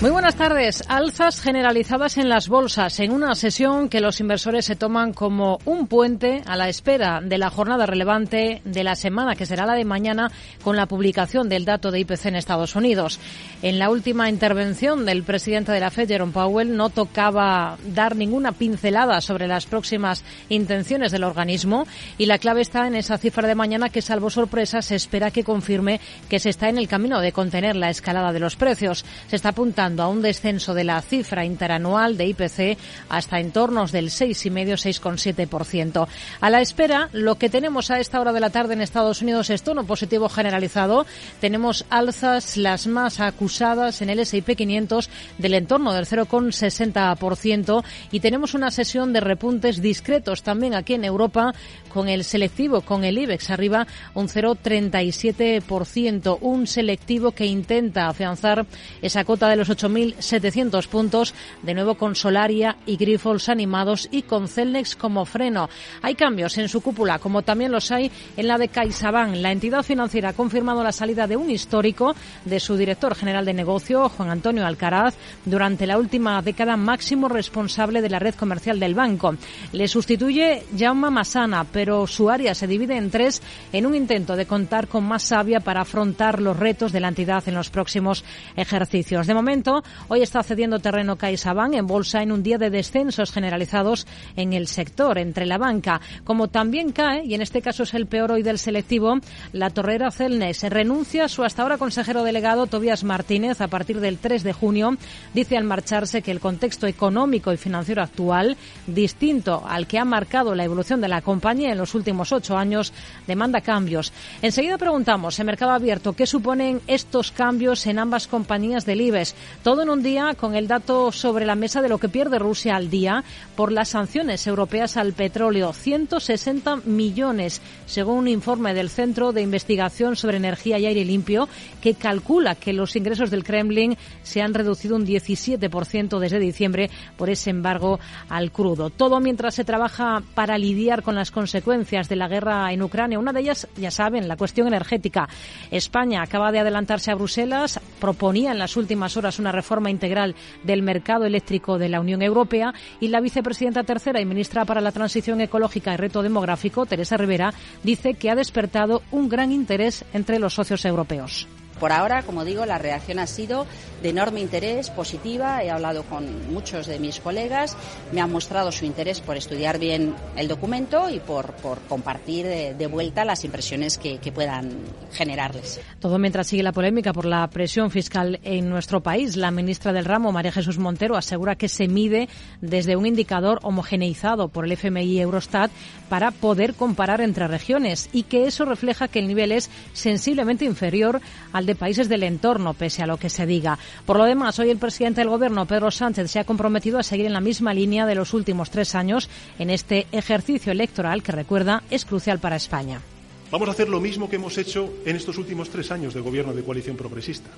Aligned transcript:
Muy 0.00 0.10
buenas 0.10 0.36
tardes. 0.36 0.84
Alzas 0.86 1.40
generalizadas 1.40 2.18
en 2.18 2.28
las 2.28 2.48
bolsas 2.48 3.00
en 3.00 3.10
una 3.10 3.34
sesión 3.34 3.88
que 3.88 4.00
los 4.00 4.20
inversores 4.20 4.64
se 4.64 4.76
toman 4.76 5.12
como 5.12 5.58
un 5.64 5.88
puente 5.88 6.40
a 6.46 6.56
la 6.56 6.68
espera 6.68 7.20
de 7.20 7.36
la 7.36 7.50
jornada 7.50 7.84
relevante 7.84 8.62
de 8.64 8.84
la 8.84 8.94
semana, 8.94 9.34
que 9.34 9.44
será 9.44 9.66
la 9.66 9.74
de 9.74 9.84
mañana, 9.84 10.30
con 10.62 10.76
la 10.76 10.86
publicación 10.86 11.48
del 11.48 11.64
dato 11.64 11.90
de 11.90 11.98
IPC 11.98 12.26
en 12.26 12.36
Estados 12.36 12.76
Unidos. 12.76 13.18
En 13.60 13.80
la 13.80 13.90
última 13.90 14.28
intervención 14.28 15.04
del 15.04 15.24
presidente 15.24 15.72
de 15.72 15.80
la 15.80 15.90
Fed, 15.90 16.06
Jerome 16.06 16.32
Powell, 16.32 16.76
no 16.76 16.90
tocaba 16.90 17.76
dar 17.84 18.14
ninguna 18.14 18.52
pincelada 18.52 19.20
sobre 19.20 19.48
las 19.48 19.66
próximas 19.66 20.22
intenciones 20.48 21.10
del 21.10 21.24
organismo 21.24 21.88
y 22.18 22.26
la 22.26 22.38
clave 22.38 22.60
está 22.60 22.86
en 22.86 22.94
esa 22.94 23.18
cifra 23.18 23.48
de 23.48 23.56
mañana 23.56 23.88
que, 23.88 24.00
salvo 24.00 24.30
sorpresa, 24.30 24.80
se 24.80 24.94
espera 24.94 25.32
que 25.32 25.42
confirme 25.42 26.00
que 26.28 26.38
se 26.38 26.50
está 26.50 26.68
en 26.68 26.78
el 26.78 26.86
camino 26.86 27.20
de 27.20 27.32
contener 27.32 27.74
la 27.74 27.90
escalada 27.90 28.32
de 28.32 28.38
los 28.38 28.54
precios. 28.54 29.04
Se 29.26 29.34
está 29.34 29.48
apuntando 29.48 29.87
a 29.96 30.08
un 30.08 30.22
descenso 30.22 30.74
de 30.74 30.84
la 30.84 31.00
cifra 31.00 31.44
interanual 31.44 32.16
de 32.16 32.26
IPC 32.26 32.78
hasta 33.08 33.40
entornos 33.40 33.90
del 33.90 34.10
6,5-6,7%. 34.10 36.06
A 36.40 36.50
la 36.50 36.60
espera, 36.60 37.08
lo 37.12 37.36
que 37.36 37.48
tenemos 37.48 37.90
a 37.90 38.00
esta 38.00 38.20
hora 38.20 38.32
de 38.32 38.40
la 38.40 38.50
tarde 38.50 38.74
en 38.74 38.82
Estados 38.82 39.22
Unidos 39.22 39.50
es 39.50 39.62
tono 39.62 39.84
positivo 39.84 40.28
generalizado. 40.28 41.06
Tenemos 41.40 41.84
alzas 41.90 42.56
las 42.56 42.86
más 42.86 43.20
acusadas 43.20 44.02
en 44.02 44.10
el 44.10 44.20
S&P 44.20 44.56
500 44.56 45.10
del 45.38 45.54
entorno 45.54 45.92
del 45.92 46.06
0,60% 46.06 47.84
y 48.12 48.20
tenemos 48.20 48.54
una 48.54 48.70
sesión 48.70 49.12
de 49.12 49.20
repuntes 49.20 49.80
discretos 49.80 50.42
también 50.42 50.74
aquí 50.74 50.94
en 50.94 51.04
Europa 51.04 51.54
con 51.88 52.08
el 52.08 52.24
selectivo, 52.24 52.82
con 52.82 53.04
el 53.04 53.18
IBEX 53.18 53.50
arriba 53.50 53.86
un 54.14 54.28
0,37%, 54.28 56.38
un 56.40 56.66
selectivo 56.66 57.32
que 57.32 57.46
intenta 57.46 58.08
afianzar 58.08 58.66
esa 59.02 59.24
cota 59.24 59.48
de 59.48 59.56
los 59.56 59.68
8.700 59.78 60.88
puntos, 60.88 61.34
de 61.62 61.74
nuevo 61.74 61.94
con 61.94 62.14
Solaria 62.14 62.76
y 62.86 62.96
Grifols 62.96 63.48
animados 63.48 64.08
y 64.10 64.22
con 64.22 64.48
Celnex 64.48 64.96
como 64.96 65.24
freno. 65.24 65.68
Hay 66.02 66.14
cambios 66.14 66.58
en 66.58 66.68
su 66.68 66.80
cúpula, 66.80 67.18
como 67.18 67.42
también 67.42 67.72
los 67.72 67.90
hay 67.90 68.10
en 68.36 68.48
la 68.48 68.58
de 68.58 68.68
CaixaBank. 68.68 69.36
La 69.36 69.52
entidad 69.52 69.82
financiera 69.82 70.30
ha 70.30 70.32
confirmado 70.32 70.82
la 70.82 70.92
salida 70.92 71.26
de 71.26 71.36
un 71.36 71.50
histórico 71.50 72.14
de 72.44 72.60
su 72.60 72.76
director 72.76 73.14
general 73.14 73.44
de 73.44 73.54
negocio, 73.54 74.08
Juan 74.08 74.30
Antonio 74.30 74.66
Alcaraz, 74.66 75.14
durante 75.44 75.86
la 75.86 75.98
última 75.98 76.42
década 76.42 76.76
máximo 76.76 77.28
responsable 77.28 78.02
de 78.02 78.10
la 78.10 78.18
red 78.18 78.34
comercial 78.34 78.80
del 78.80 78.94
banco. 78.94 79.34
Le 79.72 79.88
sustituye 79.88 80.64
Jaume 80.76 81.10
Massana, 81.10 81.64
pero 81.64 82.06
su 82.06 82.30
área 82.30 82.54
se 82.54 82.66
divide 82.66 82.96
en 82.96 83.10
tres 83.10 83.42
en 83.72 83.86
un 83.86 83.94
intento 83.94 84.36
de 84.36 84.46
contar 84.46 84.88
con 84.88 85.04
más 85.04 85.22
sabia 85.22 85.60
para 85.60 85.82
afrontar 85.82 86.40
los 86.40 86.56
retos 86.56 86.92
de 86.92 87.00
la 87.00 87.08
entidad 87.08 87.46
en 87.46 87.54
los 87.54 87.70
próximos 87.70 88.24
ejercicios. 88.56 89.26
De 89.26 89.34
momento, 89.34 89.67
hoy 90.08 90.22
está 90.22 90.42
cediendo 90.42 90.78
terreno 90.78 91.16
CaixaBank 91.16 91.74
en 91.74 91.86
bolsa 91.86 92.22
en 92.22 92.32
un 92.32 92.42
día 92.42 92.58
de 92.58 92.70
descensos 92.70 93.32
generalizados 93.32 94.06
en 94.36 94.52
el 94.52 94.66
sector, 94.66 95.18
entre 95.18 95.46
la 95.46 95.58
banca. 95.58 96.00
Como 96.24 96.48
también 96.48 96.92
cae, 96.92 97.24
y 97.24 97.34
en 97.34 97.42
este 97.42 97.62
caso 97.62 97.82
es 97.82 97.94
el 97.94 98.06
peor 98.06 98.32
hoy 98.32 98.42
del 98.42 98.58
selectivo, 98.58 99.18
la 99.52 99.70
torrera 99.70 100.10
Celnes. 100.10 100.62
Renuncia 100.62 101.24
a 101.24 101.28
su 101.28 101.44
hasta 101.44 101.62
ahora 101.62 101.78
consejero 101.78 102.24
delegado 102.24 102.66
Tobias 102.66 103.04
Martínez 103.04 103.60
a 103.60 103.68
partir 103.68 104.00
del 104.00 104.18
3 104.18 104.42
de 104.42 104.52
junio. 104.52 104.96
Dice 105.34 105.56
al 105.56 105.64
marcharse 105.64 106.22
que 106.22 106.30
el 106.30 106.40
contexto 106.40 106.86
económico 106.86 107.52
y 107.52 107.56
financiero 107.56 108.02
actual, 108.02 108.56
distinto 108.86 109.64
al 109.66 109.86
que 109.86 109.98
ha 109.98 110.04
marcado 110.04 110.54
la 110.54 110.64
evolución 110.64 111.00
de 111.00 111.08
la 111.08 111.22
compañía 111.22 111.72
en 111.72 111.78
los 111.78 111.94
últimos 111.94 112.32
ocho 112.32 112.56
años, 112.56 112.92
demanda 113.26 113.60
cambios. 113.60 114.12
Enseguida 114.42 114.78
preguntamos 114.78 115.38
en 115.38 115.46
Mercado 115.46 115.72
Abierto 115.72 116.12
qué 116.12 116.26
suponen 116.26 116.80
estos 116.86 117.32
cambios 117.32 117.86
en 117.86 117.98
ambas 117.98 118.26
compañías 118.26 118.84
del 118.86 119.00
IBEX. 119.00 119.34
Todo 119.62 119.82
en 119.82 119.90
un 119.90 120.02
día 120.02 120.34
con 120.38 120.54
el 120.54 120.68
dato 120.68 121.10
sobre 121.10 121.44
la 121.44 121.56
mesa 121.56 121.82
de 121.82 121.88
lo 121.88 121.98
que 121.98 122.08
pierde 122.08 122.38
Rusia 122.38 122.76
al 122.76 122.90
día 122.90 123.24
por 123.56 123.72
las 123.72 123.88
sanciones 123.88 124.46
europeas 124.46 124.96
al 124.96 125.12
petróleo. 125.12 125.72
160 125.72 126.76
millones, 126.84 127.60
según 127.86 128.18
un 128.18 128.28
informe 128.28 128.72
del 128.72 128.88
Centro 128.88 129.32
de 129.32 129.42
Investigación 129.42 130.14
sobre 130.14 130.36
Energía 130.36 130.78
y 130.78 130.86
Aire 130.86 131.04
Limpio, 131.04 131.48
que 131.82 131.94
calcula 131.94 132.54
que 132.54 132.72
los 132.72 132.94
ingresos 132.94 133.30
del 133.30 133.42
Kremlin 133.42 133.96
se 134.22 134.42
han 134.42 134.54
reducido 134.54 134.94
un 134.94 135.04
17% 135.04 136.18
desde 136.18 136.38
diciembre 136.38 136.88
por 137.16 137.28
ese 137.28 137.50
embargo 137.50 137.98
al 138.28 138.52
crudo. 138.52 138.90
Todo 138.90 139.18
mientras 139.18 139.56
se 139.56 139.64
trabaja 139.64 140.22
para 140.34 140.56
lidiar 140.56 141.02
con 141.02 141.16
las 141.16 141.32
consecuencias 141.32 142.08
de 142.08 142.16
la 142.16 142.28
guerra 142.28 142.72
en 142.72 142.82
Ucrania. 142.82 143.18
Una 143.18 143.32
de 143.32 143.40
ellas, 143.40 143.66
ya 143.76 143.90
saben, 143.90 144.28
la 144.28 144.36
cuestión 144.36 144.68
energética. 144.68 145.28
España 145.70 146.22
acaba 146.22 146.52
de 146.52 146.60
adelantarse 146.60 147.10
a 147.10 147.16
Bruselas, 147.16 147.80
proponía 148.00 148.52
en 148.52 148.58
las 148.58 148.76
últimas 148.76 149.16
horas 149.16 149.37
una 149.38 149.52
reforma 149.52 149.90
integral 149.90 150.34
del 150.64 150.82
mercado 150.82 151.24
eléctrico 151.24 151.78
de 151.78 151.88
la 151.88 152.00
Unión 152.00 152.22
Europea 152.22 152.72
y 153.00 153.08
la 153.08 153.20
vicepresidenta 153.20 153.84
tercera 153.84 154.20
y 154.20 154.24
ministra 154.24 154.64
para 154.64 154.80
la 154.80 154.92
Transición 154.92 155.40
Ecológica 155.40 155.94
y 155.94 155.96
Reto 155.96 156.22
Demográfico, 156.22 156.86
Teresa 156.86 157.16
Rivera, 157.16 157.52
dice 157.82 158.14
que 158.14 158.30
ha 158.30 158.34
despertado 158.34 159.02
un 159.10 159.28
gran 159.28 159.52
interés 159.52 160.04
entre 160.12 160.38
los 160.38 160.54
socios 160.54 160.84
europeos. 160.84 161.46
Por 161.78 161.92
ahora, 161.92 162.22
como 162.22 162.44
digo, 162.44 162.66
la 162.66 162.78
reacción 162.78 163.18
ha 163.18 163.26
sido 163.26 163.66
de 164.02 164.10
enorme 164.10 164.40
interés, 164.40 164.90
positiva. 164.90 165.62
He 165.62 165.70
hablado 165.70 166.04
con 166.04 166.52
muchos 166.52 166.86
de 166.86 166.98
mis 166.98 167.20
colegas, 167.20 167.76
me 168.12 168.20
han 168.20 168.30
mostrado 168.30 168.72
su 168.72 168.84
interés 168.84 169.20
por 169.20 169.36
estudiar 169.36 169.78
bien 169.78 170.14
el 170.36 170.48
documento 170.48 171.10
y 171.10 171.20
por, 171.20 171.52
por 171.54 171.80
compartir 171.82 172.46
de, 172.46 172.86
vuelta 172.88 173.24
las 173.24 173.44
impresiones 173.44 173.98
que, 173.98 174.18
que, 174.18 174.32
puedan 174.32 174.70
generarles. 175.12 175.80
Todo 176.00 176.18
mientras 176.18 176.46
sigue 176.46 176.62
la 176.62 176.72
polémica 176.72 177.12
por 177.12 177.26
la 177.26 177.46
presión 177.48 177.90
fiscal 177.90 178.40
en 178.42 178.70
nuestro 178.70 179.02
país. 179.02 179.36
La 179.36 179.50
ministra 179.50 179.92
del 179.92 180.04
ramo, 180.04 180.32
María 180.32 180.52
Jesús 180.52 180.78
Montero, 180.78 181.16
asegura 181.16 181.56
que 181.56 181.68
se 181.68 181.86
mide 181.86 182.28
desde 182.60 182.96
un 182.96 183.04
indicador 183.04 183.58
homogeneizado 183.62 184.48
por 184.48 184.64
el 184.64 184.72
FMI 184.72 185.04
y 185.04 185.20
Eurostat 185.20 185.70
para 186.08 186.30
poder 186.30 186.74
comparar 186.74 187.20
entre 187.20 187.46
regiones 187.46 188.08
y 188.12 188.22
que 188.24 188.46
eso 188.46 188.64
refleja 188.64 189.08
que 189.08 189.18
el 189.18 189.28
nivel 189.28 189.52
es 189.52 189.70
sensiblemente 189.92 190.64
inferior 190.64 191.20
al 191.52 191.66
de 191.68 191.76
países 191.76 192.08
del 192.08 192.24
entorno, 192.24 192.74
pese 192.74 193.02
a 193.02 193.06
lo 193.06 193.18
que 193.18 193.30
se 193.30 193.46
diga. 193.46 193.78
Por 194.06 194.16
lo 194.16 194.24
demás, 194.24 194.58
hoy 194.58 194.70
el 194.70 194.78
presidente 194.78 195.20
del 195.20 195.28
Gobierno, 195.28 195.66
Pedro 195.66 195.90
Sánchez, 195.90 196.30
se 196.30 196.40
ha 196.40 196.44
comprometido 196.44 196.98
a 196.98 197.02
seguir 197.02 197.26
en 197.26 197.34
la 197.34 197.40
misma 197.40 197.74
línea 197.74 198.06
de 198.06 198.14
los 198.14 198.34
últimos 198.34 198.70
tres 198.70 198.94
años 198.94 199.28
en 199.58 199.70
este 199.70 200.06
ejercicio 200.10 200.72
electoral 200.72 201.22
que, 201.22 201.32
recuerda, 201.32 201.82
es 201.90 202.04
crucial 202.04 202.38
para 202.40 202.56
España. 202.56 203.02
Vamos 203.50 203.68
a 203.68 203.72
hacer 203.72 203.88
lo 203.88 204.00
mismo 204.00 204.28
que 204.28 204.36
hemos 204.36 204.56
hecho 204.58 204.92
en 205.04 205.16
estos 205.16 205.38
últimos 205.38 205.68
tres 205.70 205.90
años 205.90 206.14
de 206.14 206.20
gobierno 206.20 206.52
de 206.52 206.62
coalición 206.62 206.96
progresista. 206.96 207.50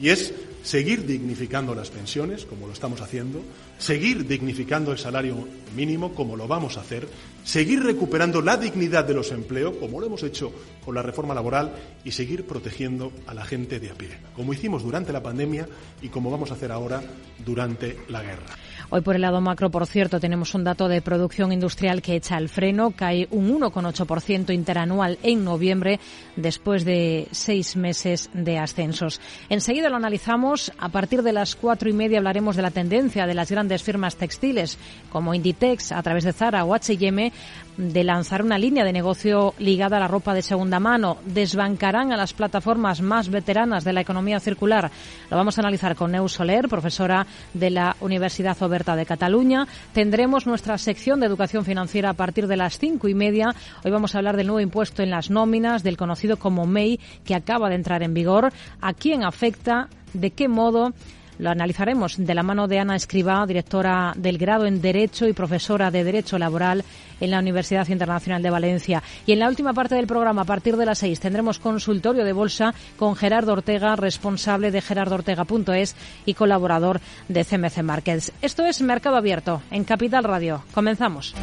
Y 0.00 0.10
es 0.10 0.32
seguir 0.62 1.06
dignificando 1.06 1.74
las 1.74 1.90
pensiones, 1.90 2.44
como 2.44 2.66
lo 2.66 2.72
estamos 2.72 3.00
haciendo, 3.00 3.42
seguir 3.78 4.26
dignificando 4.26 4.92
el 4.92 4.98
salario 4.98 5.48
mínimo, 5.74 6.12
como 6.12 6.36
lo 6.36 6.46
vamos 6.46 6.76
a 6.76 6.80
hacer, 6.80 7.08
seguir 7.44 7.82
recuperando 7.82 8.42
la 8.42 8.56
dignidad 8.56 9.04
de 9.04 9.14
los 9.14 9.32
empleos, 9.32 9.76
como 9.76 10.00
lo 10.00 10.06
hemos 10.06 10.22
hecho 10.22 10.52
con 10.84 10.94
la 10.94 11.02
reforma 11.02 11.34
laboral, 11.34 11.72
y 12.04 12.12
seguir 12.12 12.44
protegiendo 12.44 13.12
a 13.26 13.34
la 13.34 13.44
gente 13.44 13.80
de 13.80 13.90
a 13.90 13.94
pie, 13.94 14.10
como 14.34 14.52
hicimos 14.52 14.82
durante 14.82 15.12
la 15.12 15.22
pandemia 15.22 15.68
y 16.02 16.08
como 16.08 16.30
vamos 16.30 16.50
a 16.50 16.54
hacer 16.54 16.70
ahora 16.72 17.02
durante 17.44 17.98
la 18.08 18.22
guerra. 18.22 18.56
Hoy 18.90 19.02
por 19.02 19.16
el 19.16 19.20
lado 19.20 19.42
macro, 19.42 19.70
por 19.70 19.86
cierto, 19.86 20.18
tenemos 20.18 20.54
un 20.54 20.64
dato 20.64 20.88
de 20.88 21.02
producción 21.02 21.52
industrial 21.52 22.00
que 22.00 22.16
echa 22.16 22.38
el 22.38 22.48
freno, 22.48 22.92
cae 22.92 23.28
un 23.30 23.60
1,8% 23.60 24.54
interanual 24.54 25.18
en 25.22 25.44
noviembre 25.44 26.00
después 26.36 26.86
de 26.86 27.28
seis 27.30 27.76
meses 27.76 28.30
de 28.32 28.56
ascensos. 28.56 29.20
Enseguida 29.50 29.90
lo 29.90 29.96
analizamos. 29.96 30.72
A 30.78 30.88
partir 30.88 31.22
de 31.22 31.34
las 31.34 31.54
cuatro 31.54 31.90
y 31.90 31.92
media 31.92 32.16
hablaremos 32.16 32.56
de 32.56 32.62
la 32.62 32.70
tendencia 32.70 33.26
de 33.26 33.34
las 33.34 33.50
grandes 33.50 33.82
firmas 33.82 34.16
textiles 34.16 34.78
como 35.10 35.34
Inditex 35.34 35.92
a 35.92 36.02
través 36.02 36.24
de 36.24 36.32
Zara 36.32 36.64
o 36.64 36.72
H&M 36.74 37.30
de 37.78 38.02
lanzar 38.04 38.42
una 38.42 38.58
línea 38.58 38.84
de 38.84 38.92
negocio 38.92 39.54
ligada 39.58 39.96
a 39.96 40.00
la 40.00 40.08
ropa 40.08 40.34
de 40.34 40.42
segunda 40.42 40.80
mano. 40.80 41.18
Desbancarán 41.24 42.12
a 42.12 42.16
las 42.16 42.32
plataformas 42.32 43.00
más 43.00 43.30
veteranas 43.30 43.84
de 43.84 43.92
la 43.92 44.00
economía 44.00 44.40
circular. 44.40 44.90
Lo 45.30 45.36
vamos 45.36 45.56
a 45.56 45.62
analizar 45.62 45.94
con 45.94 46.10
Neus 46.10 46.32
Soler, 46.32 46.68
profesora 46.68 47.26
de 47.54 47.70
la 47.70 47.96
Universidad 48.00 48.60
Oberta 48.62 48.96
de 48.96 49.06
Cataluña. 49.06 49.66
Tendremos 49.92 50.46
nuestra 50.46 50.76
sección 50.76 51.20
de 51.20 51.26
educación 51.26 51.64
financiera 51.64 52.10
a 52.10 52.14
partir 52.14 52.48
de 52.48 52.56
las 52.56 52.78
cinco 52.78 53.08
y 53.08 53.14
media. 53.14 53.54
Hoy 53.84 53.92
vamos 53.92 54.14
a 54.14 54.18
hablar 54.18 54.36
del 54.36 54.48
nuevo 54.48 54.60
impuesto 54.60 55.04
en 55.04 55.10
las 55.10 55.30
nóminas, 55.30 55.84
del 55.84 55.96
conocido 55.96 56.36
como 56.36 56.66
MEI, 56.66 56.98
que 57.24 57.36
acaba 57.36 57.68
de 57.68 57.76
entrar 57.76 58.02
en 58.02 58.12
vigor. 58.12 58.52
¿A 58.80 58.92
quién 58.92 59.22
afecta? 59.22 59.88
¿De 60.12 60.32
qué 60.32 60.48
modo? 60.48 60.94
Lo 61.38 61.50
analizaremos 61.50 62.16
de 62.18 62.34
la 62.34 62.42
mano 62.42 62.66
de 62.66 62.78
Ana 62.78 62.96
Escribá, 62.96 63.46
directora 63.46 64.12
del 64.16 64.38
grado 64.38 64.66
en 64.66 64.80
Derecho 64.80 65.26
y 65.26 65.32
profesora 65.32 65.90
de 65.90 66.04
Derecho 66.04 66.38
Laboral 66.38 66.84
en 67.20 67.30
la 67.30 67.38
Universidad 67.38 67.88
Internacional 67.88 68.42
de 68.42 68.50
Valencia. 68.50 69.02
Y 69.26 69.32
en 69.32 69.38
la 69.38 69.48
última 69.48 69.72
parte 69.72 69.94
del 69.94 70.06
programa, 70.06 70.42
a 70.42 70.46
partir 70.46 70.76
de 70.76 70.86
las 70.86 70.98
seis, 70.98 71.20
tendremos 71.20 71.58
consultorio 71.58 72.24
de 72.24 72.32
bolsa 72.32 72.74
con 72.96 73.16
Gerardo 73.16 73.52
Ortega, 73.52 73.96
responsable 73.96 74.70
de 74.70 74.80
gerardoortega.es 74.80 75.96
y 76.26 76.34
colaborador 76.34 77.00
de 77.28 77.44
CMC 77.44 77.82
Markets. 77.82 78.32
Esto 78.42 78.64
es 78.64 78.82
Mercado 78.82 79.16
Abierto 79.16 79.62
en 79.70 79.84
Capital 79.84 80.24
Radio. 80.24 80.62
Comenzamos. 80.72 81.34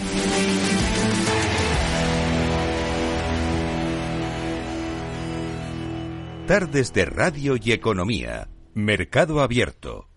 Tardes 6.48 6.94
de 6.94 7.06
Radio 7.06 7.56
y 7.60 7.72
Economía. 7.72 8.48
Mercado 8.78 9.40
Abierto. 9.40 10.10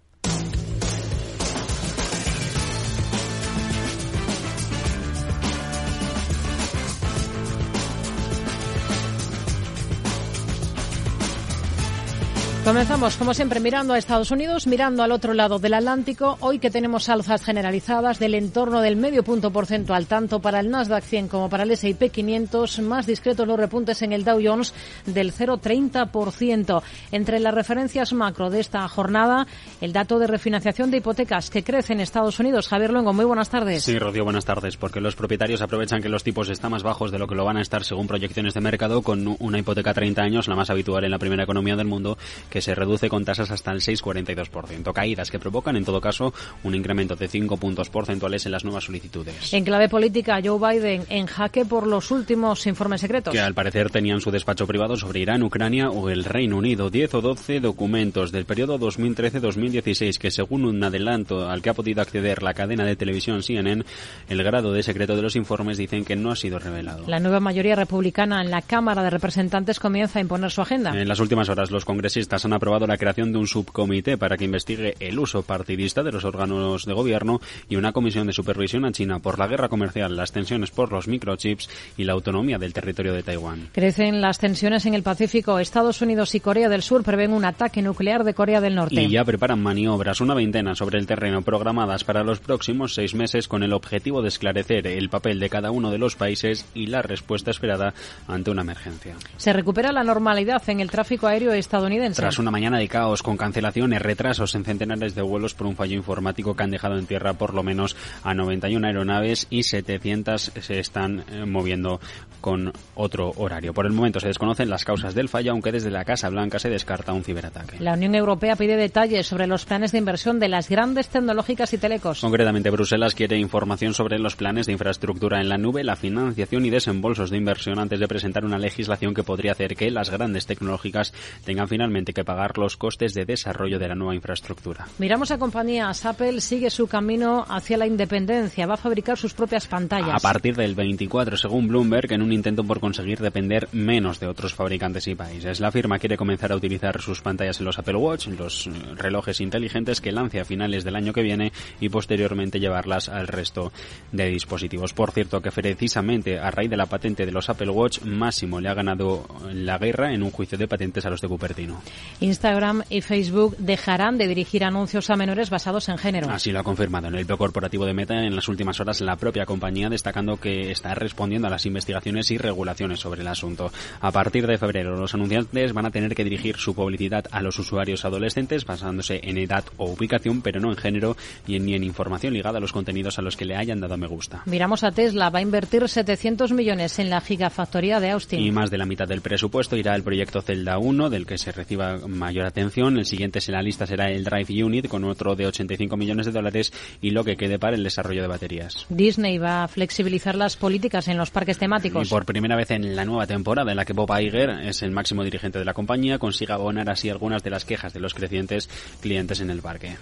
Comenzamos, 12.69 13.17
como 13.17 13.33
siempre, 13.33 13.61
mirando 13.61 13.95
a 13.95 13.99
Estados 13.99 14.31
Unidos, 14.31 14.67
mirando 14.67 15.03
al 15.03 15.11
otro 15.11 15.33
lado 15.33 15.59
del 15.59 15.73
Atlántico. 15.73 16.37
Hoy 16.41 16.59
que 16.59 16.71
tenemos 16.71 17.09
alzas 17.09 17.43
generalizadas 17.43 18.19
del 18.19 18.35
entorno 18.35 18.83
del 18.83 18.97
medio 18.97 19.25
punto 19.25 19.51
porcentual, 19.51 20.07
tanto 20.07 20.41
para 20.41 20.61
el 20.61 20.71
Nasdaq 20.71 21.03
100 21.03 21.29
como 21.29 21.49
para 21.49 21.63
el 21.63 21.71
S&P 21.71 22.11
500, 22.11 22.81
más 22.81 23.07
discretos 23.07 23.49
los 23.49 23.59
repuntes 23.59 24.03
en 24.03 24.13
el 24.13 24.23
Dow 24.23 24.39
Jones 24.45 24.75
del 25.07 25.33
0,30%. 25.33 26.83
Entre 27.11 27.41
las 27.41 27.55
referencias 27.55 28.13
macro 28.13 28.51
de 28.51 28.61
esta 28.61 28.87
jornada, 28.87 29.47
el 29.81 29.95
dato 29.95 30.19
de 30.19 30.27
refinanciación 30.27 30.91
de 30.91 30.99
hipotecas 30.99 31.49
que 31.49 31.65
crece 31.65 31.95
en 31.95 32.01
Estados 32.01 32.39
Unidos. 32.39 32.69
Javier 32.69 32.93
Luengo, 32.93 33.15
muy 33.15 33.25
buenas 33.25 33.49
tardes. 33.49 33.83
Sí, 33.83 33.99
Rocío, 33.99 34.25
buenas 34.25 34.45
tardes, 34.45 34.77
porque 34.77 35.01
los 35.01 35.17
propietarios 35.17 35.63
aprovechan 35.63 36.03
que 36.03 36.11
los 36.11 36.23
tipos 36.23 36.51
están 36.51 36.73
más 36.73 36.83
bajos 36.83 37.13
de 37.13 37.19
lo 37.19 37.29
que 37.29 37.35
lo 37.35 37.47
van 37.47 37.57
a 37.57 37.63
estar 37.63 37.83
según 37.83 38.07
proyecciones 38.07 38.53
de 38.53 38.61
mercado, 38.61 39.01
con 39.01 39.37
una 39.39 39.59
hipoteca 39.59 39.93
a 39.93 39.95
30 39.95 40.21
años, 40.21 40.49
la 40.49 40.55
más 40.55 40.69
habitual 40.69 41.05
en 41.05 41.13
la 41.13 41.19
primera 41.19 41.45
economía 41.45 41.75
del 41.75 41.87
mundo, 41.87 42.19
que 42.51 42.58
se 42.61 42.75
reduce 42.75 43.09
con 43.09 43.25
tasas 43.25 43.51
hasta 43.51 43.73
el 43.73 43.81
6,42%. 43.81 44.93
Caídas 44.93 45.31
que 45.31 45.39
provocan, 45.39 45.77
en 45.77 45.85
todo 45.85 46.01
caso, 46.01 46.33
un 46.63 46.75
incremento 46.75 47.17
de 47.17 47.29
5 47.29 47.57
puntos 47.57 47.91
porcentuales 47.91 48.47
en 48.47 48.53
las 48.53 48.65
nuevas 48.65 48.85
solicitudes. 48.85 49.53
En 49.53 49.65
clave 49.65 49.89
política, 49.89 50.41
Joe 50.43 50.59
Biden 50.59 51.05
en 51.09 51.27
jaque 51.27 51.65
por 51.65 51.87
los 51.87 52.11
últimos 52.11 52.67
informes 52.67 53.01
secretos. 53.01 53.33
Que 53.33 53.41
al 53.41 53.55
parecer 53.55 53.91
tenían 53.91 54.21
su 54.21 54.31
despacho 54.31 54.67
privado 54.67 54.97
sobre 54.97 55.21
Irán, 55.21 55.43
Ucrania 55.43 55.91
o 55.91 56.11
el 56.11 56.25
Reino 56.25 56.57
Unido. 56.57 56.91
10 56.91 57.15
o 57.15 57.21
12 57.21 57.61
documentos 57.61 58.33
del 58.33 58.45
periodo 58.45 58.79
2013-2016 58.79 60.19
que, 60.19 60.31
según 60.31 60.65
un 60.65 60.83
adelanto 60.83 61.49
al 61.49 61.63
que 61.63 61.71
ha 61.71 61.75
podido 61.75 62.03
acceder 62.03 62.43
la 62.43 62.55
cadena 62.55 62.85
de 62.85 62.97
televisión 62.97 63.43
CNN, 63.43 63.85
el 64.29 64.43
grado 64.43 64.73
de 64.73 64.83
secreto 64.83 65.17
de 65.17 65.23
los 65.23 65.37
informes 65.37 65.79
dicen 65.79 66.05
que 66.05 66.17
no 66.17 66.31
ha 66.31 66.37
sido 66.37 66.59
revelado. 66.59 67.05
La 67.07 67.21
nueva 67.21 67.41
mayoría 67.41 67.75
republicana 67.75 68.41
en 68.43 68.51
la 68.51 68.63
Cámara 68.63 69.03
de 69.03 69.11
Representantes 69.11 69.81
comienza 69.81 70.19
a 70.19 70.23
imponer 70.23 70.51
su 70.51 70.61
agenda. 70.61 70.99
En 70.99 71.09
las 71.09 71.21
últimas 71.21 71.49
horas, 71.49 71.71
los 71.71 71.85
congresistas 71.85 72.43
han 72.49 72.55
aprobado 72.55 72.87
la 72.87 72.97
creación 72.97 73.33
de 73.33 73.39
un 73.39 73.47
subcomité 73.47 74.19
para 74.19 74.37
que 74.37 74.45
investigue 74.45 74.95
el 75.01 75.19
uso 75.19 75.43
partidista 75.43 76.03
de 76.03 76.13
los 76.13 76.25
órganos 76.25 76.85
de 76.85 76.93
gobierno 76.93 77.41
y 77.69 77.77
una 77.77 77.93
comisión 77.93 78.27
de 78.27 78.33
supervisión 78.33 78.85
a 78.85 78.93
China 78.93 79.21
por 79.21 79.39
la 79.39 79.47
guerra 79.47 79.69
comercial, 79.69 80.17
las 80.17 80.33
tensiones 80.33 80.71
por 80.71 80.91
los 80.91 81.09
microchips 81.09 81.69
y 81.97 82.05
la 82.05 82.15
autonomía 82.15 82.59
del 82.59 82.73
territorio 82.73 83.13
de 83.13 83.23
Taiwán. 83.23 83.69
Crecen 83.73 84.21
las 84.21 84.39
tensiones 84.39 84.87
en 84.87 84.95
el 84.95 85.03
Pacífico. 85.03 85.59
Estados 85.59 86.01
Unidos 86.03 86.35
y 86.35 86.41
Corea 86.41 86.69
del 86.69 86.83
Sur 86.83 87.05
prevén 87.05 87.33
un 87.33 87.45
ataque 87.45 87.83
nuclear 87.83 88.25
de 88.25 88.35
Corea 88.35 88.61
del 88.61 88.75
Norte. 88.75 89.03
Y 89.03 89.11
ya 89.11 89.25
preparan 89.25 89.63
maniobras, 89.63 90.21
una 90.21 90.35
veintena 90.35 90.75
sobre 90.75 90.99
el 90.99 91.07
terreno, 91.07 91.43
programadas 91.43 92.05
para 92.05 92.25
los 92.25 92.41
próximos 92.41 92.95
seis 92.95 93.15
meses 93.15 93.49
con 93.49 93.63
el 93.63 93.73
objetivo 93.73 94.23
de 94.23 94.29
esclarecer 94.29 94.87
el 94.87 95.11
papel 95.11 95.39
de 95.39 95.51
cada 95.51 95.71
uno 95.71 95.91
de 95.91 95.99
los 95.99 96.17
países 96.17 96.67
y 96.75 96.87
la 96.87 97.03
respuesta 97.03 97.51
esperada 97.51 97.95
ante 98.27 98.51
una 98.51 98.63
emergencia. 98.63 99.17
Se 99.37 99.53
recupera 99.53 99.93
la 99.93 100.05
normalidad 100.05 100.63
en 100.69 100.81
el 100.81 100.91
tráfico 100.91 101.27
aéreo 101.27 101.53
estadounidense. 101.53 102.23
Tras 102.23 102.38
una 102.39 102.51
mañana 102.51 102.79
de 102.79 102.89
caos 102.89 103.23
con 103.23 103.37
cancelaciones, 103.37 104.03
retrasos 104.03 104.55
en 104.55 104.65
centenares 104.65 105.15
de 105.15 105.23
vuelos 105.23 105.55
por 105.55 105.67
un 105.67 105.77
fallo 105.77 105.97
informático 105.97 106.55
que 106.55 106.63
han 106.63 106.71
dejado 106.71 106.99
en 106.99 107.07
tierra 107.07 107.35
por 107.35 107.55
lo 107.55 107.63
menos 107.63 107.97
a 108.23 108.35
91 108.35 108.87
aeronaves 108.87 109.47
y 109.51 109.63
700 109.63 110.53
se 110.61 110.79
están 110.79 111.25
eh, 111.31 111.45
moviendo 111.45 112.01
con 112.41 112.73
otro 112.95 113.33
horario. 113.37 113.75
Por 113.75 113.87
el 113.87 113.93
momento 113.93 114.21
se 114.21 114.29
desconocen 114.29 114.71
las 114.71 114.85
causas 114.85 115.15
del 115.15 115.29
fallo, 115.29 115.53
aunque 115.53 115.73
desde 115.73 115.91
la 115.91 116.05
Casa 116.05 116.29
Blanca 116.29 116.59
se 116.59 116.71
descarta 116.71 117.13
un 117.13 117.25
ciberataque. 117.25 117.81
La 117.81 117.95
Unión 117.95 118.15
Europea 118.15 118.57
pide 118.57 118.77
detalles 118.77 119.27
sobre 119.27 119.47
los 119.47 119.65
planes 119.65 119.93
de 119.93 119.99
inversión 119.99 120.39
de 120.39 120.49
las 120.49 120.69
grandes 120.69 121.09
tecnológicas 121.09 121.73
y 121.73 121.79
telecos. 121.79 122.21
Concretamente, 122.21 122.71
Bruselas 122.71 123.15
quiere 123.15 123.39
información 123.39 123.95
sobre 123.95 124.19
los 124.19 124.37
planes 124.37 124.67
de 124.67 124.73
infraestructura 124.73 125.41
en 125.41 125.49
la 125.49 125.59
nube, 125.59 125.85
la 125.85 125.97
financiación 125.97 126.65
y 126.65 126.71
desembolsos 126.71 127.31
de 127.31 127.37
inversión 127.37 127.79
antes 127.79 128.01
de 128.01 128.09
presentar 128.09 128.45
una 128.45 128.59
legislación 128.59 129.15
que 129.15 129.23
podría 129.23 129.53
hacer 129.53 129.75
que 129.75 129.91
las 129.91 130.11
grandes 130.11 130.47
tecnológicas 130.47 131.13
tengan 131.45 131.69
finalmente 131.69 132.13
que 132.19 132.25
pagar 132.25 132.59
los 132.59 132.77
costes 132.77 133.15
de 133.15 133.25
desarrollo 133.25 133.79
de 133.79 133.87
la 133.87 133.95
nueva 133.95 134.15
infraestructura. 134.15 134.89
Miramos 134.99 135.31
a 135.31 135.39
compañías. 135.39 136.05
Apple 136.05 136.41
sigue 136.41 136.69
su 136.69 136.89
camino 136.89 137.45
hacia 137.49 137.77
la 137.77 137.87
independencia. 137.87 138.67
Va 138.67 138.75
a 138.75 138.77
fabricar 138.77 139.17
sus 139.17 139.35
propias 139.35 139.69
pantallas. 139.69 140.11
A 140.13 140.19
partir 140.19 140.57
del 140.57 140.75
24, 140.75 141.37
según 141.37 141.69
Bloomberg, 141.69 142.13
en 142.13 142.23
un 142.23 142.33
intento 142.33 142.65
por 142.65 142.81
conseguir 142.81 143.21
depender 143.21 143.69
menos 143.71 144.19
de 144.19 144.27
otros 144.27 144.53
fabricantes 144.53 145.07
y 145.07 145.15
países. 145.15 145.61
La 145.61 145.71
firma 145.71 146.01
quiere 146.01 146.17
comenzar 146.17 146.51
a 146.51 146.57
utilizar 146.57 147.01
sus 147.01 147.21
pantallas 147.21 147.61
en 147.61 147.67
los 147.67 147.79
Apple 147.79 147.97
Watch, 147.97 148.27
los 148.27 148.69
relojes 148.97 149.41
inteligentes 149.41 150.01
que 150.01 150.11
lance 150.11 150.41
a 150.41 150.45
finales 150.45 150.83
del 150.83 150.97
año 150.97 151.13
que 151.13 151.23
viene 151.23 151.53
y 151.81 151.89
posteriormente 151.89 152.59
llevarlas 152.59 153.09
al 153.09 153.29
resto 153.29 153.73
de 154.11 154.27
dispositivos. 154.27 154.93
Por 154.93 155.13
cierto, 155.13 155.41
que 155.41 155.53
precisamente 155.53 156.41
a 156.41 156.51
raíz 156.51 156.71
de 156.71 156.77
la 156.77 156.87
patente 156.87 157.27
de 157.27 157.33
los 157.33 157.49
Apple 157.49 157.71
Watch, 157.71 158.03
Máximo 158.03 158.61
le 158.61 158.69
ha 158.69 158.75
ganado 158.75 159.25
la 159.53 159.79
guerra 159.79 160.13
en 160.13 160.25
un 160.25 160.33
juicio 160.33 160.59
de 160.59 160.67
patentes 160.67 161.07
a 161.07 161.11
los 161.11 161.21
de 161.21 161.29
Cupertino. 161.29 161.81
Instagram 162.21 162.83
y 162.91 163.01
Facebook 163.01 163.57
dejarán 163.59 164.19
de 164.19 164.29
dirigir 164.29 164.65
anuncios 164.65 165.11
a 165.11 165.17
menores 165.17 165.51
basados 165.51 165.89
en 165.89 165.99
género. 165.99 166.31
Así 166.31 166.53
lo 166.53 166.61
ha 166.61 166.65
confirmado 166.65 167.09
en 167.09 167.15
el 167.15 167.25
blog 167.25 167.39
corporativo 167.39 167.87
de 167.87 167.95
Meta 167.95 168.23
en 168.25 168.35
las 168.35 168.49
últimas 168.49 168.81
horas 168.81 169.01
la 169.01 169.17
propia 169.17 169.47
compañía, 169.47 169.89
destacando 169.89 170.39
que 170.39 170.71
está 170.71 170.95
respondiendo 170.95 171.49
a 171.49 171.51
las 171.51 171.67
investigaciones 171.67 172.31
y 172.31 172.39
regulaciones 172.39 173.01
sobre 173.01 173.23
el 173.23 173.29
asunto. 173.29 173.71
A 174.01 174.11
partir 174.11 174.47
de 174.47 174.59
febrero, 174.59 174.97
los 174.97 175.15
anunciantes 175.15 175.73
van 175.73 175.87
a 175.87 175.91
tener 175.91 176.15
que 176.15 176.25
dirigir 176.25 176.57
su 176.57 176.75
publicidad 176.75 177.27
a 177.31 177.41
los 177.43 177.59
usuarios 177.59 178.05
adolescentes 178.05 178.65
basándose 178.65 179.21
en 179.23 179.39
edad 179.39 179.65
o 179.77 179.91
ubicación, 179.91 180.43
pero 180.43 180.61
no 180.61 180.71
en 180.71 180.77
género 180.77 181.17
ni 181.47 181.75
en, 181.75 181.85
información 181.85 182.35
ligada 182.35 182.59
a 182.59 182.61
los 182.61 182.73
contenidos 182.73 183.19
a 183.19 183.23
los 183.23 183.37
que 183.37 183.45
le 183.45 183.57
hayan 183.57 183.81
dado 183.81 183.97
me 183.97 184.07
gusta. 184.07 184.43
Miramos 184.47 184.85
a 184.85 184.91
Tesla, 184.91 185.31
va 185.31 185.39
a 185.39 185.43
invertir 185.43 185.89
700 185.89 186.53
millones 186.53 186.99
en 186.99 187.11
la 187.11 187.21
gigafactoría 187.21 188.01
de 188.01 188.11
Austin. 188.11 188.41
Y 188.41 188.51
más 188.51 188.71
de 188.71 188.79
la 188.79 188.87
mitad 188.87 189.07
del 189.07 189.21
presupuesto 189.21 189.77
irá 189.77 189.95
al 189.95 190.03
proyecto 190.03 190.43
Zelda 190.43 190.79
1, 190.79 191.11
del 191.11 191.27
que 191.27 191.39
se 191.39 191.53
reciba 191.53 191.98
mayor 192.07 192.47
atención. 192.47 192.99
El 192.99 193.07
siguiente 193.07 193.41
en 193.47 193.53
la 193.55 193.63
lista 193.63 193.87
será 193.87 194.11
el 194.11 194.25
Drive 194.25 194.65
Unit, 194.65 194.89
con 194.89 195.05
otro 195.05 195.35
de 195.35 195.47
85 195.47 195.97
millones 195.97 196.27
de 196.27 196.33
dólares 196.33 196.73
y 197.01 197.11
lo 197.11 197.25
que 197.25 197.37
quede 197.37 197.59
para 197.59 197.77
el 197.77 197.85
desarrollo 197.85 198.23
de 198.23 198.29
baterías. 198.29 198.87
Disney 198.89 199.39
va 199.39 199.65
a 199.65 199.69
flexibilizar 199.69 200.35
las 200.35 200.57
políticas 200.57 201.09
en 201.09 201.17
los 201.17 201.31
parques 201.31 201.59
temáticos. 201.59 202.07
Y 202.07 202.11
por 202.11 202.25
primera 202.25 202.57
vez 202.57 202.71
en 202.71 202.97
la 202.97 203.05
nueva 203.05 203.27
temporada 203.27 203.71
en 203.71 203.77
la 203.77 203.85
que 203.85 203.93
Bob 203.93 204.11
Iger 204.19 204.51
es 204.63 204.83
el 204.83 204.91
máximo 204.91 205.25
dirigente 205.25 205.59
de 205.59 205.65
la 205.65 205.75
compañía, 205.75 206.19
consiga 206.19 206.55
abonar 206.55 206.91
así 206.91 207.11
algunas 207.11 207.43
de 207.43 207.51
las 207.51 207.65
quejas 207.65 207.93
de 207.93 208.01
los 208.01 208.15
crecientes 208.15 208.69
clientes 209.01 209.41
en 209.41 209.51
el 209.51 209.61
parque. 209.63 209.97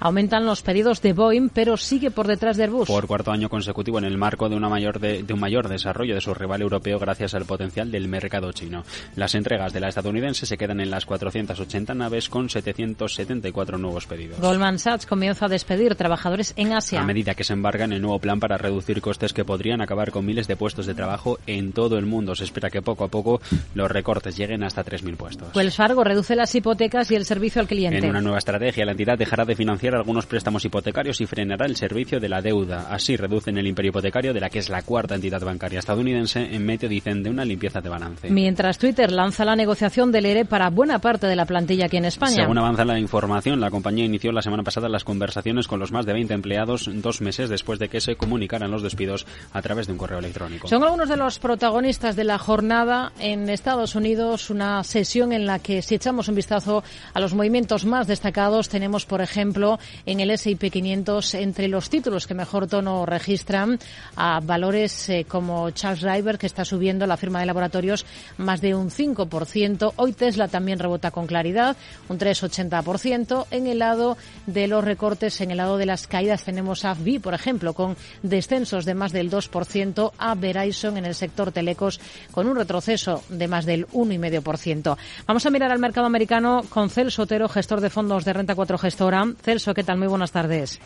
Aumentan 0.00 0.44
los 0.44 0.62
pedidos 0.62 1.00
de 1.00 1.12
Boeing, 1.12 1.48
pero 1.48 1.76
sigue 1.76 2.10
por 2.10 2.26
detrás 2.26 2.56
de 2.56 2.64
Airbus. 2.64 2.88
Por 2.88 3.06
cuarto 3.06 3.30
año 3.30 3.48
consecutivo 3.48 3.98
en 3.98 4.04
el 4.04 4.18
marco 4.18 4.48
de, 4.48 4.56
una 4.56 4.68
mayor 4.68 4.98
de, 5.00 5.24
un 5.32 5.40
mayor 5.40 5.68
desarrollo 5.68 6.14
de 6.14 6.20
su 6.20 6.34
rival 6.34 6.62
europeo 6.62 6.98
gracias 6.98 7.34
al 7.34 7.44
potencial 7.44 7.90
del 7.90 8.08
mercado 8.08 8.52
chino. 8.52 8.84
Las 9.16 9.34
entregas 9.34 9.72
de 9.72 9.80
la 9.80 9.88
estadounidense 9.88 10.46
se 10.46 10.56
quedan 10.58 10.80
en 10.80 10.90
las 10.90 11.06
480 11.34 11.94
naves 11.94 12.28
con 12.28 12.48
774 12.48 13.78
nuevos 13.78 14.06
pedidos. 14.06 14.38
Goldman 14.38 14.78
Sachs 14.78 15.06
comienza 15.06 15.46
a 15.46 15.48
despedir 15.48 15.96
trabajadores 15.96 16.54
en 16.56 16.72
Asia. 16.72 17.00
A 17.00 17.04
medida 17.04 17.34
que 17.34 17.44
se 17.44 17.52
embarga 17.52 17.84
en 17.84 17.92
el 17.92 18.02
nuevo 18.02 18.20
plan 18.20 18.38
para 18.38 18.56
reducir 18.56 19.00
costes 19.00 19.32
que 19.32 19.44
podrían 19.44 19.80
acabar 19.80 20.12
con 20.12 20.24
miles 20.24 20.46
de 20.46 20.56
puestos 20.56 20.86
de 20.86 20.94
trabajo 20.94 21.38
en 21.46 21.72
todo 21.72 21.98
el 21.98 22.06
mundo. 22.06 22.34
Se 22.34 22.44
espera 22.44 22.70
que 22.70 22.82
poco 22.82 23.04
a 23.04 23.08
poco 23.08 23.40
los 23.74 23.90
recortes 23.90 24.36
lleguen 24.36 24.62
hasta 24.62 24.84
3.000 24.84 25.16
puestos. 25.16 25.56
Wells 25.56 25.76
Fargo 25.76 26.04
reduce 26.04 26.36
las 26.36 26.54
hipotecas 26.54 27.10
y 27.10 27.16
el 27.16 27.24
servicio 27.24 27.60
al 27.60 27.66
cliente. 27.66 27.98
En 27.98 28.10
una 28.10 28.20
nueva 28.20 28.38
estrategia, 28.38 28.84
la 28.84 28.92
entidad 28.92 29.18
dejará 29.18 29.44
de 29.44 29.56
financiar 29.56 29.94
algunos 29.96 30.26
préstamos 30.26 30.64
hipotecarios 30.64 31.20
y 31.20 31.26
frenará 31.26 31.66
el 31.66 31.76
servicio 31.76 32.20
de 32.20 32.28
la 32.28 32.40
deuda. 32.40 32.88
Así 32.90 33.16
reducen 33.16 33.58
el 33.58 33.66
imperio 33.66 33.90
hipotecario 33.90 34.32
de 34.32 34.40
la 34.40 34.50
que 34.50 34.60
es 34.60 34.68
la 34.68 34.82
cuarta 34.82 35.14
entidad 35.16 35.40
bancaria 35.40 35.80
estadounidense 35.80 36.54
en 36.54 36.64
medio, 36.64 36.88
dicen, 36.88 37.22
de 37.22 37.30
una 37.30 37.44
limpieza 37.44 37.80
de 37.80 37.88
balance. 37.88 38.30
Mientras 38.30 38.78
Twitter 38.78 39.10
lanza 39.10 39.44
la 39.44 39.56
negociación 39.56 40.12
del 40.12 40.26
ERE 40.26 40.44
para 40.44 40.70
buena 40.70 40.98
parte 40.98 41.23
parte 41.24 41.28
de 41.28 41.36
la 41.36 41.46
plantilla 41.46 41.86
aquí 41.86 41.96
en 41.96 42.04
España. 42.04 42.34
Según 42.34 42.58
avanza 42.58 42.84
la 42.84 42.98
información, 42.98 43.60
la 43.60 43.70
compañía 43.70 44.04
inició 44.04 44.30
la 44.32 44.42
semana 44.42 44.62
pasada 44.62 44.88
las 44.88 45.04
conversaciones 45.04 45.66
con 45.66 45.80
los 45.80 45.90
más 45.90 46.04
de 46.04 46.12
20 46.12 46.34
empleados 46.34 46.90
dos 46.92 47.20
meses 47.20 47.48
después 47.48 47.78
de 47.78 47.88
que 47.88 48.00
se 48.00 48.16
comunicaran 48.16 48.70
los 48.70 48.82
despidos 48.82 49.26
a 49.52 49.62
través 49.62 49.86
de 49.86 49.92
un 49.92 49.98
correo 49.98 50.18
electrónico. 50.18 50.68
Son 50.68 50.82
algunos 50.82 51.08
de 51.08 51.16
los 51.16 51.38
protagonistas 51.38 52.16
de 52.16 52.24
la 52.24 52.38
jornada 52.38 53.12
en 53.18 53.48
Estados 53.48 53.94
Unidos, 53.94 54.50
una 54.50 54.84
sesión 54.84 55.32
en 55.32 55.46
la 55.46 55.60
que 55.60 55.82
si 55.82 55.94
echamos 55.94 56.28
un 56.28 56.34
vistazo 56.34 56.84
a 57.14 57.20
los 57.20 57.32
movimientos 57.32 57.84
más 57.84 58.06
destacados, 58.06 58.68
tenemos, 58.68 59.06
por 59.06 59.22
ejemplo, 59.22 59.78
en 60.04 60.20
el 60.20 60.30
S&P 60.30 60.70
500 60.70 61.34
entre 61.34 61.68
los 61.68 61.88
títulos 61.88 62.26
que 62.26 62.34
mejor 62.34 62.66
tono 62.66 63.06
registran 63.06 63.78
a 64.16 64.40
valores 64.40 65.08
eh, 65.08 65.24
como 65.26 65.70
Charles 65.70 66.02
River, 66.02 66.38
que 66.38 66.46
está 66.46 66.64
subiendo 66.64 67.06
la 67.06 67.16
firma 67.16 67.40
de 67.40 67.46
laboratorios 67.46 68.04
más 68.36 68.60
de 68.60 68.74
un 68.74 68.90
5%. 68.90 69.92
Hoy 69.96 70.12
Tesla 70.12 70.48
también 70.48 70.78
rebota 70.78 71.10
con 71.14 71.28
claridad, 71.28 71.76
un 72.08 72.18
3,80%. 72.18 73.46
En 73.52 73.68
el 73.68 73.78
lado 73.78 74.18
de 74.46 74.66
los 74.66 74.84
recortes, 74.84 75.40
en 75.40 75.52
el 75.52 75.58
lado 75.58 75.78
de 75.78 75.86
las 75.86 76.08
caídas, 76.08 76.42
tenemos 76.42 76.84
a 76.84 76.92
V, 76.92 77.20
por 77.20 77.34
ejemplo, 77.34 77.72
con 77.72 77.96
descensos 78.22 78.84
de 78.84 78.94
más 78.94 79.12
del 79.12 79.30
2%, 79.30 80.12
a 80.18 80.34
Verizon 80.34 80.96
en 80.96 81.06
el 81.06 81.14
sector 81.14 81.52
telecos 81.52 82.00
con 82.32 82.48
un 82.48 82.56
retroceso 82.56 83.22
de 83.28 83.46
más 83.46 83.64
del 83.64 83.86
1,5%. 83.88 84.96
Vamos 85.26 85.46
a 85.46 85.50
mirar 85.50 85.70
al 85.70 85.78
mercado 85.78 86.06
americano 86.06 86.62
con 86.68 86.90
Celso 86.90 87.22
Otero, 87.22 87.48
gestor 87.48 87.80
de 87.80 87.90
fondos 87.90 88.24
de 88.24 88.32
Renta 88.32 88.56
4 88.56 88.76
Gestora. 88.78 89.24
Celso, 89.40 89.72
¿qué 89.72 89.84
tal? 89.84 89.98
Muy 89.98 90.08
buenas 90.08 90.32
tardes. 90.32 90.80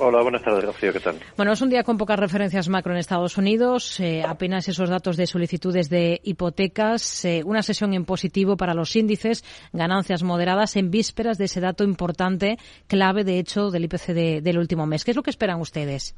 Hola, 0.00 0.22
buenas 0.22 0.42
tardes, 0.42 0.64
Rocío, 0.64 0.92
¿qué 0.92 1.00
tal? 1.00 1.16
Bueno, 1.36 1.52
es 1.52 1.60
un 1.60 1.70
día 1.70 1.84
con 1.84 1.98
pocas 1.98 2.18
referencias 2.18 2.68
macro 2.68 2.92
en 2.92 2.98
Estados 2.98 3.36
Unidos, 3.38 4.00
eh, 4.00 4.22
apenas 4.26 4.68
esos 4.68 4.88
datos 4.88 5.16
de 5.16 5.26
solicitudes 5.26 5.90
de 5.90 6.20
hipotecas, 6.24 7.24
eh, 7.24 7.42
una 7.44 7.62
sesión 7.62 7.94
en 7.94 8.04
positivo 8.04 8.56
para 8.56 8.74
los 8.74 8.96
índices, 8.96 9.44
ganancias 9.72 10.22
moderadas 10.22 10.76
en 10.76 10.90
vísperas 10.90 11.38
de 11.38 11.44
ese 11.44 11.60
dato 11.60 11.84
importante, 11.84 12.58
clave, 12.86 13.24
de 13.24 13.38
hecho, 13.38 13.70
del 13.70 13.84
IPC 13.84 14.42
del 14.42 14.58
último 14.58 14.86
mes. 14.86 15.04
¿Qué 15.04 15.12
es 15.12 15.16
lo 15.16 15.22
que 15.22 15.30
esperan 15.30 15.60
ustedes? 15.60 16.16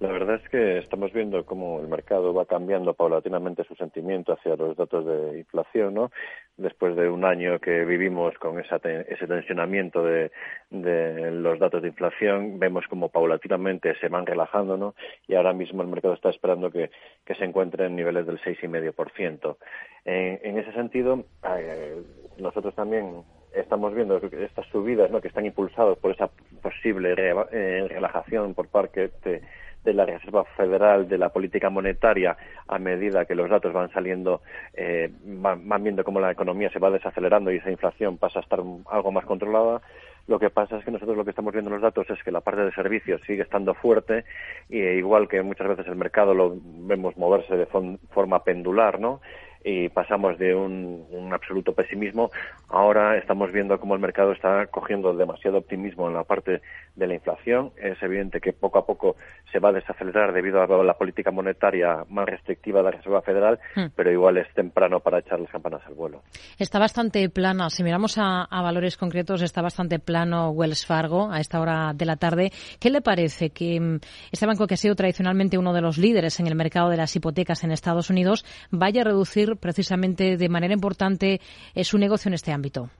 La 0.00 0.08
verdad 0.08 0.36
es 0.36 0.48
que 0.48 0.78
estamos 0.78 1.12
viendo 1.12 1.44
cómo 1.44 1.78
el 1.80 1.88
mercado 1.88 2.32
va 2.32 2.46
cambiando 2.46 2.94
paulatinamente 2.94 3.64
su 3.64 3.74
sentimiento 3.74 4.32
hacia 4.32 4.56
los 4.56 4.74
datos 4.74 5.04
de 5.04 5.40
inflación, 5.40 5.92
¿no? 5.92 6.10
Después 6.60 6.94
de 6.94 7.08
un 7.08 7.24
año 7.24 7.58
que 7.58 7.86
vivimos 7.86 8.36
con 8.38 8.60
ese 8.60 9.26
tensionamiento 9.26 10.04
de, 10.04 10.30
los 10.70 11.58
datos 11.58 11.80
de 11.80 11.88
inflación, 11.88 12.58
vemos 12.58 12.86
como 12.86 13.08
paulatinamente 13.08 13.94
se 13.98 14.08
van 14.08 14.26
relajando, 14.26 14.76
¿no? 14.76 14.94
Y 15.26 15.36
ahora 15.36 15.54
mismo 15.54 15.80
el 15.82 15.88
mercado 15.88 16.14
está 16.14 16.28
esperando 16.28 16.70
que, 16.70 16.90
se 17.26 17.44
encuentre 17.44 17.86
en 17.86 17.96
niveles 17.96 18.26
del 18.26 18.38
6,5%. 18.40 19.56
En, 20.04 20.40
en 20.42 20.58
ese 20.58 20.72
sentido, 20.72 21.24
eh, 21.44 22.02
nosotros 22.38 22.74
también 22.74 23.24
estamos 23.54 23.94
viendo 23.94 24.16
estas 24.18 24.66
subidas 24.66 25.10
¿no? 25.10 25.20
que 25.20 25.28
están 25.28 25.46
impulsadas 25.46 25.98
por 25.98 26.12
esa 26.12 26.28
posible 26.62 27.14
eh, 27.16 27.88
relajación 27.88 28.54
por 28.54 28.68
parte 28.68 29.10
de, 29.24 29.42
de 29.84 29.94
la 29.94 30.04
Reserva 30.04 30.44
Federal 30.56 31.08
de 31.08 31.18
la 31.18 31.30
política 31.30 31.70
monetaria 31.70 32.36
a 32.68 32.78
medida 32.78 33.24
que 33.24 33.34
los 33.34 33.48
datos 33.48 33.72
van 33.72 33.90
saliendo, 33.90 34.42
eh, 34.74 35.10
van, 35.24 35.82
viendo 35.82 36.04
cómo 36.04 36.20
la 36.20 36.30
economía 36.30 36.70
se 36.70 36.78
va 36.78 36.90
desacelerando 36.90 37.50
y 37.50 37.56
esa 37.56 37.70
inflación 37.70 38.18
pasa 38.18 38.40
a 38.40 38.42
estar 38.42 38.60
algo 38.90 39.12
más 39.12 39.24
controlada. 39.24 39.80
Lo 40.26 40.38
que 40.38 40.50
pasa 40.50 40.76
es 40.76 40.84
que 40.84 40.90
nosotros 40.90 41.16
lo 41.16 41.24
que 41.24 41.30
estamos 41.30 41.52
viendo 41.52 41.70
en 41.70 41.74
los 41.74 41.82
datos 41.82 42.08
es 42.10 42.22
que 42.22 42.30
la 42.30 42.42
parte 42.42 42.62
de 42.62 42.72
servicios 42.72 43.20
sigue 43.26 43.42
estando 43.42 43.74
fuerte 43.74 44.24
y 44.68 44.78
igual 44.78 45.28
que 45.28 45.42
muchas 45.42 45.66
veces 45.66 45.86
el 45.86 45.96
mercado 45.96 46.34
lo 46.34 46.56
vemos 46.62 47.16
moverse 47.16 47.56
de 47.56 47.66
forma 47.66 48.44
pendular, 48.44 49.00
¿no? 49.00 49.20
Y 49.64 49.88
pasamos 49.88 50.38
de 50.38 50.54
un, 50.54 51.30
absoluto 51.32 51.72
pesimismo. 51.72 52.30
Ahora 52.68 53.16
estamos 53.16 53.52
viendo 53.52 53.78
cómo 53.78 53.94
el 53.94 54.00
mercado 54.00 54.32
está 54.32 54.66
cogiendo 54.66 55.14
demasiado 55.14 55.58
optimismo 55.58 56.08
en 56.08 56.14
la 56.14 56.24
parte 56.24 56.60
de 56.96 57.06
la 57.06 57.14
inflación. 57.14 57.70
Es 57.76 58.02
evidente 58.02 58.40
que 58.40 58.52
poco 58.52 58.80
a 58.80 58.86
poco 58.86 59.14
se 59.52 59.60
va 59.60 59.68
a 59.68 59.72
desacelerar 59.72 60.32
debido 60.32 60.60
a 60.60 60.84
la 60.84 60.94
política 60.94 61.30
monetaria 61.30 62.04
más 62.08 62.26
restrictiva 62.26 62.80
de 62.80 62.84
la 62.84 62.90
Reserva 62.90 63.22
Federal, 63.22 63.60
hmm. 63.76 63.86
pero 63.94 64.10
igual 64.10 64.38
es 64.38 64.52
temprano 64.54 64.98
para 65.00 65.20
echar 65.20 65.38
las 65.38 65.50
campanas 65.50 65.82
al 65.86 65.94
vuelo. 65.94 66.22
Está 66.58 66.78
bastante 66.78 67.28
plana. 67.28 67.70
Si 67.70 67.84
miramos 67.84 68.18
a, 68.18 68.48
valores 68.50 68.96
concretos, 68.96 69.42
está 69.42 69.62
bastante 69.62 69.98
plano 69.98 70.50
Wells 70.50 70.84
Fargo 70.84 71.30
a 71.30 71.38
esta 71.38 71.60
hora 71.60 71.92
de 71.94 72.06
la 72.06 72.16
tarde. 72.16 72.50
¿Qué 72.80 72.90
le 72.90 73.02
parece 73.02 73.50
que 73.50 73.80
mm, 73.80 74.00
este 74.32 74.46
banco, 74.46 74.66
que 74.66 74.74
ha 74.74 74.76
sido 74.76 74.96
tradicionalmente 74.96 75.58
uno 75.58 75.72
de 75.72 75.80
los 75.80 75.96
líderes 75.96 76.40
en 76.40 76.46
el 76.46 76.56
mercado 76.56 76.88
de 76.90 76.96
las 76.96 77.14
hipotecas 77.14 77.62
en 77.62 77.70
Estados 77.70 78.10
Unidos, 78.10 78.44
vaya 78.70 79.02
a 79.02 79.04
reducir 79.04 79.49
precisamente 79.56 80.36
de 80.36 80.48
manera 80.48 80.74
importante 80.74 81.40
eh, 81.74 81.84
su 81.84 81.98
negocio 81.98 82.28
en 82.28 82.34
este 82.34 82.52
ámbito. 82.52 82.90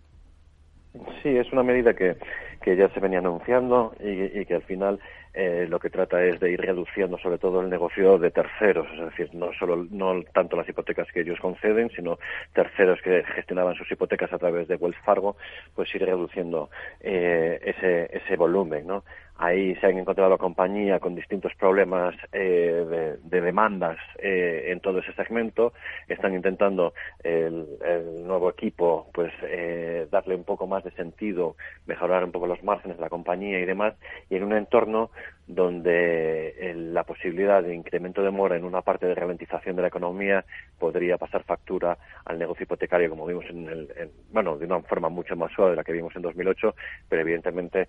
Sí, 1.22 1.28
es 1.28 1.52
una 1.52 1.62
medida 1.62 1.94
que, 1.94 2.16
que 2.62 2.76
ya 2.76 2.88
se 2.88 3.00
venía 3.00 3.20
anunciando 3.20 3.94
y, 4.00 4.44
que 4.44 4.54
al 4.54 4.62
final 4.62 4.98
eh, 5.32 5.66
lo 5.68 5.78
que 5.78 5.88
trata 5.88 6.22
es 6.24 6.40
de 6.40 6.50
ir 6.50 6.60
reduciendo 6.60 7.16
sobre 7.18 7.38
todo 7.38 7.60
el 7.60 7.70
negocio 7.70 8.18
de 8.18 8.30
terceros, 8.30 8.86
es 8.92 9.04
decir, 9.06 9.34
no 9.34 9.52
solo 9.58 9.86
no 9.90 10.22
tanto 10.34 10.56
las 10.56 10.68
hipotecas 10.68 11.06
que 11.12 11.20
ellos 11.20 11.38
conceden, 11.40 11.90
sino 11.90 12.18
terceros 12.52 13.00
que 13.02 13.22
gestionaban 13.34 13.76
sus 13.76 13.90
hipotecas 13.90 14.32
a 14.32 14.38
través 14.38 14.66
de 14.66 14.76
Wells 14.76 14.98
Fargo, 15.04 15.36
pues 15.74 15.94
ir 15.94 16.04
reduciendo 16.04 16.70
eh, 17.00 17.60
ese, 17.64 18.10
ese 18.12 18.36
volumen, 18.36 18.86
¿no? 18.86 19.04
Ahí 19.42 19.74
se 19.76 19.86
han 19.86 19.96
encontrado 19.96 20.28
la 20.28 20.36
compañía 20.36 21.00
con 21.00 21.14
distintos 21.14 21.54
problemas 21.54 22.14
eh, 22.30 23.16
de, 23.22 23.40
demandas 23.40 23.96
eh, 24.18 24.66
en 24.66 24.80
todo 24.80 24.98
ese 24.98 25.14
segmento. 25.14 25.72
Están 26.08 26.34
intentando 26.34 26.92
el, 27.24 27.66
nuevo 28.26 28.50
equipo, 28.50 29.08
pues, 29.14 29.32
eh, 29.44 30.06
darle 30.10 30.34
un 30.34 30.44
poco 30.44 30.66
más 30.66 30.84
de 30.84 30.90
sentido, 30.90 31.56
mejorar 31.86 32.22
un 32.22 32.32
poco 32.32 32.46
los 32.46 32.62
márgenes 32.62 32.98
de 32.98 33.02
la 33.02 33.08
compañía 33.08 33.58
y 33.58 33.64
demás, 33.64 33.94
y 34.28 34.36
en 34.36 34.44
un 34.44 34.52
entorno 34.52 35.10
donde 35.54 36.74
la 36.92 37.04
posibilidad 37.04 37.62
de 37.62 37.74
incremento 37.74 38.22
de 38.22 38.30
mora 38.30 38.56
en 38.56 38.64
una 38.64 38.82
parte 38.82 39.06
de 39.06 39.14
ralentización 39.14 39.76
de 39.76 39.82
la 39.82 39.88
economía 39.88 40.44
podría 40.78 41.18
pasar 41.18 41.44
factura 41.44 41.98
al 42.24 42.38
negocio 42.38 42.64
hipotecario, 42.64 43.10
como 43.10 43.26
vimos 43.26 43.44
en 43.48 43.68
el, 43.68 44.10
bueno, 44.32 44.56
de 44.56 44.66
una 44.66 44.80
forma 44.82 45.08
mucho 45.08 45.36
más 45.36 45.52
suave 45.52 45.72
de 45.72 45.76
la 45.76 45.84
que 45.84 45.92
vimos 45.92 46.14
en 46.16 46.22
2008, 46.22 46.74
pero 47.08 47.22
evidentemente 47.22 47.88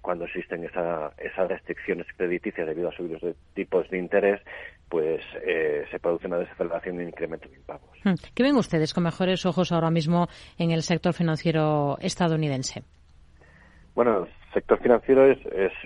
cuando 0.00 0.26
se 0.26 0.38
existen 0.38 0.64
esas 0.64 1.48
restricciones 1.48 2.06
crediticias 2.16 2.66
debido 2.66 2.88
a 2.88 2.92
subidos 2.92 3.20
de 3.22 3.34
tipos 3.54 3.88
de 3.90 3.98
interés, 3.98 4.40
pues 4.88 5.22
eh, 5.46 5.84
se 5.90 6.00
produce 6.00 6.26
una 6.26 6.38
desaceleración 6.38 6.96
y 6.96 6.98
un 6.98 7.08
incremento 7.08 7.48
de 7.48 7.56
impagos. 7.56 7.90
Hmm. 8.04 8.14
¿Qué 8.34 8.42
ven 8.42 8.56
ustedes 8.56 8.92
con 8.92 9.04
mejores 9.04 9.46
ojos 9.46 9.70
ahora 9.70 9.90
mismo 9.90 10.28
en 10.58 10.72
el 10.72 10.82
sector 10.82 11.14
financiero 11.14 11.96
estadounidense? 12.00 12.82
Bueno, 13.94 14.26
sector 14.52 14.80
financiero 14.80 15.26
es, 15.26 15.38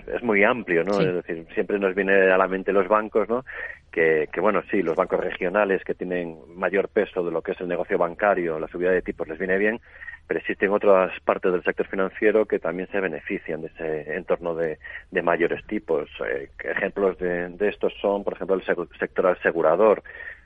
es, 0.07 0.23
muy 0.23 0.43
amplio, 0.43 0.83
¿no? 0.83 0.99
Es 0.99 1.13
decir, 1.13 1.45
siempre 1.53 1.79
nos 1.79 1.95
viene 1.95 2.31
a 2.31 2.37
la 2.37 2.47
mente 2.47 2.73
los 2.73 2.87
bancos, 2.87 3.29
¿no? 3.29 3.45
Que, 3.91 4.27
que, 4.31 4.41
bueno, 4.41 4.61
sí, 4.69 4.81
los 4.81 4.95
bancos 4.95 5.19
regionales 5.19 5.83
que 5.83 5.93
tienen 5.93 6.37
mayor 6.55 6.89
peso 6.89 7.23
de 7.23 7.31
lo 7.31 7.41
que 7.41 7.53
es 7.53 7.61
el 7.61 7.67
negocio 7.67 7.97
bancario, 7.97 8.59
la 8.59 8.67
subida 8.67 8.91
de 8.91 9.01
tipos 9.01 9.27
les 9.27 9.37
viene 9.37 9.57
bien, 9.57 9.79
pero 10.27 10.39
existen 10.39 10.71
otras 10.71 11.11
partes 11.21 11.51
del 11.51 11.63
sector 11.63 11.87
financiero 11.87 12.45
que 12.45 12.59
también 12.59 12.89
se 12.91 12.99
benefician 12.99 13.61
de 13.61 13.67
ese 13.67 14.15
entorno 14.15 14.55
de, 14.55 14.79
de 15.11 15.21
mayores 15.21 15.65
tipos. 15.67 16.09
Eh, 16.27 16.49
ejemplos 16.63 17.17
de, 17.19 17.49
de, 17.49 17.69
estos 17.69 17.93
son, 18.01 18.23
por 18.23 18.33
ejemplo, 18.33 18.55
el 18.55 18.63
sector 18.99 19.27
asegurador, 19.27 20.03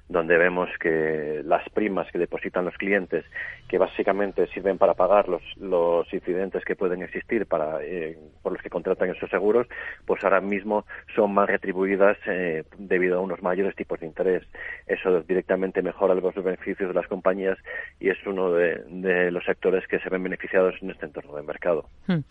donde 0.10 0.38
vemos 0.38 0.70
que 0.80 1.42
las 1.46 1.68
primas 1.70 2.12
que 2.12 2.18
depositan 2.18 2.66
los 2.66 2.76
clientes, 2.76 3.24
que 3.68 3.78
básicamente 3.78 4.48
sirven 4.48 4.80
para 4.80 4.96
pagar 4.96 5.30
los, 5.30 5.44
los 5.58 6.12
incidentes 6.12 6.66
que 6.66 6.76
pueden 6.76 7.04
existir 7.04 7.46
para, 7.46 7.84
eh, 7.84 8.18
por 8.42 8.52
los 8.52 8.62
que 8.62 8.72
contratan 8.72 9.12
esos 9.12 9.30
seguros, 9.30 9.68
pues 10.06 10.24
ahora 10.24 10.42
mismo 10.42 10.86
son 11.16 11.34
más 11.34 11.48
retribuidas 11.48 12.18
eh, 12.26 12.64
debido 12.80 13.20
a 13.20 13.22
unos 13.22 13.44
mayores 13.44 13.76
tipos 13.76 14.00
de 14.00 14.08
interés. 14.08 14.44
Eso 14.88 15.22
directamente 15.22 15.84
mejora 15.84 16.16
los 16.16 16.34
beneficios 16.44 16.90
de 16.90 16.96
las 16.96 17.08
compañías 17.08 17.60
y 18.00 18.10
es 18.10 18.18
uno 18.26 18.52
de, 18.52 19.32
los 19.32 19.46
sectores 19.46 19.88
que 19.88 20.00
se 20.00 20.10
ven 20.10 20.24
beneficiados 20.24 20.76
en 20.82 20.90
este 20.90 21.06
entorno 21.06 21.36
de 21.36 21.44
mercado. 21.44 21.86
Hmm. 22.08 22.22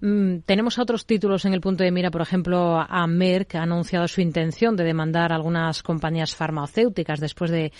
Mm, 0.00 0.38
tenemos 0.46 0.78
otros 0.78 1.04
títulos 1.04 1.44
en 1.44 1.52
el 1.52 1.60
punto 1.60 1.84
de 1.84 1.90
mira, 1.90 2.10
por 2.10 2.22
ejemplo, 2.22 2.80
a 2.80 3.06
Merck 3.06 3.56
ha 3.56 3.62
anunciado 3.62 4.08
su 4.08 4.20
intención 4.20 4.74
de 4.74 4.84
demandar 4.84 5.32
a 5.32 5.36
algunas 5.36 5.82
compañías 5.82 6.34
farmacéuticas 6.34 7.20
después 7.20 7.50
de, 7.50 7.72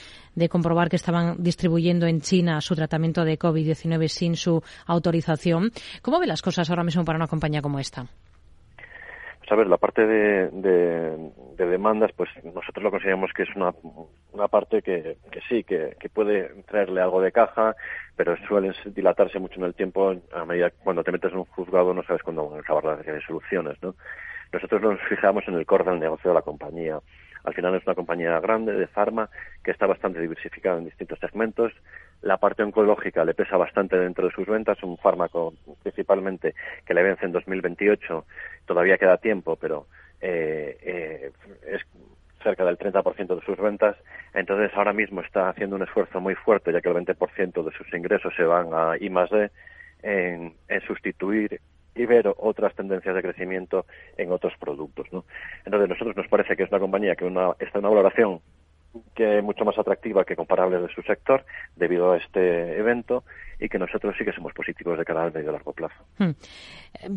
comprobar 0.48 0.90
que 0.90 0.96
estaban 0.96 1.42
distribuyendo 1.42 2.06
en 2.06 2.20
China 2.20 2.60
su 2.60 2.74
tratamiento 2.74 3.24
de 3.24 3.38
COVID-19 3.38 4.08
sin 4.08 4.36
su 4.36 4.62
autorización. 4.86 5.72
¿Cómo 6.02 6.20
ve 6.20 6.26
las 6.26 6.42
cosas 6.42 6.68
ahora 6.68 6.84
mismo 6.84 7.04
para 7.04 7.16
una 7.16 7.26
compañía 7.26 7.62
como 7.62 7.78
esta? 7.78 8.06
A 9.50 9.56
ver, 9.56 9.66
la 9.66 9.78
parte 9.78 10.06
de, 10.06 10.48
de, 10.48 11.66
demandas, 11.66 12.12
pues 12.16 12.30
nosotros 12.44 12.84
lo 12.84 12.90
consideramos 12.92 13.32
que 13.32 13.42
es 13.42 13.48
una, 13.56 13.74
una 14.32 14.46
parte 14.46 14.80
que, 14.80 15.16
que 15.32 15.40
sí, 15.48 15.64
que, 15.64 15.96
que 15.98 16.08
puede 16.08 16.62
traerle 16.68 17.00
algo 17.00 17.20
de 17.20 17.32
caja, 17.32 17.74
pero 18.14 18.36
suelen 18.46 18.72
dilatarse 18.94 19.40
mucho 19.40 19.56
en 19.56 19.64
el 19.64 19.74
tiempo. 19.74 20.14
A 20.32 20.44
medida 20.44 20.70
cuando 20.70 21.02
te 21.02 21.10
metes 21.10 21.32
en 21.32 21.38
un 21.38 21.46
juzgado 21.46 21.92
no 21.92 22.04
sabes 22.04 22.22
cuándo 22.22 22.48
van 22.48 22.58
a 22.58 22.60
acabar 22.60 22.84
las 22.84 23.04
resoluciones, 23.04 23.76
¿no? 23.82 23.96
Nosotros 24.52 24.82
nos 24.82 25.00
fijamos 25.08 25.42
en 25.48 25.54
el 25.54 25.66
core 25.66 25.84
del 25.84 25.98
negocio 25.98 26.30
de 26.30 26.34
la 26.34 26.42
compañía. 26.42 27.00
Al 27.42 27.54
final 27.54 27.74
es 27.74 27.84
una 27.84 27.96
compañía 27.96 28.38
grande 28.38 28.72
de 28.72 28.86
farma 28.86 29.30
que 29.64 29.72
está 29.72 29.86
bastante 29.86 30.20
diversificada 30.20 30.78
en 30.78 30.84
distintos 30.84 31.18
segmentos. 31.18 31.72
La 32.22 32.36
parte 32.36 32.62
oncológica 32.62 33.24
le 33.24 33.34
pesa 33.34 33.56
bastante 33.56 33.96
dentro 33.96 34.26
de 34.26 34.34
sus 34.34 34.46
ventas, 34.46 34.82
un 34.82 34.98
fármaco 34.98 35.54
principalmente 35.82 36.54
que 36.84 36.94
le 36.94 37.02
vence 37.02 37.24
en 37.24 37.32
2028, 37.32 38.24
todavía 38.66 38.98
queda 38.98 39.16
tiempo, 39.16 39.56
pero 39.56 39.86
eh, 40.20 40.76
eh, 40.82 41.32
es 41.66 41.82
cerca 42.42 42.64
del 42.64 42.78
30% 42.78 43.34
de 43.34 43.44
sus 43.44 43.58
ventas, 43.58 43.96
entonces 44.34 44.70
ahora 44.74 44.92
mismo 44.92 45.20
está 45.20 45.48
haciendo 45.48 45.76
un 45.76 45.82
esfuerzo 45.82 46.20
muy 46.20 46.34
fuerte, 46.34 46.72
ya 46.72 46.80
que 46.80 46.88
el 46.88 46.96
20% 46.96 47.64
de 47.64 47.72
sus 47.72 47.92
ingresos 47.92 48.32
se 48.34 48.44
van 48.44 48.68
a 48.72 48.96
I 48.98 49.08
D, 49.08 49.50
en, 50.02 50.54
sustituir 50.86 51.60
y 51.94 52.06
ver 52.06 52.32
otras 52.38 52.74
tendencias 52.74 53.14
de 53.14 53.22
crecimiento 53.22 53.84
en 54.16 54.32
otros 54.32 54.54
productos. 54.58 55.06
¿no? 55.12 55.24
Entonces, 55.64 55.88
nosotros 55.88 56.16
nos 56.16 56.28
parece 56.28 56.56
que 56.56 56.62
es 56.62 56.70
una 56.70 56.78
compañía 56.78 57.14
que 57.14 57.24
una, 57.24 57.50
está 57.58 57.78
en 57.78 57.84
una 57.84 57.94
valoración 57.94 58.40
que 59.14 59.40
mucho 59.42 59.64
más 59.64 59.78
atractiva 59.78 60.24
que 60.24 60.36
comparable 60.36 60.80
de 60.80 60.88
su 60.88 61.02
sector 61.02 61.44
debido 61.76 62.12
a 62.12 62.16
este 62.16 62.78
evento 62.78 63.24
y 63.60 63.68
que 63.68 63.78
nosotros 63.78 64.14
sí 64.18 64.24
que 64.24 64.32
somos 64.32 64.54
positivos 64.54 64.98
de 64.98 65.04
cara 65.04 65.24
al 65.24 65.32
medio 65.32 65.52
largo 65.52 65.72
plazo. 65.72 66.02
Hmm. 66.18 66.30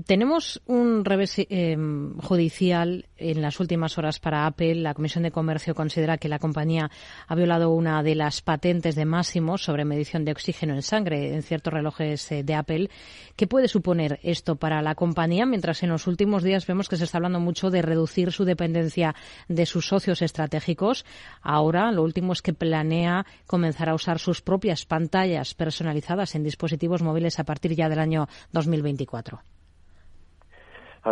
Tenemos 0.06 0.62
un 0.68 1.06
revés 1.06 1.40
eh, 1.40 1.78
judicial 2.22 3.06
en 3.18 3.42
las 3.42 3.60
últimas 3.60 3.98
horas 3.98 4.20
para 4.20 4.46
Apple. 4.46 4.76
La 4.76 4.94
Comisión 4.94 5.24
de 5.24 5.32
Comercio 5.32 5.74
considera 5.74 6.18
que 6.18 6.28
la 6.28 6.40
compañía 6.40 6.92
ha 7.28 7.36
violado 7.36 7.72
una 7.72 8.04
de 8.04 8.16
las 8.16 8.42
patentes 8.42 8.96
de 8.96 9.06
máximo 9.06 9.58
sobre 9.58 9.86
medición 9.86 10.26
de 10.26 10.34
oxígeno 10.34 10.74
en 10.74 10.82
sangre 10.82 11.34
en 11.34 11.44
ciertos 11.44 11.74
relojes 11.74 12.30
eh, 12.32 12.44
de 12.44 12.56
Apple. 12.56 12.90
¿Qué 13.38 13.48
puede 13.48 13.70
suponer 13.70 14.20
esto 14.22 14.58
para 14.58 14.82
la 14.82 14.96
compañía? 14.96 15.46
Mientras 15.46 15.82
en 15.82 15.90
los 15.90 16.08
últimos 16.08 16.44
días 16.44 16.68
vemos 16.68 16.90
que 16.90 16.98
se 16.98 17.06
está 17.06 17.20
hablando 17.20 17.40
mucho 17.40 17.70
de 17.70 17.82
reducir 17.82 18.34
su 18.34 18.44
dependencia 18.44 19.16
de 19.48 19.66
sus 19.66 19.88
socios 19.88 20.22
estratégicos. 20.22 21.06
Ahora 21.42 21.63
lo 21.72 22.04
último 22.04 22.34
es 22.34 22.42
que 22.42 22.54
planea 22.54 23.26
comenzar 23.48 23.90
a 23.90 23.96
usar 23.96 24.20
sus 24.20 24.42
propias 24.42 24.86
pantallas 24.86 25.54
personalizadas 25.54 26.36
en 26.36 26.44
dispositivos 26.44 27.02
móviles 27.02 27.40
a 27.40 27.44
partir 27.44 27.74
ya 27.76 27.90
del 27.90 28.00
año 28.00 28.28
2024? 28.52 29.40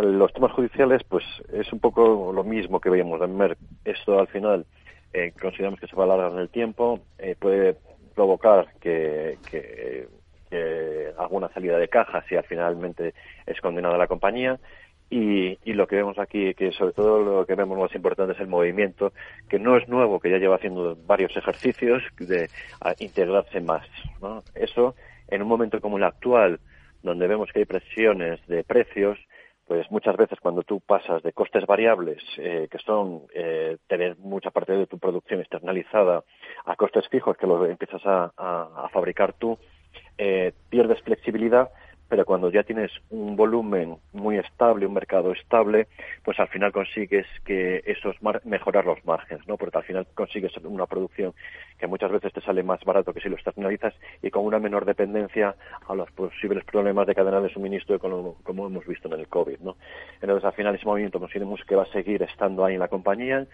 los 0.00 0.32
temas 0.32 0.52
judiciales, 0.52 1.02
pues 1.06 1.22
es 1.52 1.70
un 1.70 1.78
poco 1.78 2.32
lo 2.32 2.44
mismo 2.44 2.80
que 2.80 2.88
veíamos 2.88 3.20
en 3.20 3.36
Merck. 3.36 3.58
Esto 3.84 4.18
al 4.18 4.26
final 4.28 4.64
eh, 5.12 5.34
consideramos 5.38 5.78
que 5.78 5.86
se 5.86 5.94
va 5.94 6.04
a 6.04 6.06
alargar 6.06 6.32
en 6.32 6.38
el 6.38 6.48
tiempo, 6.48 7.00
eh, 7.18 7.36
puede 7.38 7.76
provocar 8.14 8.68
que, 8.80 9.36
que, 9.50 10.08
alguna 11.18 11.48
salida 11.50 11.78
de 11.78 11.88
caja 11.88 12.24
si 12.28 12.36
finalmente 12.48 13.14
es 13.46 13.60
condenada 13.60 13.96
la 13.96 14.06
compañía 14.06 14.58
y, 15.12 15.58
y, 15.62 15.74
lo 15.74 15.86
que 15.86 15.96
vemos 15.96 16.18
aquí, 16.18 16.54
que 16.54 16.72
sobre 16.72 16.94
todo 16.94 17.22
lo 17.22 17.44
que 17.44 17.54
vemos 17.54 17.78
más 17.78 17.94
importante 17.94 18.32
es 18.32 18.40
el 18.40 18.46
movimiento, 18.46 19.12
que 19.46 19.58
no 19.58 19.76
es 19.76 19.86
nuevo, 19.86 20.18
que 20.18 20.30
ya 20.30 20.38
lleva 20.38 20.56
haciendo 20.56 20.96
varios 21.06 21.36
ejercicios 21.36 22.02
de 22.18 22.48
integrarse 22.98 23.60
más. 23.60 23.86
¿no? 24.22 24.42
Eso, 24.54 24.94
en 25.28 25.42
un 25.42 25.48
momento 25.48 25.82
como 25.82 25.98
el 25.98 26.04
actual, 26.04 26.60
donde 27.02 27.26
vemos 27.26 27.50
que 27.52 27.58
hay 27.58 27.64
presiones 27.66 28.40
de 28.46 28.64
precios, 28.64 29.18
pues 29.66 29.90
muchas 29.90 30.16
veces 30.16 30.40
cuando 30.40 30.62
tú 30.62 30.80
pasas 30.80 31.22
de 31.22 31.34
costes 31.34 31.66
variables, 31.66 32.22
eh, 32.38 32.68
que 32.70 32.78
son 32.78 33.24
eh, 33.34 33.76
tener 33.88 34.16
mucha 34.16 34.50
parte 34.50 34.72
de 34.72 34.86
tu 34.86 34.98
producción 34.98 35.40
externalizada, 35.40 36.24
a 36.64 36.74
costes 36.74 37.06
fijos 37.08 37.36
que 37.36 37.46
lo 37.46 37.66
empiezas 37.66 38.00
a, 38.06 38.32
a, 38.34 38.86
a 38.86 38.88
fabricar 38.88 39.34
tú, 39.34 39.58
eh, 40.16 40.52
pierdes 40.70 41.02
flexibilidad 41.02 41.70
pero 42.12 42.26
cuando 42.26 42.50
ya 42.50 42.62
tienes 42.62 42.90
un 43.08 43.36
volumen 43.36 43.96
muy 44.12 44.36
estable, 44.36 44.84
un 44.84 44.92
mercado 44.92 45.32
estable, 45.32 45.88
pues 46.22 46.38
al 46.40 46.48
final 46.48 46.70
consigues 46.70 47.26
que 47.42 47.82
esos 47.86 48.16
mejorar 48.44 48.84
los 48.84 49.02
márgenes, 49.06 49.48
¿no? 49.48 49.56
Porque 49.56 49.78
al 49.78 49.84
final 49.84 50.06
consigues 50.14 50.54
una 50.58 50.84
producción 50.84 51.32
que 51.78 51.86
muchas 51.86 52.12
veces 52.12 52.34
te 52.34 52.42
sale 52.42 52.62
más 52.62 52.84
barato 52.84 53.14
que 53.14 53.20
si 53.20 53.30
lo 53.30 53.36
externalizas 53.36 53.94
y 54.20 54.28
con 54.28 54.44
una 54.44 54.58
menor 54.58 54.84
dependencia 54.84 55.56
a 55.88 55.94
los 55.94 56.10
posibles 56.12 56.64
problemas 56.64 57.06
de 57.06 57.14
cadena 57.14 57.40
de 57.40 57.48
suministro 57.48 57.98
como, 57.98 58.34
como 58.42 58.66
hemos 58.66 58.86
visto 58.86 59.08
en 59.08 59.18
el 59.18 59.28
COVID, 59.28 59.60
¿no? 59.60 59.78
Entonces 60.20 60.44
al 60.44 60.52
final 60.52 60.74
ese 60.74 60.84
movimiento 60.84 61.18
consideramos 61.18 61.64
que 61.64 61.76
va 61.76 61.84
a 61.84 61.92
seguir 61.92 62.22
estando 62.24 62.62
ahí 62.62 62.74
en 62.74 62.80
la 62.80 62.88
compañía. 62.88 63.46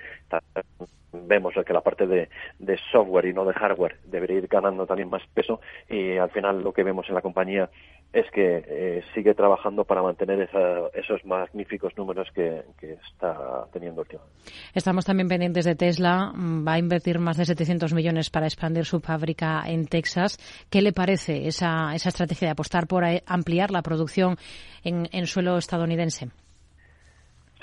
Vemos 1.13 1.55
que 1.67 1.73
la 1.73 1.81
parte 1.81 2.07
de, 2.07 2.29
de 2.59 2.79
software 2.93 3.27
y 3.27 3.33
no 3.33 3.45
de 3.45 3.55
hardware 3.55 3.97
debería 4.05 4.39
ir 4.39 4.47
ganando 4.47 4.87
también 4.87 5.09
más 5.09 5.23
peso 5.35 5.61
y 5.89 6.17
al 6.17 6.31
final 6.31 6.63
lo 6.63 6.73
que 6.73 6.83
vemos 6.83 7.09
en 7.09 7.15
la 7.15 7.23
compañía 7.23 7.71
es 8.13 8.31
que 8.31 8.65
eh, 8.67 9.03
sigue 9.15 9.35
trabajando 9.35 9.85
para 9.85 10.03
mantener 10.03 10.49
esos 10.95 11.25
magníficos 11.25 11.97
números 11.97 12.29
que, 12.35 12.65
está 13.13 13.67
teniendo 13.73 14.01
últimamente. 14.01 14.35
Estamos 14.75 15.05
también 15.05 15.29
pendientes 15.29 15.65
de 15.67 15.75
Tesla. 15.75 16.33
Va 16.35 16.75
a 16.75 16.79
invertir 16.79 17.19
más 17.19 17.37
de 17.37 17.45
700 17.45 17.93
millones 17.93 18.31
para 18.31 18.47
expandir 18.47 18.87
su 18.87 19.01
fábrica 19.01 19.63
en 19.67 19.87
Texas. 19.87 20.39
¿Qué 20.71 20.81
le 20.81 20.93
parece 20.93 21.47
esa, 21.47 21.95
esa 21.95 22.09
estrategia 22.09 22.49
de 22.49 22.53
apostar 22.53 22.87
por 22.87 23.05
ampliar 23.27 23.71
la 23.71 23.83
producción 23.83 24.37
en 24.83 25.27
suelo 25.27 25.59
estadounidense? 25.59 26.29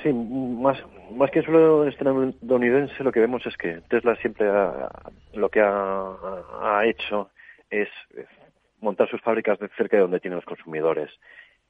Sí, 0.05 0.13
más, 0.13 0.77
más 1.13 1.31
que 1.31 1.39
en 1.39 1.45
suelo 1.45 1.87
estadounidense, 1.87 3.03
lo 3.03 3.11
que 3.11 3.21
vemos 3.21 3.43
es 3.47 3.57
que 3.57 3.81
Tesla 3.89 4.15
siempre 4.17 4.45
lo 5.33 5.49
que 5.49 5.61
ha, 5.61 6.15
ha 6.61 6.85
hecho 6.85 7.31
es 7.71 7.89
montar 8.81 9.09
sus 9.09 9.19
fábricas 9.21 9.57
de 9.57 9.67
cerca 9.69 9.97
de 9.97 10.03
donde 10.03 10.19
tienen 10.19 10.35
los 10.35 10.45
consumidores. 10.45 11.09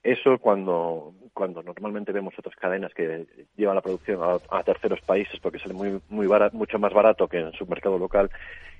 Eso 0.03 0.37
cuando, 0.37 1.13
cuando 1.33 1.63
normalmente 1.63 2.11
vemos 2.11 2.33
otras 2.37 2.57
cadenas 2.57 2.93
que 2.93 3.25
llevan 3.55 3.75
la 3.75 3.81
producción 3.81 4.19
a, 4.21 4.63
terceros 4.63 4.99
países 4.99 5.39
porque 5.39 5.59
sale 5.59 5.73
muy, 5.73 6.01
muy 6.09 6.27
mucho 6.51 6.77
más 6.77 6.91
barato 6.91 7.29
que 7.29 7.39
en 7.39 7.53
su 7.53 7.65
mercado 7.65 7.97
local, 7.97 8.29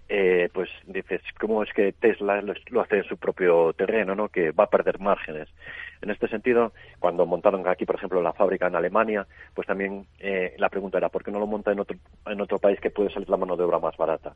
eh, 0.07 0.49
pues 0.53 0.69
dices, 0.85 1.21
¿cómo 1.39 1.63
es 1.63 1.73
que 1.73 1.91
Tesla 1.93 2.41
lo, 2.41 2.81
hace 2.81 2.97
en 2.97 3.03
su 3.05 3.17
propio 3.17 3.73
terreno, 3.73 4.15
¿no? 4.15 4.29
que 4.29 4.51
va 4.51 4.65
a 4.65 4.69
perder 4.69 4.99
márgenes? 4.99 5.49
En 6.01 6.11
este 6.11 6.27
sentido, 6.27 6.73
cuando 6.99 7.25
montaron 7.25 7.67
aquí, 7.67 7.85
por 7.85 7.95
ejemplo, 7.95 8.21
la 8.21 8.33
fábrica 8.33 8.67
en 8.67 8.75
Alemania, 8.75 9.25
pues 9.53 9.67
también 9.67 10.05
eh, 10.19 10.53
la 10.57 10.69
pregunta 10.69 10.97
era, 10.97 11.09
¿por 11.09 11.23
qué 11.23 11.31
no 11.31 11.39
lo 11.39 11.47
monta 11.47 11.71
en 11.71 11.79
otro, 11.79 11.97
en 12.25 12.41
otro 12.41 12.59
país 12.59 12.79
que 12.79 12.91
puede 12.91 13.11
salir 13.11 13.29
la 13.29 13.37
mano 13.37 13.57
de 13.57 13.63
obra 13.63 13.79
más 13.79 13.97
barata? 13.97 14.35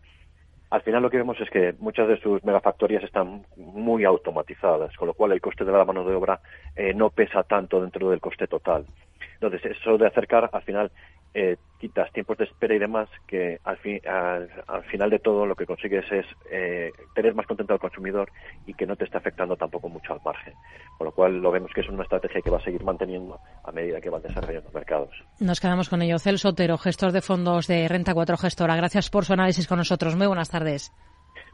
al 0.72 0.82
final 0.82 1.02
lo 1.02 1.10
que 1.10 1.18
vemos 1.18 1.40
es 1.42 1.50
que 1.50 1.74
muchas 1.80 2.08
de 2.08 2.20
sus 2.20 2.44
megafactorías 2.44 3.04
están 3.04 3.46
muy 3.56 4.06
automatizadas, 4.06 4.96
con 4.96 5.08
lo 5.08 5.14
cual 5.14 5.32
el 5.32 5.42
coste 5.42 5.66
de 5.66 5.72
la 5.72 5.86
mano 5.86 6.04
de 6.04 6.14
obra 6.14 6.40
eh, 6.76 6.94
no 6.94 7.10
pesa 7.10 7.44
tanto 7.44 7.82
dentro 7.82 8.10
del 8.10 8.22
coste 8.22 8.48
total. 8.48 8.86
Entonces, 9.34 9.78
eso 9.78 9.98
de 9.98 10.06
acercar, 10.06 10.50
al 10.52 10.62
final, 10.62 10.92
eh, 11.34 11.58
quitas 11.80 12.12
tiempos 12.12 12.38
de 12.38 12.44
espera 12.46 12.76
y 12.76 12.80
demás, 12.80 13.10
que 13.26 13.60
al, 13.64 13.78
fin, 13.78 14.00
al, 14.06 14.50
final 14.92 15.10
de 15.10 15.20
todo 15.20 15.46
lo 15.46 15.56
que 15.56 15.66
consigues 15.66 16.06
es 16.12 16.26
eh, 16.52 16.92
tener 17.16 17.34
más 17.34 17.48
contento 17.48 17.74
al 17.74 17.80
consumidor 17.80 18.30
y 18.66 18.74
que 18.74 18.86
no 18.86 18.96
te 18.96 19.06
esté 19.06 19.18
afectando 19.18 19.56
tampoco 19.56 19.90
mucho 19.90 20.14
al 20.14 20.20
margen. 20.24 20.54
Con 20.98 21.06
lo 21.06 21.12
cual 21.12 21.40
lo 21.40 21.52
vemos 21.52 21.72
que 21.74 21.82
es 21.82 21.90
una 21.90 22.04
estrategia 22.04 22.42
que 22.42 22.50
va 22.50 22.58
a 22.58 22.64
seguir 22.64 22.84
manteniendo 22.84 23.40
a 23.64 23.72
medida 23.72 24.02
que 24.02 24.10
van 24.10 24.22
desarrollando 24.22 24.66
los 24.66 24.74
mercados. 24.74 25.10
Nos 25.40 25.60
quedamos 25.60 25.90
con 25.90 26.02
ello. 26.02 26.20
Celso 26.20 26.50
Otero, 26.50 26.78
gestor 26.78 27.12
de 27.12 27.22
fondos 27.22 27.68
de 27.68 27.88
Renta 27.88 28.14
4 28.14 28.38
Gestora. 28.38 28.76
Gracias 28.76 29.10
por 29.10 29.26
su 29.26 29.34
análisis 29.34 29.68
con 29.68 29.78
nosotros. 29.78 30.16
Muy 30.16 30.28
buenas 30.28 30.50
tardes. 30.50 30.92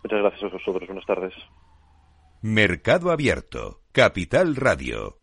Muchas 0.04 0.20
gracias 0.20 0.44
a 0.44 0.56
vosotros. 0.56 0.88
Buenas 0.88 1.06
tardes. 1.06 1.34
Mercado 2.42 3.12
Abierto. 3.12 3.82
Capital 3.92 4.56
Radio. 4.56 5.18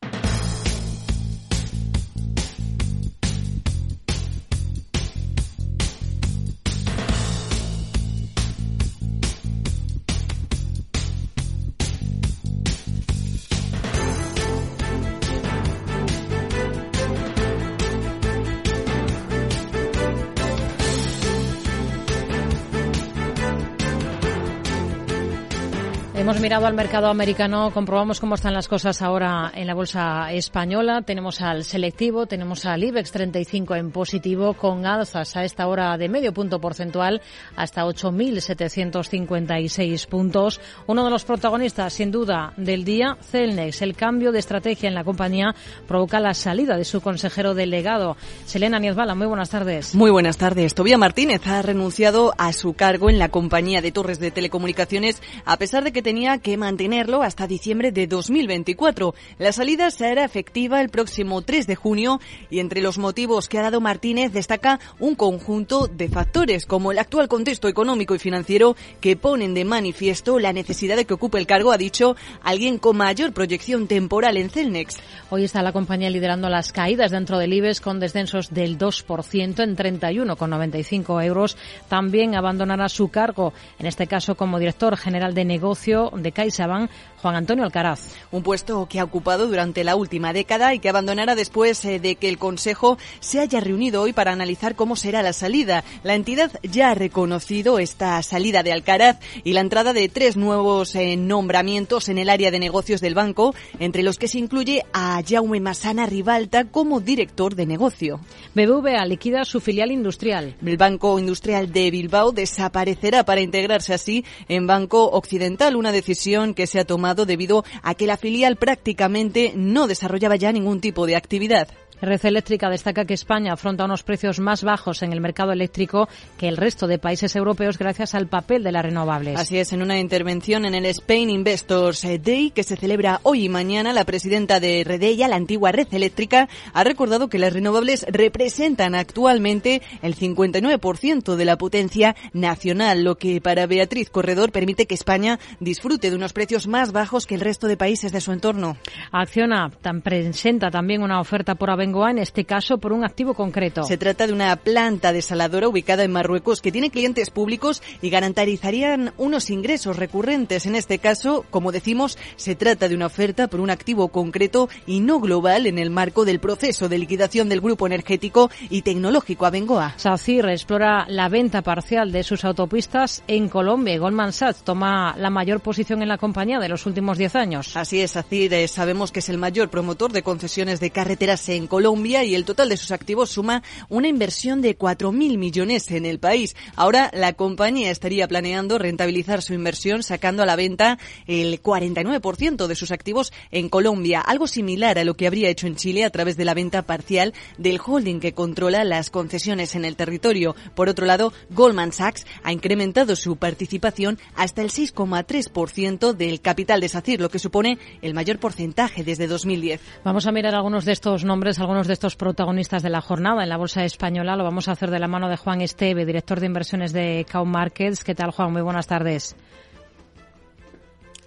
Hemos 26.23 26.39
mirado 26.39 26.67
al 26.67 26.75
mercado 26.75 27.09
americano, 27.09 27.73
comprobamos 27.75 28.21
cómo 28.21 28.37
están 28.37 28.55
las 28.55 28.69
cosas 28.69 29.03
ahora 29.03 29.51
en 29.57 29.67
la 29.67 29.75
bolsa 29.75 30.33
española. 30.33 31.03
Tenemos 31.03 31.41
al 31.41 31.65
selectivo, 31.65 32.27
tenemos 32.27 32.65
al 32.65 32.85
IBEX 32.85 33.11
35 33.11 33.75
en 33.75 33.91
positivo 33.91 34.55
con 34.55 34.87
alzas 34.87 35.37
a 35.37 35.43
esta 35.43 35.67
hora 35.67 35.99
de 35.99 36.09
medio 36.09 36.33
punto 36.33 36.61
porcentual 36.61 37.21
hasta 37.57 37.85
8.756 37.85 40.07
puntos. 40.07 40.61
Uno 40.87 41.05
de 41.05 41.11
los 41.11 41.25
protagonistas, 41.25 41.95
sin 41.95 42.13
duda, 42.13 42.53
del 42.57 42.85
día, 42.85 43.17
Celnex. 43.21 43.83
El 43.83 43.97
cambio 43.97 44.31
de 44.31 44.39
estrategia 44.39 44.89
en 44.89 44.95
la 44.95 45.03
compañía 45.03 45.57
provoca 45.89 46.21
la 46.21 46.35
salida 46.35 46.77
de 46.77 46.85
su 46.85 47.01
consejero 47.01 47.55
delegado. 47.55 48.17
Selena 48.47 48.79
Niezbala, 48.79 49.17
muy 49.17 49.27
buenas 49.27 49.51
tardes. 49.51 49.97
Muy 49.97 50.13
buenas 50.13 50.37
tardes. 50.37 50.77
Tobía 50.77 50.99
Martínez 50.99 51.45
ha 51.49 51.63
renunciado 51.63 52.33
a 52.39 52.53
su 52.53 52.75
cargo 52.75 53.11
en 53.11 53.19
la 53.19 53.31
compañía 53.31 53.83
de 53.83 53.91
torres 53.91 54.21
de 54.21 54.31
telecomunicaciones 54.31 55.21
a 55.45 55.57
pesar 55.57 55.83
de 55.83 55.91
que 55.91 56.01
tenía 56.01 56.12
que 56.42 56.59
mantenerlo 56.59 57.22
hasta 57.22 57.46
diciembre 57.46 57.90
de 57.90 58.07
2024. 58.07 59.14
La 59.38 59.51
salida 59.51 59.90
será 59.90 60.27
efectiva 60.27 60.83
el 60.83 60.90
próximo 60.90 61.40
3 61.40 61.66
de 61.66 61.75
junio 61.75 62.20
y 62.51 62.59
entre 62.59 62.83
los 62.83 62.98
motivos 62.98 63.48
que 63.48 63.59
ha 63.59 63.62
dado 63.62 63.81
Martínez 63.81 64.31
destaca 64.31 64.79
un 64.98 65.14
conjunto 65.14 65.87
de 65.87 66.11
factores 66.11 66.66
como 66.66 66.92
el 66.92 66.98
actual 66.98 67.29
contexto 67.29 67.66
económico 67.66 68.14
y 68.14 68.18
financiero 68.18 68.77
que 69.01 69.16
ponen 69.16 69.55
de 69.55 69.64
manifiesto 69.64 70.38
la 70.38 70.53
necesidad 70.53 70.96
de 70.96 71.07
que 71.07 71.14
ocupe 71.14 71.38
el 71.38 71.46
cargo, 71.46 71.72
ha 71.72 71.79
dicho 71.79 72.14
alguien 72.42 72.77
con 72.77 72.98
mayor 72.98 73.33
proyección 73.33 73.87
temporal 73.87 74.37
en 74.37 74.51
Celnex. 74.51 74.98
Hoy 75.31 75.44
está 75.44 75.62
la 75.62 75.72
compañía 75.72 76.11
liderando 76.11 76.51
las 76.51 76.72
caídas 76.72 77.11
dentro 77.11 77.38
del 77.38 77.55
IBEX 77.55 77.81
con 77.81 78.01
descensos 78.01 78.53
del 78.53 78.77
2% 78.77 79.62
en 79.62 79.77
31,95 79.77 81.25
euros. 81.25 81.57
También 81.88 82.35
abandonará 82.35 82.90
su 82.90 83.09
cargo, 83.09 83.55
en 83.79 83.87
este 83.87 84.07
caso 84.07 84.35
como 84.35 84.59
director 84.59 84.98
general 84.98 85.33
de 85.33 85.46
negocio 85.46 86.02
de 86.11 86.33
CaixaBank, 86.33 86.91
Juan 87.23 87.37
Antonio 87.37 87.65
Alcaraz. 87.65 88.01
Un 88.33 88.43
puesto 88.43 88.87
que 88.87 88.99
ha 88.99 89.05
ocupado 89.05 89.47
durante 89.47 89.85
la 89.85 89.95
última 89.95 90.33
década 90.33 90.75
y 90.75 90.81
que 90.81 90.89
abandonará 90.89 91.37
después 91.37 91.85
eh, 91.85 92.01
de 92.01 92.17
que 92.17 92.29
el 92.29 92.37
Consejo 92.37 92.99
se 93.21 93.39
haya 93.39 93.61
reunido 93.61 94.03
hoy 94.03 94.13
para 94.13 94.33
analizar 94.33 94.75
cómo 94.75 94.97
será 94.97 95.23
la 95.23 95.33
salida. 95.33 95.85
La 96.03 96.17
entidad 96.17 96.51
ya 96.65 96.91
ha 96.91 96.95
reconocido 96.95 97.79
esta 97.79 98.21
salida 98.25 98.65
de 98.65 98.73
Alcaraz 98.73 99.21
y 99.45 99.53
la 99.53 99.61
entrada 99.61 99.93
de 99.93 100.09
tres 100.09 100.37
nuevos 100.37 100.97
eh, 100.97 101.17
nombramientos 101.17 102.09
en 102.09 102.19
el 102.19 102.29
área 102.29 102.51
de 102.51 102.59
negocios 102.59 103.01
del 103.01 103.15
banco, 103.15 103.55
entre 103.79 104.03
los 104.03 104.19
que 104.19 104.27
se 104.27 104.39
incluye 104.39 104.85
a 104.93 105.23
Jaume 105.25 105.61
Masana 105.61 106.07
Ribalta 106.07 106.65
como 106.65 107.01
director 107.01 107.55
de 107.55 107.67
negocio. 107.67 108.19
BBVA 108.55 109.07
liquida 109.07 109.45
su 109.45 109.61
filial 109.61 109.93
industrial. 109.93 110.57
El 110.67 110.77
Banco 110.77 111.21
Industrial 111.21 111.73
de 111.73 111.91
Bilbao 111.93 112.33
desaparecerá 112.33 113.25
para 113.25 113.41
integrarse 113.41 113.95
así 113.95 114.25
en 114.49 114.67
Banco 114.67 115.09
Occidental, 115.11 115.77
una 115.77 115.93
decisión 115.93 116.55
que 116.55 116.67
se 116.67 116.81
ha 116.81 116.85
tomado 116.85 117.12
debido 117.14 117.64
a 117.83 117.94
que 117.94 118.07
la 118.07 118.16
filial 118.16 118.57
prácticamente 118.57 119.53
no 119.55 119.87
desarrollaba 119.87 120.37
ya 120.37 120.53
ningún 120.53 120.81
tipo 120.81 121.07
de 121.07 121.16
actividad. 121.16 121.68
Red 122.03 122.27
Eléctrica 122.27 122.69
destaca 122.69 123.05
que 123.05 123.15
España 123.15 123.53
afronta 123.53 123.85
unos 123.85 124.03
precios 124.03 124.41
más 124.41 124.65
bajos 124.65 125.05
en 125.05 125.12
el 125.12 125.21
mercado 125.21 125.53
eléctrico 125.53 126.09
que 126.37 126.49
el 126.49 126.57
resto 126.57 126.88
de 126.88 126.99
países 126.99 127.37
europeos 127.37 127.79
gracias 127.79 128.17
al 128.17 128.27
papel 128.27 128.65
de 128.65 128.73
las 128.73 128.85
renovables. 128.85 129.38
Así 129.38 129.57
es, 129.59 129.73
en 129.73 129.83
una 129.83 130.01
intervención 130.01 130.65
en 130.65 130.75
el 130.75 130.87
Spain 130.87 131.31
Investors 131.31 132.03
Day 132.03 132.51
que 132.51 132.65
se 132.65 132.77
celebra 132.77 133.21
hoy 133.23 133.45
y 133.45 133.49
mañana, 133.49 133.93
la 133.93 134.05
presidenta 134.05 134.59
de 134.59 134.83
Redella, 134.85 135.29
la 135.29 135.37
antigua 135.37 135.71
Red 135.71 135.88
Eléctrica, 135.93 136.49
ha 136.75 136.83
recordado 136.83 137.29
que 137.29 137.38
las 137.38 137.53
renovables 137.53 138.05
representan 138.09 138.97
actualmente 138.97 139.81
el 140.03 140.17
59% 140.17 141.37
de 141.37 141.45
la 141.45 141.57
potencia 141.57 142.17
nacional, 142.33 143.05
lo 143.05 143.17
que 143.17 143.41
para 143.41 143.67
Beatriz 143.67 144.11
Corredor 144.11 144.51
permite 144.51 144.87
que 144.87 144.97
España 144.97 145.38
disfrute 145.61 146.11
de 146.11 146.17
unos 146.17 146.33
precios 146.33 146.67
más 146.67 146.91
bajos 146.91 147.27
que 147.27 147.37
el 147.37 147.41
resto 147.41 147.69
de 147.69 147.77
países 147.77 148.11
de 148.11 148.21
su 148.21 148.33
entorno. 148.33 148.77
Acciona 149.12 149.71
presenta 150.03 150.73
también 150.73 151.03
una 151.03 151.21
oferta 151.21 151.55
por 151.55 151.71
En 151.92 152.18
este 152.18 152.46
caso 152.46 152.78
por 152.78 152.94
un 152.94 153.05
activo 153.05 153.35
concreto. 153.35 153.85
Se 153.85 153.98
trata 153.98 154.26
de 154.26 154.33
una 154.33 154.57
planta 154.57 155.12
desaladora 155.12 155.68
ubicada 155.68 156.05
en 156.05 156.11
Marruecos 156.11 156.62
que 156.62 156.72
tiene 156.72 156.90
clientes 156.90 157.28
públicos 157.28 157.83
y 158.00 158.09
garantizarían 158.09 159.12
unos 159.18 159.50
ingresos 159.50 159.98
recurrentes. 159.98 160.64
En 160.64 160.74
este 160.74 160.98
caso, 160.98 161.44
como 161.50 161.70
decimos, 161.70 162.16
se 162.37 162.55
trata 162.55 162.88
de 162.88 162.94
una 162.94 163.07
oferta 163.07 163.46
por 163.46 163.61
un 163.61 163.68
activo 163.68 164.09
concreto 164.09 164.70
y 164.87 165.00
no 165.00 165.20
global 165.20 165.66
en 165.66 165.78
el 165.78 165.90
marco 165.90 166.24
del 166.24 166.40
proceso 166.40 166.88
de 166.88 166.98
liquidación 166.98 167.50
del 167.50 167.61
grupo 167.61 167.87
energético 167.87 168.50
y 168.70 168.83
tecnológico 168.83 169.44
Abengoa. 169.44 169.92
SACIR 169.98 170.48
explora 170.48 171.05
la 171.09 171.28
venta 171.28 171.61
parcial 171.61 172.11
de 172.11 172.22
sus 172.22 172.44
autopistas 172.46 173.22
en 173.28 173.50
Colombia. 173.50 173.98
Goldman 173.98 174.33
Sachs 174.33 174.62
toma 174.62 175.14
la 175.18 175.28
mayor 175.28 175.61
posición 175.61 176.00
en 176.00 176.09
la 176.09 176.16
compañía 176.16 176.59
de 176.59 176.70
los 176.70 176.87
últimos 176.87 177.18
10 177.18 177.37
años. 177.37 177.76
Así 177.76 178.00
es, 178.00 178.12
SACIR 178.12 178.55
eh, 178.55 178.66
sabemos 178.66 179.12
que 179.12 179.18
es 179.18 179.28
el 179.28 179.37
mayor 179.37 179.68
promotor 179.68 180.11
de 180.11 180.22
concesiones 180.22 180.81
de 180.81 180.90
carreteras 180.90 181.48
en 181.50 181.66
Colombia 181.66 181.82
Colombia 181.83 182.23
y 182.23 182.37
el 182.37 182.45
total 182.45 182.68
de 182.68 182.77
sus 182.77 182.92
activos 182.92 183.31
suma 183.31 183.64
una 183.88 184.07
inversión 184.07 184.62
de 184.62 184.79
4.000 184.79 185.37
millones 185.37 185.90
en 185.90 186.07
el 186.07 186.21
país. 186.21 186.55
Ahora 186.77 187.11
la 187.12 187.33
compañía 187.33 187.90
estaría 187.90 188.29
planeando 188.29 188.79
rentabilizar 188.79 189.42
su 189.42 189.53
inversión 189.53 190.05
sacando 190.05 190.45
a 190.45 190.47
la 190.47 190.55
venta 190.55 191.01
el 191.27 191.61
49% 191.61 192.68
de 192.68 192.75
sus 192.77 192.92
activos 192.92 193.33
en 193.51 193.68
Colombia, 193.68 194.21
algo 194.21 194.47
similar 194.47 194.97
a 194.97 195.03
lo 195.03 195.14
que 195.14 195.27
habría 195.27 195.49
hecho 195.49 195.66
en 195.66 195.75
Chile 195.75 196.05
a 196.05 196.11
través 196.11 196.37
de 196.37 196.45
la 196.45 196.55
venta 196.55 196.83
parcial 196.83 197.35
del 197.59 197.81
holding 197.85 198.21
que 198.21 198.33
controla 198.33 198.85
las 198.85 199.11
concesiones 199.11 199.75
en 199.75 199.85
el 199.85 199.97
territorio. 199.97 200.55
Por 200.77 200.88
otro 200.88 201.05
lado, 201.05 201.33
Goldman 201.51 201.90
Sachs 201.90 202.29
ha 202.45 202.53
incrementado 202.53 203.16
su 203.16 203.38
participación 203.38 204.21
hasta 204.37 204.62
el 204.62 204.71
6,3% 204.71 206.12
del 206.12 206.40
capital 206.40 206.81
de 206.81 206.88
SACIR, 206.88 207.21
lo 207.21 207.29
que 207.29 207.40
supone 207.40 207.79
el 208.03 208.14
mayor 208.14 208.38
porcentaje 208.38 209.03
desde 209.03 209.27
2010. 209.27 209.81
Vamos 210.05 210.29
a 210.29 210.33
mirar 210.33 210.55
algunos 210.55 210.85
de 210.85 210.92
estos 210.92 211.25
nombres, 211.25 211.59
algunos 211.59 211.72
de 211.73 211.95
estos 211.95 212.17
protagonistas 212.17 212.83
de 212.83 212.91
la 212.91 213.01
jornada 213.01 213.43
en 213.43 213.49
la 213.49 213.57
Bolsa 213.57 213.83
Española. 213.83 214.37
Lo 214.37 214.45
vamos 214.45 214.69
a 214.69 214.73
hacer 214.73 214.91
de 214.91 214.99
la 214.99 215.09
mano 215.09 215.31
de 215.31 215.39
Juan 215.39 215.63
Esteve, 215.63 216.05
director 216.05 216.39
de 216.39 216.47
inversiones 216.47 216.93
de 216.93 217.27
Cow 217.33 217.47
Markets. 217.47 218.05
¿Qué 218.05 218.15
tal, 218.15 218.31
Juan? 218.31 218.53
Muy 218.53 218.61
buenas 218.61 218.87
tardes. 218.87 219.35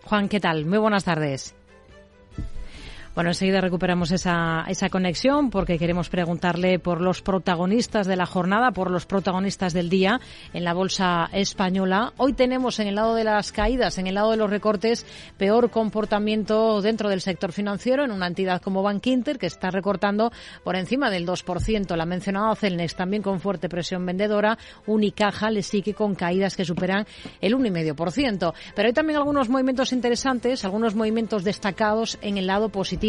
Juan, 0.04 0.30
¿qué 0.30 0.40
tal? 0.40 0.66
Muy 0.66 0.78
buenas 0.78 1.04
tardes. 1.04 1.56
Bueno, 3.15 3.30
enseguida 3.30 3.62
recuperamos 3.62 4.12
esa, 4.12 4.65
esa 4.67 4.89
conexión 4.89 5.49
porque 5.49 5.80
queremos 5.80 6.10
preguntarle 6.10 6.80
por 6.80 6.99
los 6.99 7.21
protagonistas 7.21 8.08
de 8.08 8.17
la 8.17 8.25
jornada, 8.25 8.71
por 8.71 8.91
los 8.91 9.06
protagonistas 9.06 9.71
del 9.71 9.89
día 9.89 10.19
en 10.51 10.65
la 10.65 10.73
bolsa 10.73 11.30
española. 11.32 12.12
Hoy 12.17 12.34
tenemos 12.34 12.78
en 12.80 12.89
el 12.89 12.95
lado 12.95 13.15
de 13.15 13.23
las 13.23 13.54
caídas, 13.54 13.99
en 13.99 14.08
el 14.08 14.15
lado 14.15 14.32
de 14.32 14.38
los 14.38 14.49
recortes, 14.49 15.06
peor 15.38 15.71
comportamiento 15.71 16.82
dentro 16.82 17.08
del 17.08 17.21
sector 17.21 17.54
financiero 17.54 18.04
en 18.04 18.12
una 18.12 18.28
entidad 18.28 18.62
como 18.62 18.84
Bank 18.84 19.08
Inter 19.08 19.39
que 19.39 19.47
está 19.47 19.71
recortando 19.71 20.34
por 20.65 20.75
encima 20.75 21.10
del 21.10 21.25
2%. 21.25 21.95
La 21.95 22.06
mencionada 22.06 22.54
Celnex 22.54 22.95
también 22.95 23.23
con 23.23 23.39
fuerte 23.39 23.69
presión 23.69 24.06
vendedora. 24.06 24.58
Unicaja 24.88 25.51
le 25.51 25.63
sigue 25.63 25.93
con 25.93 26.15
caídas 26.15 26.58
que 26.58 26.65
superan 26.65 27.08
el 27.39 27.56
1,5%. 27.56 28.54
Pero 28.75 28.88
hay 28.88 28.93
también 28.93 29.19
algunos 29.19 29.47
movimientos 29.47 29.93
interesantes, 29.93 30.65
algunos 30.65 30.95
movimientos 30.95 31.45
destacados 31.45 32.17
en 32.21 32.38
el 32.38 32.47
lado 32.47 32.67
positivo 32.67 33.05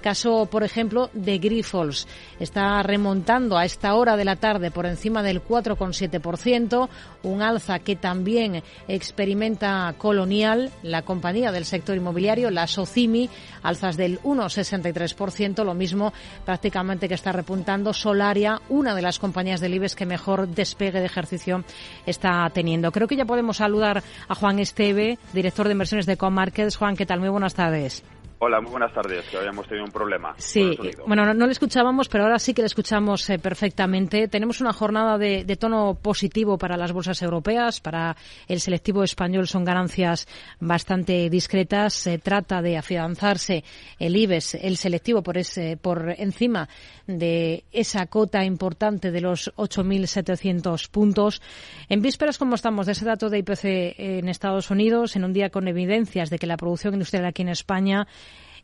Caso, 0.00 0.46
por 0.46 0.62
ejemplo, 0.62 1.10
de 1.12 1.38
Grifols. 1.38 2.06
Está 2.38 2.82
remontando 2.82 3.56
a 3.56 3.64
esta 3.64 3.94
hora 3.94 4.16
de 4.16 4.24
la 4.24 4.36
tarde 4.36 4.70
por 4.70 4.86
encima 4.86 5.22
del 5.22 5.42
4,7%, 5.42 6.88
un 7.22 7.42
alza 7.42 7.78
que 7.78 7.96
también 7.96 8.62
experimenta 8.88 9.94
Colonial, 9.98 10.70
la 10.82 11.02
compañía 11.02 11.52
del 11.52 11.64
sector 11.64 11.96
inmobiliario, 11.96 12.50
la 12.50 12.66
Socimi, 12.66 13.28
alzas 13.62 13.96
del 13.96 14.20
1,63%, 14.22 15.64
lo 15.64 15.74
mismo 15.74 16.12
prácticamente 16.44 17.08
que 17.08 17.14
está 17.14 17.32
repuntando 17.32 17.92
Solaria, 17.92 18.60
una 18.68 18.94
de 18.94 19.02
las 19.02 19.18
compañías 19.18 19.60
del 19.60 19.74
IBEX 19.74 19.94
que 19.94 20.06
mejor 20.06 20.48
despegue 20.48 21.00
de 21.00 21.06
ejercicio 21.06 21.64
está 22.06 22.48
teniendo. 22.52 22.92
Creo 22.92 23.08
que 23.08 23.16
ya 23.16 23.24
podemos 23.24 23.58
saludar 23.58 24.02
a 24.28 24.34
Juan 24.34 24.58
Esteve, 24.58 25.18
director 25.32 25.66
de 25.66 25.72
inversiones 25.72 26.06
de 26.06 26.16
Comarkets. 26.16 26.76
Juan, 26.76 26.96
¿qué 26.96 27.06
tal? 27.06 27.20
Muy 27.20 27.28
buenas 27.28 27.54
tardes. 27.54 28.02
Hola, 28.42 28.62
muy 28.62 28.70
buenas 28.70 28.94
tardes, 28.94 29.26
que 29.28 29.36
habíamos 29.36 29.68
tenido 29.68 29.84
un 29.84 29.90
problema. 29.92 30.32
Sí, 30.38 30.74
bueno, 31.06 31.34
no, 31.34 31.44
le 31.44 31.52
escuchábamos, 31.52 32.08
pero 32.08 32.24
ahora 32.24 32.38
sí 32.38 32.54
que 32.54 32.62
le 32.62 32.68
escuchamos 32.68 33.28
eh, 33.28 33.38
perfectamente. 33.38 34.28
Tenemos 34.28 34.62
una 34.62 34.72
jornada 34.72 35.18
de, 35.18 35.44
tono 35.56 35.98
positivo 36.00 36.56
para 36.56 36.78
las 36.78 36.90
bolsas 36.90 37.20
europeas, 37.20 37.82
para 37.82 38.16
el 38.48 38.60
selectivo 38.60 39.04
español 39.04 39.46
son 39.46 39.62
ganancias 39.62 40.26
bastante 40.58 41.28
discretas. 41.28 41.92
Se 41.92 42.16
trata 42.16 42.62
de 42.62 42.78
afianzarse 42.78 43.62
el 43.98 44.16
IBEX, 44.16 44.54
el 44.54 44.78
selectivo 44.78 45.22
por, 45.22 45.36
ese, 45.36 45.76
por 45.76 46.14
encima 46.16 46.66
de 47.06 47.64
esa 47.72 48.06
cota 48.06 48.42
importante 48.42 49.10
de 49.10 49.20
los 49.20 49.52
8.700 49.56 50.88
puntos. 50.88 51.42
En 51.90 52.00
vísperas, 52.00 52.38
como 52.38 52.54
estamos, 52.54 52.86
de 52.86 52.92
ese 52.92 53.04
dato 53.04 53.28
de 53.28 53.40
IPC 53.40 53.64
en 53.98 54.28
Estados 54.30 54.70
Unidos, 54.70 55.14
en 55.16 55.24
un 55.24 55.34
día 55.34 55.50
con 55.50 55.68
evidencias 55.68 56.30
de 56.30 56.38
que 56.38 56.46
la 56.46 56.56
producción 56.56 56.94
industrial 56.94 57.26
aquí 57.26 57.42
en 57.42 57.50
España 57.50 58.06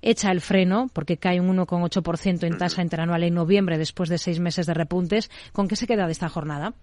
echa 0.02 0.30
el 0.30 0.40
freno 0.40 0.88
porque 0.92 1.16
cae 1.16 1.40
un 1.40 1.56
1,8% 1.56 2.44
en 2.44 2.58
tasa 2.58 2.82
interanual 2.82 3.22
en 3.22 3.34
noviembre 3.34 3.78
después 3.78 4.08
de 4.08 4.18
seis 4.18 4.40
meses 4.40 4.66
de 4.66 4.74
repuntes. 4.74 5.30
¿Con 5.52 5.68
qué 5.68 5.76
se 5.76 5.86
queda 5.86 6.06
de 6.06 6.12
esta 6.12 6.28
jornada? 6.28 6.74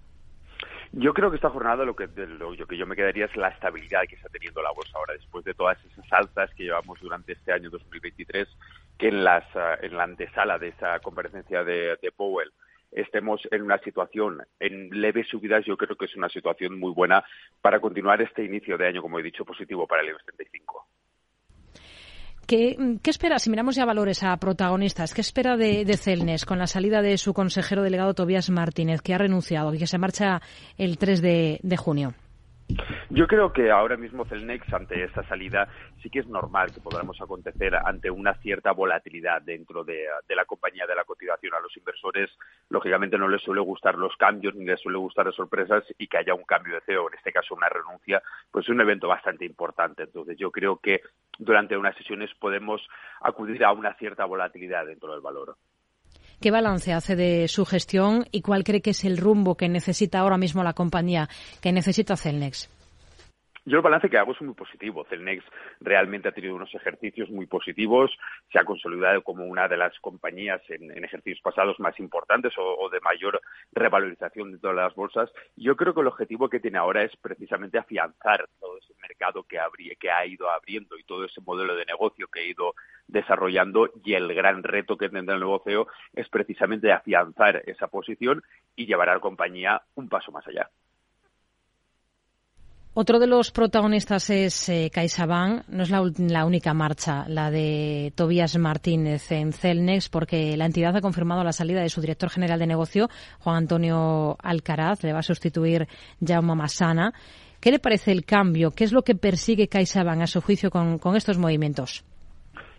Yo 0.95 1.11
creo 1.13 1.31
que 1.31 1.37
esta 1.37 1.49
jornada 1.49 1.85
lo 1.85 1.95
que, 1.95 2.07
lo, 2.07 2.55
que 2.67 2.77
yo 2.77 2.85
me 2.85 2.95
quedaría 2.95 3.25
es 3.25 3.35
la 3.35 3.47
estabilidad 3.47 4.03
que 4.07 4.15
está 4.15 4.29
teniendo 4.29 4.61
la 4.61 4.71
bolsa 4.71 4.95
ahora, 4.95 5.13
después 5.13 5.43
de 5.43 5.55
todas 5.55 5.83
esas 5.85 6.05
alzas 6.13 6.53
que 6.53 6.65
llevamos 6.65 6.99
durante 7.01 7.33
este 7.33 7.51
año 7.51 7.71
2023, 7.71 8.47
que 8.99 9.07
en, 9.07 9.23
las, 9.23 9.43
ah, 9.55 9.75
en 9.81 9.97
la 9.97 10.03
antesala 10.03 10.59
de 10.59 10.67
esa 10.67 10.99
comparecencia 10.99 11.63
de, 11.63 11.97
de 11.99 12.11
Powell 12.11 12.51
estemos 12.91 13.41
en 13.49 13.63
una 13.63 13.79
situación 13.79 14.43
en 14.59 14.89
leves 14.89 15.27
subidas, 15.27 15.65
yo 15.65 15.77
creo 15.77 15.95
que 15.97 16.05
es 16.05 16.15
una 16.15 16.29
situación 16.29 16.79
muy 16.79 16.91
buena 16.91 17.23
para 17.61 17.79
continuar 17.79 18.21
este 18.21 18.43
inicio 18.43 18.77
de 18.77 18.87
año, 18.87 19.01
como 19.01 19.17
he 19.17 19.23
dicho, 19.23 19.45
positivo 19.45 19.87
para 19.87 20.03
el 20.03 20.09
IBEX 20.09 20.25
35. 20.25 20.87
¿Qué, 22.45 22.77
espera, 23.05 23.39
si 23.39 23.49
miramos 23.49 23.75
ya 23.75 23.85
valores 23.85 24.21
a 24.23 24.35
protagonistas, 24.37 25.13
qué 25.13 25.21
espera 25.21 25.55
de, 25.55 25.97
Celnes 25.97 26.45
con 26.45 26.59
la 26.59 26.67
salida 26.67 27.01
de 27.01 27.17
su 27.17 27.33
consejero 27.33 27.83
delegado 27.83 28.13
Tobías 28.13 28.49
Martínez, 28.49 29.01
que 29.01 29.13
ha 29.13 29.17
renunciado 29.17 29.73
y 29.73 29.77
que 29.77 29.87
se 29.87 29.97
marcha 29.97 30.41
el 30.77 30.97
3 30.97 31.21
de, 31.21 31.77
junio? 31.77 32.13
Yo 33.09 33.27
creo 33.27 33.53
que 33.53 33.69
ahora 33.69 33.97
mismo 33.97 34.25
Celnex, 34.25 34.73
ante 34.73 35.03
esta 35.03 35.23
salida, 35.27 35.67
sí 36.01 36.09
que 36.09 36.19
es 36.19 36.27
normal 36.27 36.73
que 36.73 36.81
podamos 36.81 37.21
acontecer 37.21 37.75
ante 37.75 38.09
una 38.09 38.33
cierta 38.35 38.71
volatilidad 38.71 39.41
dentro 39.41 39.83
de, 39.83 40.07
la 40.29 40.45
compañía 40.45 40.87
de 40.87 40.95
la 40.95 41.03
cotización. 41.03 41.53
A 41.53 41.59
los 41.59 41.75
inversores, 41.77 42.31
lógicamente, 42.69 43.17
no 43.17 43.27
les 43.27 43.41
suele 43.41 43.61
gustar 43.61 43.95
los 43.95 44.15
cambios 44.17 44.55
ni 44.55 44.65
les 44.65 44.79
suele 44.81 44.97
gustar 44.97 45.27
las 45.27 45.35
sorpresas 45.35 45.83
y 45.97 46.07
que 46.07 46.17
haya 46.17 46.33
un 46.33 46.43
cambio 46.43 46.75
de 46.75 46.81
CEO, 46.81 47.07
en 47.09 47.15
este 47.15 47.31
caso 47.31 47.53
una 47.53 47.69
renuncia, 47.69 48.23
pues 48.49 48.65
es 48.65 48.69
un 48.69 48.81
evento 48.81 49.07
bastante 49.07 49.45
importante. 49.45 50.03
Entonces, 50.03 50.37
yo 50.37 50.51
creo 50.51 50.77
que 50.77 51.01
durante 51.37 51.77
unas 51.77 51.95
sesiones 51.95 52.33
podemos 52.39 52.81
acudir 53.21 53.63
a 53.63 53.73
una 53.73 53.93
cierta 53.95 54.25
volatilidad 54.25 54.85
dentro 54.85 55.11
del 55.11 55.21
valor. 55.21 55.55
¿Qué 56.43 56.51
balance 56.51 56.91
hace 56.91 57.15
de 57.15 57.47
su 57.47 57.65
gestión 57.65 58.27
y 58.29 58.41
cuál 58.41 58.65
cree 58.65 58.81
que 58.81 58.89
es 58.89 59.05
el 59.05 59.15
rumbo 59.15 59.55
que 59.55 59.69
necesita 59.69 60.19
ahora 60.19 60.37
mismo 60.37 60.61
la 60.61 60.73
compañía, 60.73 61.29
que 61.61 61.71
necesita 61.71 62.17
Celnex? 62.17 62.67
Yo 63.65 63.77
el 63.77 63.81
balance 63.81 64.09
que 64.09 64.17
hago 64.17 64.33
es 64.33 64.41
muy 64.41 64.55
positivo. 64.55 65.05
Celnex 65.09 65.41
realmente 65.79 66.27
ha 66.27 66.33
tenido 66.33 66.53
unos 66.55 66.73
ejercicios 66.75 67.29
muy 67.29 67.45
positivos, 67.45 68.11
se 68.51 68.59
ha 68.59 68.65
consolidado 68.65 69.23
como 69.23 69.45
una 69.45 69.69
de 69.69 69.77
las 69.77 69.97
compañías 70.01 70.61
en, 70.69 70.91
ejercicios 71.03 71.39
pasados 71.41 71.79
más 71.79 71.97
importantes 71.97 72.53
o, 72.57 72.89
de 72.89 72.99
mayor 72.99 73.41
revalorización 73.71 74.51
de 74.51 74.57
todas 74.57 74.75
las 74.75 74.93
bolsas. 74.95 75.31
Yo 75.55 75.77
creo 75.77 75.93
que 75.93 76.01
el 76.01 76.07
objetivo 76.07 76.49
que 76.49 76.59
tiene 76.59 76.77
ahora 76.77 77.03
es 77.03 77.15
precisamente 77.15 77.77
afianzar 77.77 78.49
todo 78.59 78.77
ese 78.79 78.93
mercado 79.01 79.43
que, 79.43 79.57
que 79.97 80.11
ha 80.11 80.25
ido 80.25 80.49
abriendo 80.49 80.97
y 80.97 81.03
todo 81.05 81.23
ese 81.23 81.39
modelo 81.39 81.75
de 81.75 81.85
negocio 81.85 82.27
que 82.27 82.41
ha 82.41 82.45
ido 82.45 82.75
desarrollando 83.07 83.89
y 84.03 84.13
el 84.15 84.33
gran 84.33 84.63
reto 84.63 84.97
que 84.97 85.07
tendrá 85.07 85.35
el 85.35 85.41
negocio 85.41 85.87
es 86.13 86.27
precisamente 86.27 86.91
afianzar 86.91 87.63
esa 87.65 87.87
posición 87.87 88.43
y 88.75 88.87
llevar 88.87 89.07
a 89.07 89.13
la 89.13 89.19
compañía 89.21 89.83
un 89.95 90.09
paso 90.09 90.33
más 90.33 90.45
allá. 90.47 90.69
Otro 92.95 93.17
de 93.17 93.25
los 93.25 93.49
protagonistas 93.49 94.29
es 94.29 94.69
eh, 94.69 94.91
CaixaBank. 94.93 95.63
No 95.67 95.81
es 95.81 95.89
la, 95.89 96.45
única 96.45 96.75
marcha, 96.75 97.25
la 97.27 97.49
de 97.49 98.13
Tobias 98.15 98.55
Martínez 98.59 99.31
en 99.31 99.51
Celnex, 99.51 100.09
porque 100.09 100.55
la 100.57 100.67
entidad 100.67 100.95
ha 100.95 101.01
confirmado 101.01 101.43
la 101.43 101.53
salida 101.53 101.81
de 101.81 101.89
su 101.89 102.01
director 102.01 102.29
general 102.29 102.59
de 102.59 102.67
negocio, 102.67 103.09
Juan 103.39 103.55
Antonio 103.55 104.37
Alcaraz. 104.43 105.01
Le 105.03 105.11
va 105.11 105.19
a 105.19 105.23
sustituir 105.23 105.87
Jaume 106.23 106.53
Massana. 106.53 107.13
¿Qué 107.59 107.71
le 107.71 107.79
parece 107.79 108.11
el 108.11 108.25
cambio? 108.25 108.69
¿Qué 108.69 108.83
es 108.83 108.91
lo 108.91 109.01
que 109.01 109.15
persigue 109.15 109.67
CaixaBank 109.67 110.21
a 110.21 110.27
su 110.27 110.41
juicio 110.41 110.69
con 110.69 111.15
estos 111.15 111.39
movimientos? 111.39 112.03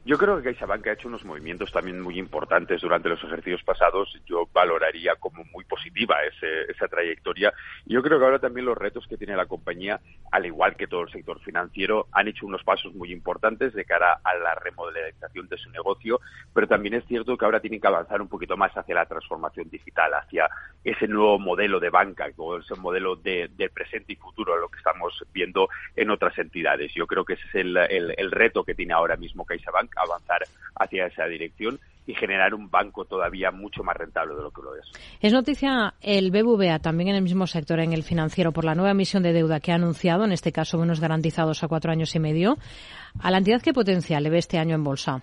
Yo 0.07 0.19
creo 0.19 0.37
que 0.37 0.43
CaixaBank 0.43 0.87
ha 0.87 0.93
hecho 0.93 1.09
unos 1.09 1.25
movimientos 1.25 1.73
también 1.73 1.99
muy 1.99 2.19
importantes 2.19 2.83
durante 2.83 3.09
los 3.09 3.25
ejercicios 3.25 3.62
pasados. 3.62 4.21
Yo 4.27 4.47
valoraría 4.53 5.17
como 5.17 5.45
muy 5.45 5.64
positiva 5.64 6.17
esa 6.69 6.88
trayectoria. 6.88 7.55
Yo 7.87 8.03
creo 8.03 8.19
que 8.19 8.25
ahora 8.27 8.38
también 8.38 8.67
los 8.67 8.77
retos 8.77 9.07
que 9.07 9.17
tiene 9.17 9.35
la 9.35 9.47
compañía, 9.47 10.01
al 10.31 10.45
igual 10.45 10.77
que 10.77 10.88
todo 10.88 11.05
el 11.05 11.11
sector 11.11 11.40
financiero, 11.40 12.09
han 12.12 12.29
hecho 12.29 12.45
unos 12.45 12.62
pasos 12.64 12.95
muy 12.95 13.12
importantes 13.12 13.73
de 13.73 13.87
cara 13.87 14.21
a 14.23 14.35
la 14.35 14.55
remodelización 14.57 15.49
de 15.49 15.57
su 15.57 15.71
negocio, 15.71 16.21
pero 16.53 16.69
también 16.69 16.93
es 16.93 17.07
cierto 17.07 17.38
que 17.38 17.45
ahora 17.47 17.61
tienen 17.61 17.81
que 17.81 17.87
avanzar 17.87 18.21
un 18.21 18.29
poquito 18.29 18.59
más 18.59 18.77
hacia 18.77 18.95
la 18.95 19.07
transformación 19.07 19.71
digital, 19.71 20.12
hacia 20.12 20.51
ese 20.85 21.09
nuevo 21.09 21.38
modelo 21.38 21.81
de 21.81 21.88
banca, 21.88 22.27
ese 22.27 22.75
modelo 22.75 23.17
de, 23.17 23.49
presente 23.73 24.12
y 24.12 24.17
futuro, 24.17 24.59
lo 24.59 24.69
que 24.69 24.77
estamos 24.77 25.25
viendo 25.33 25.67
en 25.97 26.11
otras 26.11 26.37
entidades. 26.37 26.93
Yo 26.93 27.07
creo 27.07 27.25
que 27.25 27.33
ese 27.33 27.49
es 27.49 27.55
el, 27.55 27.75
el 27.79 28.31
reto 28.31 28.64
que 28.64 28.75
tiene 28.75 28.93
ahora 28.93 29.17
mismo 29.17 29.47
CaixaBank 29.47 29.93
avanzar 29.96 30.42
hacia 30.76 31.07
esa 31.07 31.26
dirección 31.26 31.78
y 32.07 32.14
generar 32.14 32.54
un 32.54 32.70
banco 32.70 33.04
todavía 33.04 33.50
mucho 33.50 33.83
más 33.83 33.96
rentable 33.96 34.35
de 34.35 34.42
lo 34.42 34.50
que 34.50 34.62
lo 34.62 34.76
es. 34.76 34.90
Es 35.20 35.33
noticia 35.33 35.94
el 36.02 36.30
BBVA, 36.30 36.78
también 36.78 37.11
en 37.11 37.16
el 37.16 37.22
mismo 37.22 37.46
sector, 37.46 37.80
en 37.80 37.92
el 37.92 38.02
financiero, 38.02 38.52
por 38.52 38.64
la 38.64 38.74
nueva 38.74 38.90
emisión 38.90 39.22
de 39.22 39.33
deuda 39.33 39.61
que 39.61 39.72
ha 39.72 39.76
anunciado, 39.76 40.24
en 40.24 40.33
este 40.33 40.52
caso 40.52 40.76
bonos 40.76 41.00
garantizados 41.00 41.62
a 41.64 41.68
cuatro 41.68 41.92
años 41.92 42.14
y 42.14 42.20
medio. 42.20 42.57
¿A 43.22 43.30
la 43.30 43.38
entidad 43.38 43.62
qué 43.62 43.72
potencial 43.72 44.22
le 44.22 44.30
ve 44.30 44.38
este 44.38 44.59
año 44.59 44.74
en 44.74 44.85
bolsa? 44.85 45.22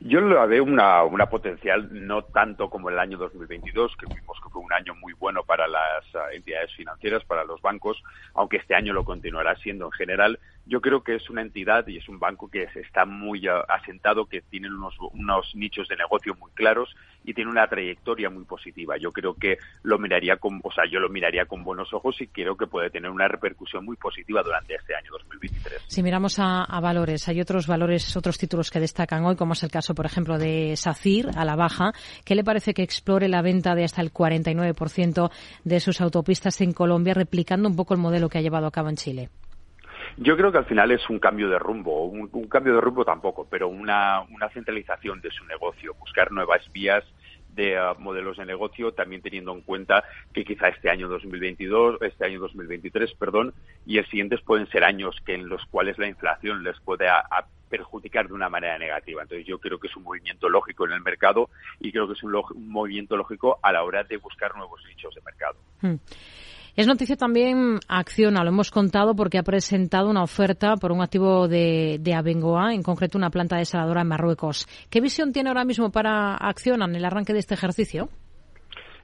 Yo 0.00 0.20
lo 0.20 0.46
veo 0.46 0.62
una, 0.62 1.04
una 1.04 1.26
potencial 1.26 1.88
no 1.90 2.22
tanto 2.22 2.68
como 2.68 2.90
el 2.90 2.98
año 2.98 3.16
2022, 3.16 3.96
que 3.96 4.14
vimos 4.14 4.38
que 4.42 4.50
fue 4.50 4.60
un 4.60 4.72
año 4.72 4.94
muy 4.96 5.14
bueno 5.14 5.42
para 5.42 5.66
las 5.66 6.04
ah, 6.14 6.26
entidades 6.34 6.70
financieras, 6.76 7.24
para 7.24 7.44
los 7.44 7.62
bancos, 7.62 8.02
aunque 8.34 8.58
este 8.58 8.74
año 8.74 8.92
lo 8.92 9.04
continuará 9.04 9.56
siendo 9.56 9.86
en 9.86 9.92
general. 9.92 10.38
Yo 10.66 10.80
creo 10.80 11.02
que 11.02 11.14
es 11.14 11.30
una 11.30 11.42
entidad 11.42 11.86
y 11.86 11.96
es 11.96 12.08
un 12.08 12.18
banco 12.18 12.48
que 12.48 12.66
está 12.74 13.06
muy 13.06 13.46
ah, 13.46 13.64
asentado, 13.68 14.26
que 14.26 14.42
tiene 14.42 14.68
unos, 14.68 14.94
unos 15.12 15.54
nichos 15.54 15.86
de 15.88 15.96
negocio 15.96 16.34
muy 16.34 16.50
claros 16.52 16.94
y 17.24 17.34
tiene 17.34 17.50
una 17.50 17.68
trayectoria 17.68 18.30
muy 18.30 18.44
positiva. 18.44 18.96
Yo 18.98 19.12
creo 19.12 19.34
que 19.34 19.58
lo 19.82 19.98
miraría 19.98 20.36
con, 20.36 20.60
o 20.62 20.72
sea, 20.72 20.84
yo 20.90 20.98
lo 20.98 21.08
miraría 21.08 21.46
con 21.46 21.62
buenos 21.62 21.92
ojos 21.94 22.20
y 22.20 22.26
creo 22.26 22.56
que 22.56 22.66
puede 22.66 22.90
tener 22.90 23.10
una 23.10 23.28
repercusión 23.28 23.84
muy 23.84 23.96
positiva 23.96 24.42
durante 24.42 24.74
este 24.74 24.94
año 24.94 25.10
2023. 25.12 25.84
Si 25.86 26.02
miramos 26.02 26.38
a, 26.38 26.64
a 26.64 26.80
valores, 26.80 27.28
hay 27.28 27.40
otros 27.40 27.66
valores, 27.66 28.16
otros 28.16 28.36
títulos 28.36 28.70
que 28.70 28.80
destacan 28.80 29.24
hoy, 29.24 29.36
como 29.36 29.52
es 29.52 29.62
el 29.62 29.70
caso 29.70 29.94
por 29.94 30.06
ejemplo, 30.06 30.38
de 30.38 30.76
SACIR 30.76 31.30
a 31.36 31.44
la 31.44 31.56
baja. 31.56 31.92
¿Qué 32.24 32.34
le 32.34 32.44
parece 32.44 32.74
que 32.74 32.82
explore 32.82 33.28
la 33.28 33.42
venta 33.42 33.74
de 33.74 33.84
hasta 33.84 34.02
el 34.02 34.12
49% 34.12 35.30
de 35.64 35.80
sus 35.80 36.00
autopistas 36.00 36.60
en 36.60 36.72
Colombia, 36.72 37.14
replicando 37.14 37.68
un 37.68 37.76
poco 37.76 37.94
el 37.94 38.00
modelo 38.00 38.28
que 38.28 38.38
ha 38.38 38.42
llevado 38.42 38.66
a 38.66 38.72
cabo 38.72 38.88
en 38.88 38.96
Chile? 38.96 39.30
Yo 40.18 40.36
creo 40.36 40.50
que 40.50 40.58
al 40.58 40.64
final 40.64 40.90
es 40.92 41.08
un 41.10 41.18
cambio 41.18 41.48
de 41.50 41.58
rumbo, 41.58 42.04
un, 42.06 42.28
cambio 42.48 42.74
de 42.74 42.80
rumbo 42.80 43.04
tampoco, 43.04 43.46
pero 43.50 43.68
una, 43.68 44.22
una 44.30 44.48
centralización 44.48 45.20
de 45.20 45.30
su 45.30 45.44
negocio, 45.44 45.94
buscar 45.94 46.32
nuevas 46.32 46.62
vías 46.72 47.04
de 47.56 47.80
uh, 47.80 47.98
modelos 47.98 48.36
de 48.36 48.46
negocio, 48.46 48.92
también 48.92 49.22
teniendo 49.22 49.52
en 49.52 49.62
cuenta 49.62 50.04
que 50.32 50.44
quizá 50.44 50.68
este 50.68 50.90
año 50.90 51.08
2022, 51.08 52.02
este 52.02 52.24
año 52.24 52.38
2023, 52.40 53.14
perdón, 53.14 53.54
y 53.84 53.98
el 53.98 54.06
siguiente 54.06 54.38
pueden 54.38 54.68
ser 54.68 54.84
años 54.84 55.16
que 55.24 55.34
en 55.34 55.48
los 55.48 55.64
cuales 55.66 55.98
la 55.98 56.06
inflación 56.06 56.62
les 56.62 56.78
puede 56.80 57.06
perjudicar 57.68 58.28
de 58.28 58.34
una 58.34 58.48
manera 58.48 58.78
negativa. 58.78 59.22
Entonces 59.22 59.46
yo 59.46 59.58
creo 59.58 59.78
que 59.80 59.88
es 59.88 59.96
un 59.96 60.04
movimiento 60.04 60.48
lógico 60.48 60.86
en 60.86 60.92
el 60.92 61.00
mercado 61.00 61.50
y 61.80 61.90
creo 61.90 62.06
que 62.06 62.12
es 62.12 62.22
un, 62.22 62.32
movimiento 62.68 63.16
lógico 63.16 63.58
a 63.62 63.72
la 63.72 63.82
hora 63.82 64.04
de 64.04 64.18
buscar 64.18 64.54
nuevos 64.54 64.80
nichos 64.88 65.14
de 65.14 65.20
mercado. 65.22 65.58
Hmm. 65.80 65.96
Es 66.76 66.86
noticia 66.86 67.16
también 67.16 67.80
Acciona, 67.88 68.44
lo 68.44 68.50
hemos 68.50 68.70
contado 68.70 69.16
porque 69.16 69.38
ha 69.38 69.42
presentado 69.42 70.10
una 70.10 70.22
oferta 70.22 70.76
por 70.76 70.92
un 70.92 71.00
activo 71.00 71.48
de, 71.48 71.96
de 71.98 72.12
Abengoa, 72.12 72.74
en 72.74 72.82
concreto 72.82 73.16
una 73.16 73.30
planta 73.30 73.56
desaladora 73.56 74.02
en 74.02 74.08
Marruecos. 74.08 74.66
¿Qué 74.90 75.00
visión 75.00 75.32
tiene 75.32 75.48
ahora 75.48 75.64
mismo 75.64 75.90
para 75.90 76.36
Acciona 76.36 76.84
en 76.84 76.94
el 76.94 77.04
arranque 77.06 77.32
de 77.32 77.38
este 77.38 77.54
ejercicio? 77.54 78.10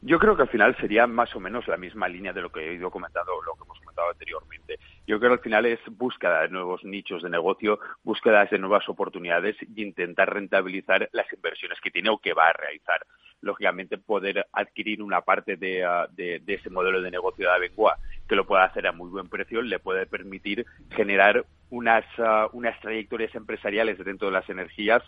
Yo 0.02 0.18
creo 0.18 0.36
que 0.36 0.42
al 0.42 0.50
final 0.50 0.76
sería 0.76 1.06
más 1.06 1.34
o 1.34 1.40
menos 1.40 1.66
la 1.66 1.78
misma 1.78 2.08
línea 2.08 2.34
de 2.34 2.42
lo 2.42 2.52
que 2.52 2.60
he 2.60 2.74
ido 2.74 2.90
comentando, 2.90 3.32
lo 3.40 3.54
que 3.54 3.64
hemos 3.64 3.78
comentado 3.78 4.10
anteriormente. 4.10 4.78
Yo 5.06 5.18
creo 5.18 5.30
que 5.30 5.36
al 5.36 5.44
final 5.44 5.64
es 5.64 5.80
búsqueda 5.92 6.42
de 6.42 6.48
nuevos 6.48 6.84
nichos 6.84 7.22
de 7.22 7.30
negocio, 7.30 7.78
búsqueda 8.02 8.44
de 8.50 8.58
nuevas 8.58 8.86
oportunidades 8.86 9.56
y 9.62 9.82
intentar 9.82 10.30
rentabilizar 10.30 11.08
las 11.12 11.32
inversiones 11.32 11.80
que 11.80 11.90
tiene 11.90 12.10
o 12.10 12.18
que 12.18 12.34
va 12.34 12.48
a 12.48 12.52
realizar. 12.52 13.06
Lógicamente, 13.42 13.98
poder 13.98 14.46
adquirir 14.52 15.02
una 15.02 15.20
parte 15.20 15.56
de, 15.56 15.84
ah, 15.84 16.08
ese 16.16 16.70
modelo 16.70 17.02
de 17.02 17.10
negocio 17.10 17.46
de 17.46 17.52
Abengoa 17.52 17.98
que 18.28 18.36
lo 18.36 18.46
pueda 18.46 18.64
hacer 18.64 18.86
a 18.86 18.92
muy 18.92 19.10
buen 19.10 19.28
precio, 19.28 19.60
le 19.62 19.78
puede 19.78 20.06
permitir 20.06 20.64
generar 20.90 21.44
unas, 21.70 22.04
ah, 22.18 22.48
unas 22.52 22.80
trayectorias 22.80 23.34
empresariales 23.34 23.98
dentro 23.98 24.28
de 24.28 24.32
las 24.32 24.48
energías 24.48 25.02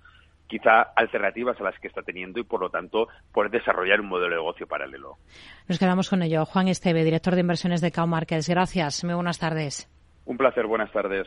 quizá 0.46 0.82
alternativas 0.82 1.58
a 1.60 1.64
las 1.64 1.78
que 1.78 1.88
está 1.88 2.02
teniendo 2.02 2.38
y, 2.38 2.44
por 2.44 2.60
lo 2.60 2.70
tanto, 2.70 3.08
poder 3.32 3.50
desarrollar 3.50 4.00
un 4.00 4.08
modelo 4.08 4.30
de 4.30 4.36
negocio 4.36 4.66
paralelo. 4.66 5.16
Nos 5.68 5.78
quedamos 5.78 6.10
con 6.10 6.22
ello. 6.22 6.44
Juan 6.44 6.68
Esteve, 6.68 7.02
director 7.04 7.34
de 7.34 7.40
inversiones 7.40 7.80
de 7.80 7.92
Cow 7.92 8.06
Markets. 8.06 8.48
Gracias. 8.48 9.04
Muy 9.04 9.14
buenas 9.14 9.38
tardes. 9.38 9.88
Un 10.26 10.36
placer. 10.36 10.66
Buenas 10.66 10.92
tardes. 10.92 11.26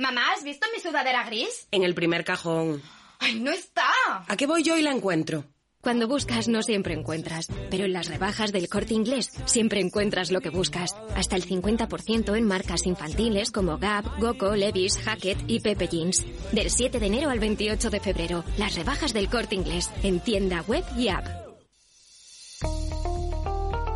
Mamá, 0.00 0.32
¿has 0.34 0.42
visto 0.42 0.66
mi 0.74 0.80
sudadera 0.80 1.24
gris? 1.24 1.68
En 1.70 1.82
el 1.82 1.94
primer 1.94 2.24
cajón. 2.24 2.80
¡Ay, 3.18 3.38
no 3.38 3.50
está! 3.50 3.84
¿A 4.26 4.34
qué 4.34 4.46
voy 4.46 4.62
yo 4.62 4.78
y 4.78 4.82
la 4.82 4.92
encuentro? 4.92 5.44
Cuando 5.82 6.08
buscas 6.08 6.48
no 6.48 6.62
siempre 6.62 6.94
encuentras, 6.94 7.48
pero 7.70 7.84
en 7.84 7.92
las 7.92 8.08
rebajas 8.08 8.50
del 8.50 8.70
corte 8.70 8.94
inglés 8.94 9.30
siempre 9.44 9.78
encuentras 9.80 10.30
lo 10.30 10.40
que 10.40 10.48
buscas. 10.48 10.96
Hasta 11.14 11.36
el 11.36 11.46
50% 11.46 12.34
en 12.34 12.44
marcas 12.46 12.86
infantiles 12.86 13.50
como 13.50 13.76
Gap, 13.76 14.06
Goco, 14.18 14.56
Levis, 14.56 14.96
Hackett 14.96 15.38
y 15.46 15.60
Pepe 15.60 15.86
Jeans. 15.86 16.24
Del 16.52 16.70
7 16.70 16.98
de 16.98 17.06
enero 17.06 17.28
al 17.28 17.38
28 17.38 17.90
de 17.90 18.00
febrero, 18.00 18.42
las 18.56 18.76
rebajas 18.76 19.12
del 19.12 19.28
corte 19.28 19.54
inglés 19.54 19.90
en 20.02 20.20
tienda 20.20 20.62
web 20.62 20.84
y 20.96 21.08
app. 21.08 21.39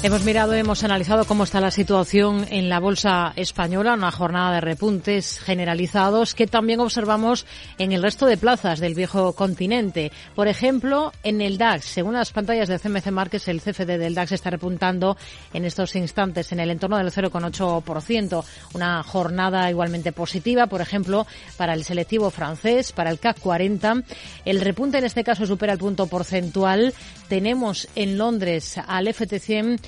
Hemos 0.00 0.22
mirado, 0.22 0.54
hemos 0.54 0.84
analizado 0.84 1.24
cómo 1.24 1.42
está 1.42 1.60
la 1.60 1.72
situación 1.72 2.46
en 2.50 2.68
la 2.68 2.78
bolsa 2.78 3.32
española, 3.34 3.94
una 3.94 4.12
jornada 4.12 4.54
de 4.54 4.60
repuntes 4.60 5.40
generalizados 5.40 6.36
que 6.36 6.46
también 6.46 6.78
observamos 6.78 7.46
en 7.78 7.90
el 7.90 8.04
resto 8.04 8.26
de 8.26 8.36
plazas 8.36 8.78
del 8.78 8.94
viejo 8.94 9.32
continente. 9.32 10.12
Por 10.36 10.46
ejemplo, 10.46 11.12
en 11.24 11.40
el 11.40 11.58
DAX, 11.58 11.84
según 11.84 12.14
las 12.14 12.30
pantallas 12.30 12.68
de 12.68 12.78
CMC 12.78 13.10
Markets, 13.10 13.48
el 13.48 13.60
CFD 13.60 13.98
del 13.98 14.14
DAX 14.14 14.30
está 14.30 14.50
repuntando 14.50 15.16
en 15.52 15.64
estos 15.64 15.96
instantes 15.96 16.52
en 16.52 16.60
el 16.60 16.70
entorno 16.70 16.96
del 16.96 17.10
0,8%. 17.10 18.44
Una 18.74 19.02
jornada 19.02 19.68
igualmente 19.68 20.12
positiva, 20.12 20.68
por 20.68 20.80
ejemplo, 20.80 21.26
para 21.56 21.74
el 21.74 21.82
selectivo 21.82 22.30
francés, 22.30 22.92
para 22.92 23.10
el 23.10 23.18
CAC 23.18 23.40
40. 23.40 24.04
El 24.44 24.60
repunte 24.60 24.98
en 24.98 25.04
este 25.04 25.24
caso 25.24 25.44
supera 25.44 25.72
el 25.72 25.80
punto 25.80 26.06
porcentual. 26.06 26.94
Tenemos 27.28 27.88
en 27.96 28.16
Londres 28.16 28.78
al 28.86 29.08
FT100 29.08 29.87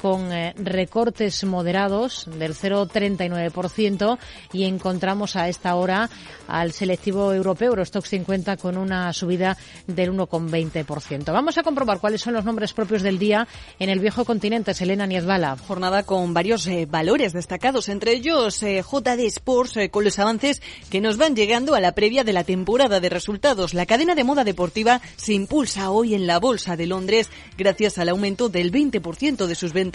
con 0.00 0.32
eh, 0.32 0.54
recortes 0.56 1.44
moderados 1.44 2.28
del 2.38 2.54
0,39% 2.54 4.18
y 4.52 4.64
encontramos 4.64 5.36
a 5.36 5.48
esta 5.48 5.74
hora 5.74 6.10
al 6.48 6.72
selectivo 6.72 7.32
europeo 7.32 7.70
Eurostox 7.70 8.08
50 8.10 8.56
con 8.58 8.76
una 8.76 9.12
subida 9.12 9.56
del 9.86 10.12
1,20%. 10.12 11.32
Vamos 11.32 11.58
a 11.58 11.62
comprobar 11.62 11.98
cuáles 11.98 12.20
son 12.20 12.34
los 12.34 12.44
nombres 12.44 12.72
propios 12.72 13.02
del 13.02 13.18
día 13.18 13.48
en 13.78 13.88
el 13.88 13.98
viejo 13.98 14.24
continente. 14.24 14.74
Selena 14.74 15.06
Niezbala. 15.06 15.56
Jornada 15.56 16.02
con 16.02 16.34
varios 16.34 16.66
eh, 16.66 16.86
valores 16.88 17.32
destacados, 17.32 17.88
entre 17.88 18.12
ellos 18.12 18.62
eh, 18.62 18.82
JD 18.82 19.20
Sports 19.26 19.78
con 19.90 20.04
los 20.04 20.18
avances 20.18 20.62
que 20.90 21.00
nos 21.00 21.16
van 21.16 21.34
llegando 21.34 21.74
a 21.74 21.80
la 21.80 21.92
previa 21.92 22.24
de 22.24 22.32
la 22.32 22.44
temporada 22.44 23.00
de 23.00 23.08
resultados. 23.08 23.74
La 23.74 23.86
cadena 23.86 24.14
de 24.14 24.24
moda 24.24 24.44
deportiva 24.44 25.00
se 25.16 25.32
impulsa 25.32 25.90
hoy 25.90 26.14
en 26.14 26.26
la 26.26 26.38
Bolsa 26.38 26.76
de 26.76 26.86
Londres 26.86 27.30
gracias 27.56 27.98
al 27.98 28.08
aumento 28.08 28.48
del 28.48 28.70
20% 28.70 29.46
de 29.46 29.54
sus 29.54 29.72
ventas 29.72 29.85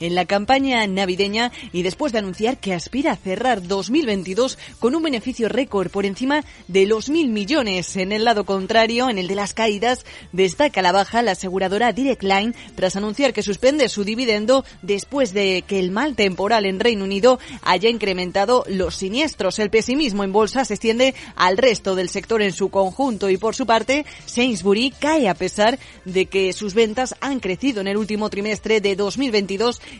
en 0.00 0.14
la 0.14 0.24
campaña 0.24 0.86
navideña 0.86 1.52
y 1.72 1.82
después 1.82 2.12
de 2.12 2.18
anunciar 2.18 2.58
que 2.58 2.72
aspira 2.72 3.12
a 3.12 3.16
cerrar 3.16 3.66
2022 3.66 4.58
con 4.78 4.94
un 4.94 5.02
beneficio 5.02 5.48
récord 5.48 5.90
por 5.90 6.06
encima 6.06 6.44
de 6.68 6.86
los 6.86 7.10
mil 7.10 7.28
millones. 7.28 7.96
En 7.96 8.12
el 8.12 8.24
lado 8.24 8.44
contrario, 8.44 9.10
en 9.10 9.18
el 9.18 9.28
de 9.28 9.34
las 9.34 9.54
caídas, 9.54 10.04
destaca 10.32 10.82
la 10.82 10.92
baja 10.92 11.22
la 11.22 11.32
aseguradora 11.32 11.92
Direct 11.92 12.22
Line 12.22 12.54
tras 12.74 12.96
anunciar 12.96 13.32
que 13.32 13.42
suspende 13.42 13.88
su 13.88 14.04
dividendo 14.04 14.64
después 14.82 15.32
de 15.32 15.64
que 15.66 15.78
el 15.78 15.90
mal 15.90 16.16
temporal 16.16 16.66
en 16.66 16.80
Reino 16.80 17.04
Unido 17.04 17.38
haya 17.62 17.88
incrementado 17.88 18.64
los 18.68 18.96
siniestros. 18.96 19.58
El 19.58 19.70
pesimismo 19.70 20.24
en 20.24 20.32
bolsa 20.32 20.64
se 20.64 20.74
extiende 20.74 21.14
al 21.36 21.58
resto 21.58 21.94
del 21.94 22.08
sector 22.08 22.42
en 22.42 22.52
su 22.52 22.70
conjunto 22.70 23.30
y 23.30 23.36
por 23.36 23.54
su 23.54 23.66
parte, 23.66 24.06
Sainsbury 24.26 24.92
cae 24.98 25.28
a 25.28 25.34
pesar 25.34 25.78
de 26.04 26.26
que 26.26 26.52
sus 26.52 26.74
ventas 26.74 27.14
han 27.20 27.40
crecido 27.40 27.80
en 27.80 27.88
el 27.88 27.96
último 27.96 28.30
trimestre 28.30 28.80
de 28.80 28.96
2022 28.96 29.33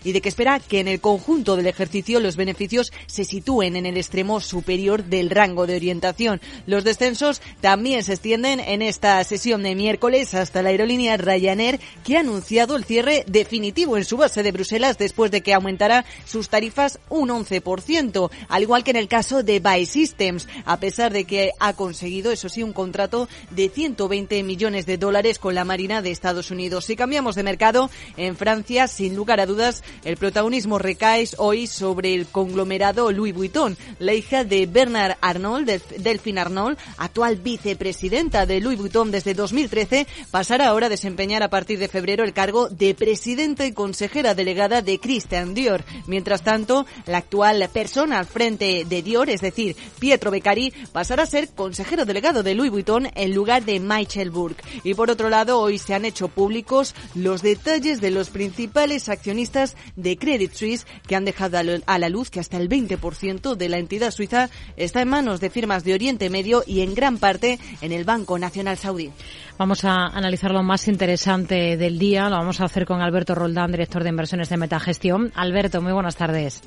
y 0.05 0.13
de 0.13 0.21
que 0.21 0.29
espera 0.29 0.61
que 0.61 0.81
en 0.81 0.89
el 0.89 1.01
conjunto 1.01 1.57
del 1.57 1.67
ejercicio 1.67 2.21
los 2.21 2.37
beneficios 2.37 2.93
se 3.07 3.25
sitúen 3.25 3.77
en 3.77 3.87
el 3.87 3.97
extremo 3.97 4.41
superior 4.41 5.05
del 5.05 5.31
rango 5.31 5.67
de 5.67 5.77
orientación. 5.77 6.41
Los 6.67 6.85
descensos 6.85 7.43
también 7.61 8.05
se 8.05 8.13
extienden 8.13 8.61
en 8.61 8.83
esta 8.83 9.23
sesión 9.25 9.63
de 9.63 9.75
miércoles 9.75 10.35
hasta 10.35 10.63
la 10.63 10.71
aerolínea 10.71 11.17
Ryanair 11.17 11.81
que 12.05 12.17
ha 12.17 12.21
anunciado 12.21 12.77
el 12.77 12.85
cierre 12.85 13.25
definitivo 13.27 13.97
en 13.97 14.05
su 14.05 14.17
base 14.17 14.43
de 14.43 14.53
Bruselas 14.53 14.99
después 14.99 15.31
de 15.31 15.43
que 15.43 15.55
aumentara 15.55 16.05
sus 16.25 16.49
tarifas 16.49 17.01
un 17.09 17.31
11%, 17.31 18.31
al 18.49 18.63
igual 18.63 18.85
que 18.85 18.91
en 18.91 18.97
el 18.97 19.09
caso 19.09 19.43
de 19.43 19.61
Buy 19.61 19.87
Systems, 19.87 20.49
a 20.65 20.79
pesar 20.79 21.13
de 21.13 21.25
que 21.25 21.51
ha 21.59 21.73
conseguido, 21.75 22.31
eso 22.31 22.49
sí, 22.49 22.63
un 22.63 22.73
contrato 22.73 23.29
de 23.51 23.69
120 23.69 24.43
millones 24.43 24.87
de 24.87 24.99
dólares 24.99 25.39
con 25.39 25.55
la 25.55 25.65
Marina 25.65 26.03
de 26.03 26.11
Estados 26.11 26.51
Unidos. 26.51 26.85
Si 26.85 26.97
cambiamos 26.97 27.35
de 27.35 27.43
mercado, 27.43 27.91
en 28.17 28.37
Francia, 28.37 28.87
sin 28.89 29.17
lugar 29.17 29.24
a 29.33 29.47
dudas, 29.47 29.83
el 30.05 30.19
protagonismo 30.19 30.79
recae 30.79 31.27
hoy 31.39 31.67
sobre 31.67 32.15
el 32.15 32.27
conglomerado 32.27 33.11
Louis 33.11 33.35
Vuitton. 33.35 33.77
La 33.99 34.13
hija 34.13 34.45
de 34.45 34.67
Bernard 34.67 35.17
Arnault, 35.23 35.67
Delphine 35.67 36.41
Arnault, 36.41 36.79
actual 36.99 37.37
vicepresidenta 37.37 38.45
de 38.45 38.61
Louis 38.61 38.79
Vuitton 38.79 39.11
desde 39.11 39.33
2013, 39.33 40.07
pasará 40.31 40.69
ahora 40.69 40.87
a 40.87 40.91
desempeñar 40.91 41.43
a 41.43 41.49
partir 41.49 41.79
de 41.79 41.89
febrero 41.89 42.23
el 42.23 42.35
cargo 42.35 42.69
de 42.69 42.95
presidenta 42.95 43.65
y 43.65 43.73
consejera 43.73 44.35
delegada 44.35 44.83
de 44.83 45.01
Christian 45.01 45.55
Dior. 45.55 45.85
Mientras 46.07 46.43
tanto, 46.43 46.85
la 47.07 47.19
actual 47.19 47.67
persona 47.73 48.19
al 48.19 48.27
frente 48.27 48.85
de 48.87 49.03
Dior, 49.03 49.31
es 49.31 49.41
decir, 49.41 49.75
Pietro 49.99 50.31
Beccari, 50.31 50.73
pasará 50.93 51.23
a 51.23 51.27
ser 51.27 51.49
consejero 51.49 52.05
delegado 52.05 52.43
de 52.43 52.55
Louis 52.55 52.71
Vuitton 52.71 53.09
en 53.15 53.35
lugar 53.35 53.65
de 53.65 53.81
Michael 53.81 54.31
Burke. 54.31 54.63
Y 54.85 54.93
por 54.95 55.11
otro 55.11 55.31
lado, 55.31 55.59
hoy 55.61 55.79
se 55.79 55.95
han 55.95 56.05
hecho 56.05 56.29
públicos 56.29 56.95
los 57.15 57.41
detalles 57.41 58.01
de 58.01 58.11
los 58.11 58.29
principales 58.31 59.09
accionistas 59.15 59.77
de 59.97 60.17
Credit 60.19 60.53
Suisse 60.53 60.87
que 61.07 61.17
han 61.17 61.25
dejado 61.25 61.59
a 61.87 61.99
la 61.99 62.09
luz 62.09 62.31
que 62.31 62.41
hasta 62.41 62.59
el 62.59 62.69
20% 62.69 63.57
de 63.57 63.69
la 63.69 63.79
entidad 63.79 64.11
suiza 64.11 64.51
está 64.77 65.03
en 65.03 65.09
manos 65.09 65.41
de 65.41 65.51
firmas 65.51 65.85
de 65.85 65.95
Oriente 65.95 66.31
Medio 66.31 66.63
y 66.67 66.83
en 66.83 66.95
gran 66.95 67.19
parte 67.19 67.59
en 67.81 67.93
el 67.93 68.05
Banco 68.05 68.39
Nacional 68.39 68.77
Saudí. 68.77 69.11
Vamos 69.59 69.85
a 69.85 70.07
analizar 70.07 70.51
lo 70.51 70.63
más 70.63 70.89
interesante 70.89 71.77
del 71.77 71.99
día. 71.99 72.29
Lo 72.29 72.37
vamos 72.37 72.61
a 72.61 72.65
hacer 72.65 72.87
con 72.87 73.01
Alberto 73.01 73.35
Roldán, 73.35 73.71
director 73.71 74.03
de 74.03 74.11
inversiones 74.11 74.49
de 74.49 74.57
Metagestión. 74.57 75.33
Alberto, 75.35 75.81
muy 75.81 75.93
buenas 75.93 76.17
tardes. 76.17 76.63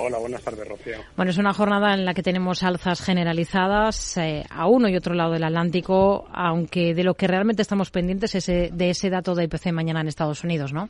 Hola, 0.00 0.18
buenas 0.18 0.42
tardes, 0.42 0.68
Rocío. 0.68 0.98
Bueno, 1.16 1.32
es 1.32 1.38
una 1.38 1.52
jornada 1.52 1.92
en 1.92 2.04
la 2.04 2.14
que 2.14 2.22
tenemos 2.22 2.62
alzas 2.62 3.02
generalizadas 3.02 4.16
eh, 4.16 4.44
a 4.48 4.68
uno 4.68 4.88
y 4.88 4.96
otro 4.96 5.12
lado 5.12 5.32
del 5.32 5.42
Atlántico, 5.42 6.28
aunque 6.32 6.94
de 6.94 7.02
lo 7.02 7.14
que 7.14 7.26
realmente 7.26 7.62
estamos 7.62 7.90
pendientes 7.90 8.36
es 8.36 8.46
de 8.46 8.90
ese 8.90 9.10
dato 9.10 9.34
de 9.34 9.44
IPC 9.44 9.72
mañana 9.72 10.00
en 10.00 10.06
Estados 10.06 10.44
Unidos, 10.44 10.72
¿no? 10.72 10.88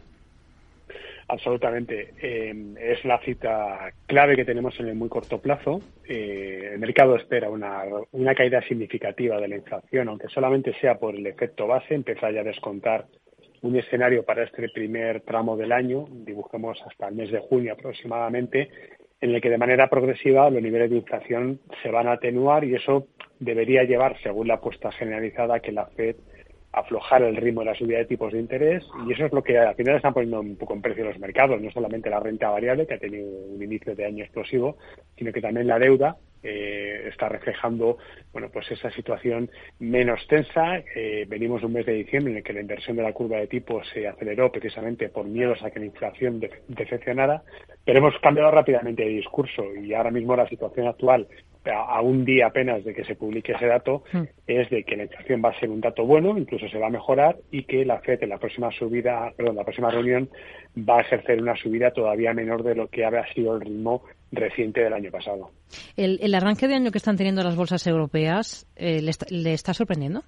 Absolutamente. 1.29 2.15
Eh, 2.23 2.75
es 2.81 3.05
la 3.05 3.19
cita 3.21 3.93
clave 4.07 4.35
que 4.35 4.47
tenemos 4.47 4.79
en 4.81 4.89
el 4.89 4.95
muy 4.95 5.11
corto 5.11 5.41
plazo. 5.41 5.83
Eh, 6.09 6.71
el 6.73 6.79
mercado 6.79 7.17
espera 7.17 7.51
una, 7.51 7.83
una 8.13 8.35
caída 8.35 8.63
significativa 8.63 9.39
de 9.39 9.49
la 9.49 9.57
inflación, 9.57 10.09
aunque 10.09 10.29
solamente 10.29 10.73
sea 10.81 10.99
por 10.99 11.15
el 11.15 11.27
efecto 11.27 11.67
base, 11.67 11.95
empezar 11.95 12.33
ya 12.33 12.41
a 12.41 12.45
descontar 12.45 13.07
un 13.61 13.77
escenario 13.77 14.25
para 14.25 14.45
este 14.45 14.69
primer 14.71 15.21
tramo 15.21 15.57
del 15.57 15.73
año, 15.73 16.07
dibujemos 16.11 16.81
hasta 16.87 17.09
el 17.09 17.17
mes 17.17 17.31
de 17.31 17.41
junio 17.41 17.75
aproximadamente, 17.75 18.71
en 19.21 19.35
el 19.35 19.41
que 19.43 19.51
de 19.51 19.59
manera 19.59 19.91
progresiva 19.91 20.49
los 20.49 20.63
niveles 20.63 20.91
de 20.91 20.97
inflación 20.97 21.61
se 21.83 21.91
van 21.91 22.07
a 22.07 22.13
atenuar 22.13 22.65
y 22.65 22.75
eso 22.75 23.09
debería 23.41 23.83
llevar, 23.83 24.17
según 24.23 24.49
la 24.49 24.55
apuesta 24.55 24.93
generalizada, 24.93 25.61
que 25.61 25.73
la 25.73 25.87
Fed 25.87 26.17
aflojar 26.79 27.23
el 27.23 27.37
ritmo 27.37 27.61
de 27.61 27.67
la 27.67 27.75
subida 27.75 27.99
de 27.99 28.05
tipos 28.05 28.33
de 28.33 28.41
interés 28.41 28.85
y 29.07 29.13
eso 29.13 29.27
es 29.27 29.33
lo 29.33 29.43
que 29.43 29.59
al 29.59 29.75
final 29.75 29.97
están 29.97 30.15
poniendo 30.15 30.41
un 30.41 30.57
poco 30.57 30.75
en 30.75 30.83
precio 30.83 31.05
los 31.05 31.19
mercados, 31.19 31.61
no 31.61 31.71
solamente 31.71 32.11
la 32.11 32.21
renta 32.21 32.51
variable, 32.51 32.87
que 32.87 32.95
ha 32.95 32.99
tenido 32.99 33.27
un 33.29 33.63
inicio 33.63 33.95
de 33.95 34.05
año 34.05 34.25
explosivo, 34.25 34.77
sino 35.17 35.33
que 35.33 35.41
también 35.41 35.67
la 35.67 35.79
deuda 35.79 36.17
eh, 36.43 37.09
está 37.09 37.29
reflejando 37.29 37.99
bueno 38.33 38.49
pues 38.53 38.71
esa 38.71 38.91
situación 38.93 39.51
menos 39.81 40.25
tensa. 40.29 40.79
Eh, 40.95 41.27
venimos 41.29 41.61
de 41.61 41.67
un 41.67 41.73
mes 41.73 41.87
de 41.87 41.95
diciembre 41.95 42.33
en 42.33 42.39
el 42.39 42.45
que 42.45 42.53
la 42.53 42.61
inversión 42.61 42.97
de 42.97 43.03
la 43.03 43.13
curva 43.13 43.39
de 43.39 43.49
tipos 43.49 43.87
se 43.93 44.07
aceleró 44.07 44.53
precisamente 44.53 45.09
por 45.09 45.27
miedos 45.27 45.63
a 45.63 45.71
que 45.71 45.81
la 45.81 45.87
inflación 45.87 46.41
decepcionara, 46.69 47.43
pero 47.85 47.99
hemos 47.99 48.19
cambiado 48.21 48.51
rápidamente 48.51 49.03
de 49.03 49.11
discurso 49.11 49.65
y 49.75 49.93
ahora 49.95 50.11
mismo 50.11 50.37
la 50.37 50.49
situación 50.49 50.87
actual 50.87 51.27
a 51.71 52.01
un 52.01 52.25
día 52.25 52.47
apenas 52.47 52.85
de 52.85 52.95
que 52.95 53.05
se 53.05 53.15
publique 53.15 53.53
ese 53.53 53.67
dato, 53.67 54.03
hmm. 54.13 54.23
es 54.47 54.71
de 54.71 54.85
que 54.85 54.97
la 54.97 55.05
inflación 55.05 55.43
va 55.45 55.51
a 55.51 55.61
ser 55.61 55.71
un 55.71 55.81
dato 55.81 56.05
bueno, 56.05 56.37
incluso 56.37 56.69
se 56.69 56.79
va 56.79 56.87
a 56.89 56.91
mejorar 56.91 57.37
y 57.51 57.65
que 57.65 57.85
la 57.85 58.01
FED 58.01 58.23
en 58.23 58.31
la 58.31 58.39
próxima 58.39 58.71
subida, 58.71 59.33
perdón, 59.37 59.57
la 59.57 59.65
próxima 59.65 59.91
reunión 59.91 60.29
va 60.77 60.99
a 60.99 61.01
ejercer 61.03 61.41
una 61.41 61.57
subida 61.57 61.91
todavía 61.91 62.33
menor 62.33 62.63
de 62.63 62.75
lo 62.75 62.89
que 62.89 63.05
había 63.05 63.27
sido 63.33 63.55
el 63.55 63.63
ritmo 63.63 64.03
reciente 64.31 64.83
del 64.83 64.93
año 64.93 65.11
pasado. 65.11 65.51
¿El, 65.97 66.35
arranque 66.35 66.69
de 66.69 66.75
año 66.75 66.91
que 66.91 66.99
están 66.99 67.17
teniendo 67.17 67.43
las 67.43 67.57
bolsas 67.57 67.87
europeas 67.87 68.67
eh, 68.77 69.01
¿le, 69.03 69.53
está, 69.53 69.75
sorprendiendo? 69.75 70.23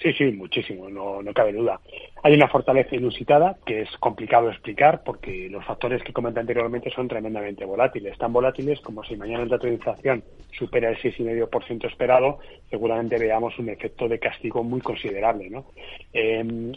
Sí, 0.00 0.12
sí, 0.12 0.30
muchísimo, 0.30 0.88
no, 0.88 1.22
no 1.22 1.34
cabe 1.34 1.52
duda. 1.52 1.80
Hay 2.22 2.32
una 2.34 2.46
fortaleza 2.46 2.94
inusitada 2.94 3.56
que 3.66 3.82
es 3.82 3.96
complicado 3.98 4.48
explicar 4.48 5.02
porque 5.04 5.48
los 5.50 5.64
factores 5.64 6.04
que 6.04 6.12
comenté 6.12 6.38
anteriormente 6.38 6.90
son 6.90 7.08
tremendamente 7.08 7.64
volátiles. 7.64 8.16
Tan 8.16 8.32
volátiles 8.32 8.80
como 8.80 9.02
si 9.02 9.16
mañana 9.16 9.42
el 9.42 9.48
dato 9.48 9.66
de 9.66 9.74
inflación 9.74 10.22
supera 10.56 10.90
el 10.90 10.98
6,5% 10.98 11.88
esperado, 11.88 12.38
seguramente 12.70 13.18
veamos 13.18 13.58
un 13.58 13.70
efecto 13.70 14.06
de 14.06 14.20
castigo 14.20 14.62
muy 14.62 14.80
considerable. 14.80 15.50
¿no? 15.50 15.64
Eh, 16.12 16.72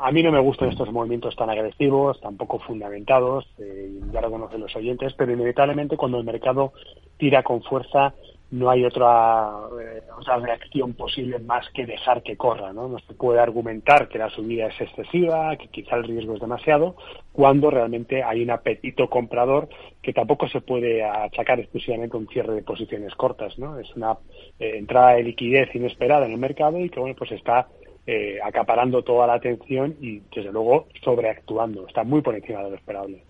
a 0.00 0.12
mí 0.12 0.22
no 0.22 0.32
me 0.32 0.40
gustan 0.40 0.68
estos 0.68 0.92
movimientos 0.92 1.36
tan 1.36 1.48
agresivos, 1.48 2.20
tan 2.20 2.36
poco 2.36 2.58
fundamentados, 2.58 3.46
eh, 3.58 3.98
ya 4.12 4.20
lo 4.20 4.30
conocen 4.30 4.60
los 4.60 4.76
oyentes, 4.76 5.14
pero 5.14 5.32
inevitablemente 5.32 5.96
cuando 5.96 6.18
el 6.18 6.24
mercado 6.24 6.74
tira 7.16 7.42
con 7.42 7.62
fuerza 7.62 8.14
no 8.50 8.70
hay 8.70 8.84
otra, 8.84 9.50
eh, 9.80 10.02
otra 10.18 10.38
reacción 10.38 10.94
posible 10.94 11.38
más 11.38 11.68
que 11.70 11.84
dejar 11.84 12.22
que 12.22 12.36
corra. 12.36 12.72
¿no? 12.72 12.88
no 12.88 12.98
se 13.00 13.14
puede 13.14 13.40
argumentar 13.40 14.08
que 14.08 14.18
la 14.18 14.30
subida 14.30 14.68
es 14.68 14.80
excesiva, 14.80 15.56
que 15.56 15.68
quizá 15.68 15.96
el 15.96 16.04
riesgo 16.04 16.34
es 16.34 16.40
demasiado, 16.40 16.96
cuando 17.32 17.70
realmente 17.70 18.22
hay 18.22 18.42
un 18.42 18.50
apetito 18.50 19.10
comprador 19.10 19.68
que 20.02 20.12
tampoco 20.12 20.48
se 20.48 20.60
puede 20.60 21.04
achacar 21.04 21.60
exclusivamente 21.60 22.16
un 22.16 22.28
cierre 22.28 22.54
de 22.54 22.62
posiciones 22.62 23.14
cortas. 23.14 23.58
¿no? 23.58 23.78
Es 23.78 23.94
una 23.94 24.16
eh, 24.58 24.78
entrada 24.78 25.14
de 25.14 25.24
liquidez 25.24 25.74
inesperada 25.74 26.26
en 26.26 26.32
el 26.32 26.38
mercado 26.38 26.80
y 26.80 26.88
que 26.88 27.00
bueno 27.00 27.14
pues 27.16 27.32
está 27.32 27.68
eh, 28.10 28.38
acaparando 28.42 29.02
toda 29.02 29.26
la 29.26 29.34
atención 29.34 29.94
y, 30.00 30.22
desde 30.34 30.50
luego, 30.50 30.86
sobreactuando. 31.04 31.86
Está 31.86 32.04
muy 32.04 32.22
por 32.22 32.34
encima 32.34 32.62
de 32.62 32.70
lo 32.70 32.76
esperable. 32.76 33.22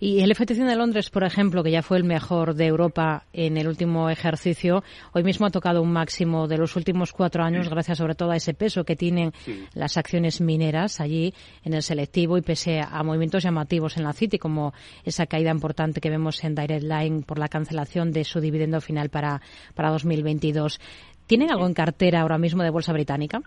Y 0.00 0.20
el 0.22 0.34
FTC 0.34 0.56
de 0.64 0.74
Londres, 0.74 1.10
por 1.10 1.22
ejemplo, 1.22 1.62
que 1.62 1.70
ya 1.70 1.82
fue 1.82 1.98
el 1.98 2.04
mejor 2.04 2.54
de 2.54 2.64
Europa 2.64 3.24
en 3.34 3.58
el 3.58 3.68
último 3.68 4.08
ejercicio, 4.08 4.84
hoy 5.12 5.22
mismo 5.22 5.44
ha 5.44 5.50
tocado 5.50 5.82
un 5.82 5.92
máximo 5.92 6.48
de 6.48 6.56
los 6.56 6.76
últimos 6.76 7.12
cuatro 7.12 7.44
años, 7.44 7.68
gracias 7.68 7.98
sobre 7.98 8.14
todo 8.14 8.30
a 8.30 8.36
ese 8.36 8.54
peso 8.54 8.84
que 8.84 8.96
tienen 8.96 9.32
las 9.74 9.98
acciones 9.98 10.40
mineras 10.40 10.98
allí 11.02 11.34
en 11.62 11.74
el 11.74 11.82
selectivo 11.82 12.38
y 12.38 12.40
pese 12.40 12.80
a 12.80 13.02
movimientos 13.02 13.42
llamativos 13.42 13.98
en 13.98 14.04
la 14.04 14.14
City, 14.14 14.38
como 14.38 14.72
esa 15.04 15.26
caída 15.26 15.50
importante 15.50 16.00
que 16.00 16.08
vemos 16.08 16.42
en 16.42 16.54
Direct 16.54 16.84
Line 16.84 17.22
por 17.26 17.38
la 17.38 17.48
cancelación 17.48 18.12
de 18.12 18.24
su 18.24 18.40
dividendo 18.40 18.80
final 18.80 19.10
para, 19.10 19.42
para 19.74 19.90
2022. 19.90 20.80
¿Tienen 21.26 21.52
algo 21.52 21.66
en 21.66 21.74
cartera 21.74 22.22
ahora 22.22 22.38
mismo 22.38 22.62
de 22.62 22.70
bolsa 22.70 22.94
británica? 22.94 23.42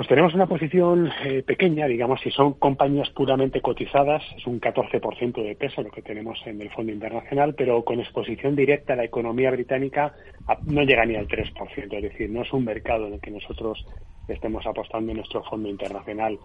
Pues 0.00 0.08
tenemos 0.08 0.32
una 0.32 0.46
posición 0.46 1.12
eh, 1.26 1.42
pequeña, 1.42 1.86
digamos, 1.86 2.22
si 2.22 2.30
son 2.30 2.54
compañías 2.54 3.10
puramente 3.10 3.60
cotizadas, 3.60 4.22
es 4.34 4.46
un 4.46 4.58
14% 4.58 5.42
de 5.42 5.54
peso 5.54 5.82
lo 5.82 5.90
que 5.90 6.00
tenemos 6.00 6.40
en 6.46 6.58
el 6.62 6.70
Fondo 6.70 6.90
Internacional, 6.90 7.54
pero 7.54 7.84
con 7.84 8.00
exposición 8.00 8.56
directa 8.56 8.94
a 8.94 8.96
la 8.96 9.04
economía 9.04 9.50
británica 9.50 10.14
no 10.64 10.84
llega 10.84 11.04
ni 11.04 11.16
al 11.16 11.28
3%, 11.28 11.94
es 11.94 12.02
decir, 12.02 12.30
no 12.30 12.40
es 12.40 12.52
un 12.54 12.64
mercado 12.64 13.08
en 13.08 13.12
el 13.12 13.20
que 13.20 13.30
nosotros 13.30 13.84
estemos 14.26 14.66
apostando 14.66 15.10
en 15.10 15.18
nuestro 15.18 15.42
Fondo 15.42 15.68
Internacional. 15.68 16.38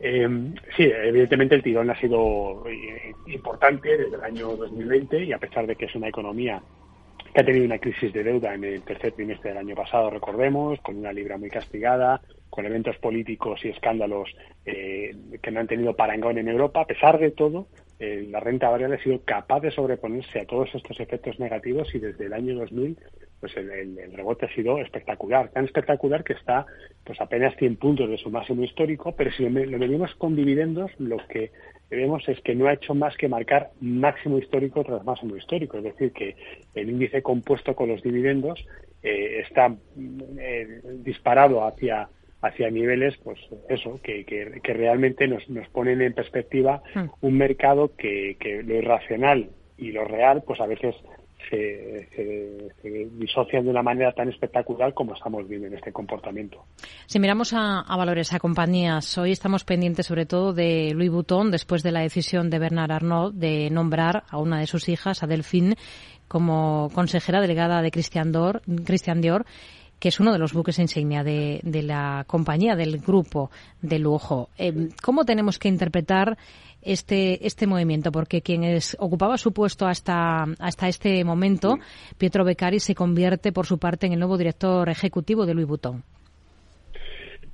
Eh, 0.00 0.28
sí, 0.76 0.82
evidentemente 0.82 1.54
el 1.54 1.62
tirón 1.62 1.90
ha 1.90 2.00
sido 2.00 2.64
eh, 2.68 3.12
importante 3.28 3.96
desde 3.96 4.16
el 4.16 4.24
año 4.24 4.56
2020 4.56 5.22
y 5.22 5.32
a 5.32 5.38
pesar 5.38 5.68
de 5.68 5.76
que 5.76 5.84
es 5.84 5.94
una 5.94 6.08
economía 6.08 6.60
que 7.32 7.42
ha 7.42 7.44
tenido 7.44 7.64
una 7.64 7.78
crisis 7.78 8.12
de 8.12 8.24
deuda 8.24 8.54
en 8.54 8.64
el 8.64 8.82
tercer 8.82 9.12
trimestre 9.12 9.50
del 9.50 9.58
año 9.58 9.76
pasado, 9.76 10.10
recordemos, 10.10 10.80
con 10.80 10.96
una 10.96 11.12
libra 11.12 11.36
muy 11.36 11.48
castigada, 11.48 12.20
con 12.50 12.66
eventos 12.66 12.96
políticos 12.98 13.60
y 13.64 13.68
escándalos 13.68 14.28
eh, 14.64 15.14
que 15.42 15.50
no 15.50 15.60
han 15.60 15.66
tenido 15.66 15.94
parangón 15.94 16.38
en 16.38 16.48
Europa, 16.48 16.82
a 16.82 16.86
pesar 16.86 17.18
de 17.18 17.30
todo, 17.30 17.66
eh, 17.98 18.26
la 18.30 18.40
renta 18.40 18.68
variable 18.68 18.96
ha 18.96 19.02
sido 19.02 19.20
capaz 19.24 19.60
de 19.60 19.72
sobreponerse 19.72 20.40
a 20.40 20.46
todos 20.46 20.72
estos 20.74 21.00
efectos 21.00 21.40
negativos 21.40 21.92
y 21.94 21.98
desde 21.98 22.26
el 22.26 22.32
año 22.32 22.54
2000 22.54 22.96
pues 23.40 23.56
el, 23.56 24.12
rebote 24.12 24.46
ha 24.46 24.54
sido 24.54 24.78
espectacular, 24.78 25.50
tan 25.50 25.64
espectacular 25.64 26.24
que 26.24 26.32
está 26.32 26.66
pues 27.04 27.20
apenas 27.20 27.56
100 27.56 27.76
puntos 27.76 28.10
de 28.10 28.18
su 28.18 28.30
máximo 28.30 28.64
histórico, 28.64 29.12
pero 29.12 29.30
si 29.32 29.48
lo 29.48 29.78
venimos 29.78 30.14
con 30.16 30.34
dividendos, 30.34 30.90
lo 30.98 31.18
que 31.28 31.52
vemos 31.90 32.28
es 32.28 32.40
que 32.40 32.54
no 32.54 32.66
ha 32.66 32.74
hecho 32.74 32.94
más 32.94 33.16
que 33.16 33.28
marcar 33.28 33.70
máximo 33.80 34.38
histórico 34.38 34.84
tras 34.84 35.04
máximo 35.04 35.36
histórico, 35.36 35.78
es 35.78 35.84
decir, 35.84 36.12
que 36.12 36.36
el 36.74 36.90
índice 36.90 37.22
compuesto 37.22 37.74
con 37.74 37.88
los 37.88 38.02
dividendos 38.02 38.64
eh, 39.02 39.44
está 39.48 39.74
disparado 41.04 41.64
hacia 41.64 42.08
hacia 42.42 42.70
niveles, 42.70 43.16
pues 43.24 43.38
eso, 43.68 44.00
que, 44.02 44.24
que, 44.24 44.72
realmente 44.72 45.26
nos, 45.26 45.48
nos 45.48 45.68
ponen 45.68 46.00
en 46.02 46.12
perspectiva 46.12 46.82
hmm. 46.94 47.06
un 47.20 47.36
mercado 47.36 47.92
que, 47.96 48.36
que 48.38 48.62
lo 48.62 48.76
irracional 48.76 49.50
y 49.76 49.92
lo 49.92 50.04
real, 50.04 50.42
pues 50.46 50.60
a 50.60 50.66
veces 50.66 50.94
se, 51.50 52.08
se, 52.82 53.08
disocian 53.12 53.64
de 53.64 53.70
una 53.70 53.82
manera 53.82 54.12
tan 54.12 54.28
espectacular 54.28 54.92
como 54.92 55.14
estamos 55.14 55.48
viendo 55.48 55.66
en 55.66 55.74
este 55.74 55.92
comportamiento. 55.92 56.64
Si 57.06 57.18
miramos 57.18 57.52
a, 57.54 57.80
a, 57.80 57.96
valores, 57.96 58.32
a 58.32 58.38
compañías, 58.38 59.16
hoy 59.18 59.32
estamos 59.32 59.64
pendientes 59.64 60.06
sobre 60.06 60.26
todo 60.26 60.52
de 60.52 60.92
Louis 60.94 61.10
Vuitton 61.10 61.50
después 61.50 61.82
de 61.82 61.92
la 61.92 62.00
decisión 62.00 62.50
de 62.50 62.58
Bernard 62.58 62.92
Arnault 62.92 63.34
de 63.34 63.70
nombrar 63.70 64.24
a 64.28 64.38
una 64.38 64.60
de 64.60 64.66
sus 64.66 64.88
hijas, 64.88 65.22
a 65.22 65.26
Delphine, 65.26 65.76
como 66.26 66.90
consejera 66.94 67.40
delegada 67.40 67.80
de 67.82 67.90
Christian 67.90 68.32
Dior, 68.32 68.60
Christian 68.84 69.20
Dior 69.20 69.46
que 69.98 70.08
es 70.08 70.20
uno 70.20 70.32
de 70.32 70.38
los 70.38 70.52
buques 70.52 70.78
insignia 70.78 71.24
de, 71.24 71.60
de 71.62 71.82
la 71.82 72.24
compañía, 72.26 72.76
del 72.76 72.98
grupo 72.98 73.50
de 73.82 73.98
lujo. 73.98 74.48
Eh, 74.58 74.88
¿Cómo 75.02 75.24
tenemos 75.24 75.58
que 75.58 75.68
interpretar 75.68 76.36
este, 76.82 77.46
este 77.46 77.66
movimiento? 77.66 78.12
Porque 78.12 78.42
quien 78.42 78.78
ocupaba 78.98 79.36
su 79.38 79.52
puesto 79.52 79.86
hasta, 79.86 80.44
hasta 80.58 80.88
este 80.88 81.24
momento, 81.24 81.78
Pietro 82.16 82.44
Beccari, 82.44 82.80
se 82.80 82.94
convierte 82.94 83.52
por 83.52 83.66
su 83.66 83.78
parte 83.78 84.06
en 84.06 84.12
el 84.12 84.20
nuevo 84.20 84.38
director 84.38 84.88
ejecutivo 84.88 85.46
de 85.46 85.54
Louis 85.54 85.66
Vuitton. 85.66 86.04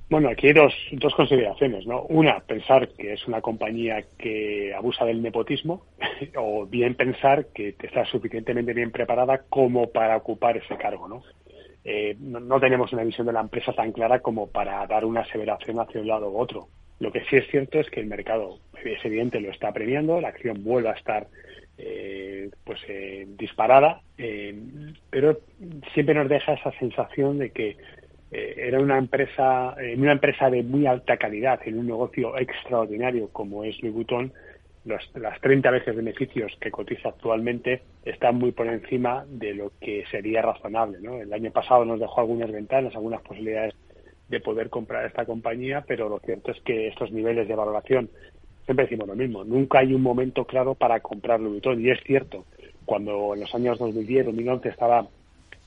Bueno, 0.07 0.29
aquí 0.29 0.47
hay 0.47 0.53
dos, 0.53 0.71
dos 0.91 1.15
consideraciones, 1.15 1.87
¿no? 1.87 2.03
Una, 2.03 2.39
pensar 2.39 2.89
que 2.89 3.13
es 3.13 3.27
una 3.27 3.41
compañía 3.41 4.03
que 4.19 4.71
abusa 4.71 5.03
del 5.03 5.19
nepotismo, 5.19 5.81
o 6.37 6.67
bien 6.67 6.93
pensar 6.93 7.47
que 7.47 7.75
está 7.81 8.05
suficientemente 8.05 8.73
bien 8.73 8.91
preparada 8.91 9.41
como 9.49 9.89
para 9.89 10.15
ocupar 10.17 10.57
ese 10.57 10.77
cargo, 10.77 11.07
¿no? 11.07 11.23
Eh, 11.87 12.17
no, 12.19 12.59
tenemos 12.59 12.91
una 12.93 13.03
visión 13.03 13.27
de 13.27 13.33
la 13.33 13.41
empresa 13.41 13.71
tan 13.71 13.91
clara 13.91 14.19
como 14.19 14.47
para 14.47 14.85
dar 14.87 15.05
una 15.05 15.21
aseveración 15.21 15.79
hacia 15.79 16.01
un 16.01 16.07
lado 16.07 16.31
u 16.31 16.37
otro. 16.37 16.67
Lo 16.99 17.11
que 17.11 17.23
sí 17.25 17.35
es 17.35 17.47
cierto 17.49 17.79
es 17.79 17.89
que 17.91 17.99
el 17.99 18.07
mercado, 18.07 18.57
es 18.83 19.05
evidente, 19.05 19.39
lo 19.39 19.51
está 19.51 19.71
premiando, 19.71 20.19
la 20.19 20.29
acción 20.29 20.63
vuelve 20.63 20.89
a 20.89 20.93
estar 20.93 21.27
eh, 21.77 22.49
pues 22.63 22.79
eh, 22.87 23.27
disparada, 23.37 24.01
pero 25.11 25.39
siempre 25.93 26.15
nos 26.15 26.27
deja 26.27 26.53
esa 26.53 26.71
sensación 26.79 27.37
de 27.37 27.51
que 27.51 27.77
era 28.31 28.79
una 28.79 28.97
empresa, 28.97 29.75
en 29.77 30.01
una 30.01 30.13
empresa 30.13 30.49
de 30.49 30.63
muy 30.63 30.87
alta 30.87 31.15
calidad, 31.15 31.59
en 31.65 31.77
un 31.79 31.87
negocio 31.87 32.37
extraordinario 32.37 33.29
como 33.29 33.63
es 33.63 33.81
Louis 33.81 33.93
Vuitton, 33.93 34.33
las 34.85 35.41
30 35.41 35.71
veces 35.71 35.95
beneficios 35.95 36.55
que 36.61 36.69
cotiza 36.69 37.09
actualmente 37.09 37.81
están 38.03 38.35
muy 38.35 38.51
por 38.51 38.67
encima 38.67 39.25
de 39.27 39.55
lo 39.55 39.71
que 39.81 40.05
sería 40.11 40.43
razonable. 40.43 40.99
¿no? 41.01 41.19
El 41.19 41.33
año 41.33 41.51
pasado 41.51 41.85
nos 41.85 41.99
dejó 41.99 42.21
algunas 42.21 42.51
ventanas, 42.51 42.95
algunas 42.95 43.21
posibilidades 43.21 43.73
de 44.29 44.39
poder 44.39 44.69
comprar 44.69 45.05
esta 45.05 45.25
compañía, 45.25 45.83
pero 45.87 46.07
lo 46.07 46.19
cierto 46.19 46.51
es 46.51 46.59
que 46.61 46.87
estos 46.87 47.11
niveles 47.11 47.47
de 47.47 47.55
valoración, 47.55 48.09
siempre 48.65 48.85
decimos 48.85 49.07
lo 49.07 49.15
mismo, 49.15 49.43
nunca 49.43 49.79
hay 49.79 49.93
un 49.93 50.01
momento 50.01 50.45
claro 50.45 50.75
para 50.75 50.99
comprar 50.99 51.39
Louis 51.39 51.53
Vuitton. 51.53 51.81
Y 51.81 51.89
es 51.89 51.99
cierto, 52.03 52.45
cuando 52.85 53.33
en 53.33 53.41
los 53.41 53.53
años 53.55 53.79
2010, 53.79 54.27
2011 54.27 54.69
estaba 54.69 55.07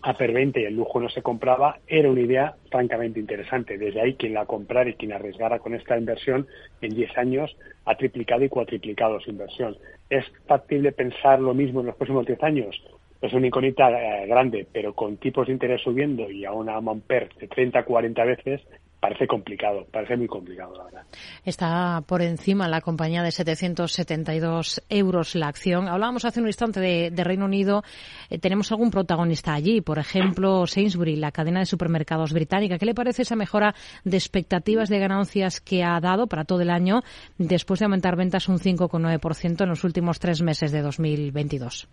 a 0.03 0.15
per 0.17 0.33
20 0.33 0.61
y 0.61 0.65
el 0.65 0.77
lujo 0.77 1.01
no 1.01 1.09
se 1.09 1.23
compraba, 1.23 1.81
era 1.87 2.11
una 2.11 2.21
idea 2.21 2.55
francamente 2.71 3.19
interesante. 3.19 3.79
Desde 3.79 4.01
ahí 4.01 4.15
quien 4.15 4.35
la 4.35 4.47
comprara 4.47 4.91
y 4.91 4.95
quien 4.95 5.13
arriesgara 5.13 5.59
con 5.59 5.75
esta 5.75 5.99
inversión 5.99 6.47
en 6.81 6.95
10 6.95 7.19
años 7.19 7.57
ha 7.85 7.97
triplicado 7.97 8.45
y 8.45 8.49
cuatriplicado 8.49 9.21
su 9.21 9.31
inversión. 9.31 9.77
¿Es 10.09 10.25
factible 10.47 10.93
pensar 10.93 11.41
lo 11.41 11.53
mismo 11.55 11.81
en 11.81 11.87
los 11.87 11.97
próximos 11.97 12.27
10 12.27 12.43
años? 12.43 12.83
Es 13.21 13.33
una 13.33 13.49
iconita 13.49 13.91
eh, 13.91 14.27
grande, 14.29 14.67
pero 14.73 14.95
con 14.95 15.17
tipos 15.17 15.49
de 15.49 15.53
interés 15.53 15.83
subiendo 15.83 16.31
y 16.31 16.45
a 16.45 16.53
una 16.53 16.81
Mamper 16.81 17.35
de 17.35 17.49
30 17.49 17.85
40 17.85 18.25
veces, 18.25 18.61
parece 19.01 19.27
complicado, 19.27 19.87
parece 19.91 20.17
muy 20.17 20.27
complicado, 20.27 20.77
la 20.77 20.85
verdad. 20.85 21.03
Está 21.45 22.03
por 22.07 22.23
encima 22.23 22.69
la 22.69 22.81
compañía 22.81 23.23
de 23.23 23.31
772 23.31 24.83
euros 24.89 25.35
la 25.35 25.49
acción. 25.49 25.89
Hablábamos 25.89 26.25
hace 26.25 26.41
un 26.41 26.47
instante 26.47 26.81
de, 26.81 27.25
Reino 27.25 27.45
Unido. 27.45 27.83
Eh, 28.31 28.39
¿Tenemos 28.39 28.73
algún 28.73 28.91
protagonista 28.91 29.55
allí? 29.55 29.81
Por 29.81 29.99
ejemplo, 29.99 30.67
Sainsbury, 30.67 31.17
la 31.17 31.33
cadena 31.33 31.61
de 31.61 31.67
supermercados 31.67 32.33
británica. 32.33 32.79
¿Qué 32.79 32.87
le 32.87 32.95
parece 32.95 33.23
esa 33.23 33.37
mejora 33.37 33.75
de 34.05 34.17
expectativas 34.17 34.89
de 34.89 34.99
ganancias 34.99 35.61
que 35.61 35.85
ha 35.85 36.01
dado 36.01 36.27
para 36.27 36.45
todo 36.45 36.63
el 36.63 36.71
año 36.71 37.03
después 37.37 37.81
de 37.81 37.85
aumentar 37.85 38.17
ventas 38.17 38.49
un 38.49 38.59
5,9% 38.59 39.63
en 39.63 39.69
los 39.69 39.85
últimos 39.85 40.19
tres 40.19 40.43
meses 40.43 40.73
de 40.73 40.83
2022? 40.83 41.89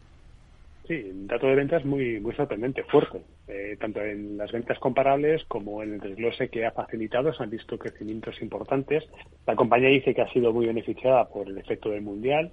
Sí, 0.87 1.03
un 1.09 1.25
dato 1.25 1.47
de 1.47 1.55
ventas 1.55 1.83
muy 1.83 2.19
muy 2.19 2.35
sorprendente, 2.35 2.83
fuerte. 2.83 3.21
Eh, 3.47 3.75
tanto 3.79 4.01
en 4.01 4.37
las 4.37 4.51
ventas 4.51 4.77
comparables 4.77 5.43
como 5.45 5.81
en 5.81 5.93
el 5.93 5.99
desglose 5.99 6.49
que 6.49 6.65
ha 6.65 6.71
facilitado 6.71 7.33
se 7.33 7.41
han 7.41 7.49
visto 7.49 7.79
crecimientos 7.79 8.39
importantes. 8.39 9.03
La 9.47 9.55
compañía 9.55 9.89
dice 9.89 10.13
que 10.13 10.21
ha 10.21 10.31
sido 10.31 10.53
muy 10.53 10.67
beneficiada 10.67 11.27
por 11.27 11.47
el 11.47 11.57
efecto 11.57 11.89
del 11.89 12.03
mundial. 12.03 12.51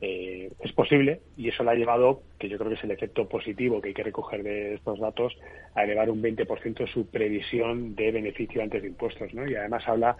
Eh, 0.00 0.50
es 0.60 0.72
posible 0.72 1.20
y 1.36 1.48
eso 1.48 1.62
le 1.62 1.72
ha 1.72 1.74
llevado, 1.74 2.22
que 2.38 2.48
yo 2.48 2.56
creo 2.56 2.70
que 2.70 2.76
es 2.76 2.84
el 2.84 2.90
efecto 2.90 3.28
positivo 3.28 3.82
que 3.82 3.88
hay 3.88 3.94
que 3.94 4.02
recoger 4.02 4.42
de 4.42 4.74
estos 4.74 4.98
datos, 4.98 5.36
a 5.74 5.84
elevar 5.84 6.08
un 6.08 6.22
20% 6.22 6.86
su 6.86 7.10
previsión 7.10 7.94
de 7.94 8.12
beneficio 8.12 8.62
antes 8.62 8.80
de 8.80 8.88
impuestos. 8.88 9.34
¿no? 9.34 9.46
Y 9.46 9.56
además 9.56 9.86
habla 9.86 10.16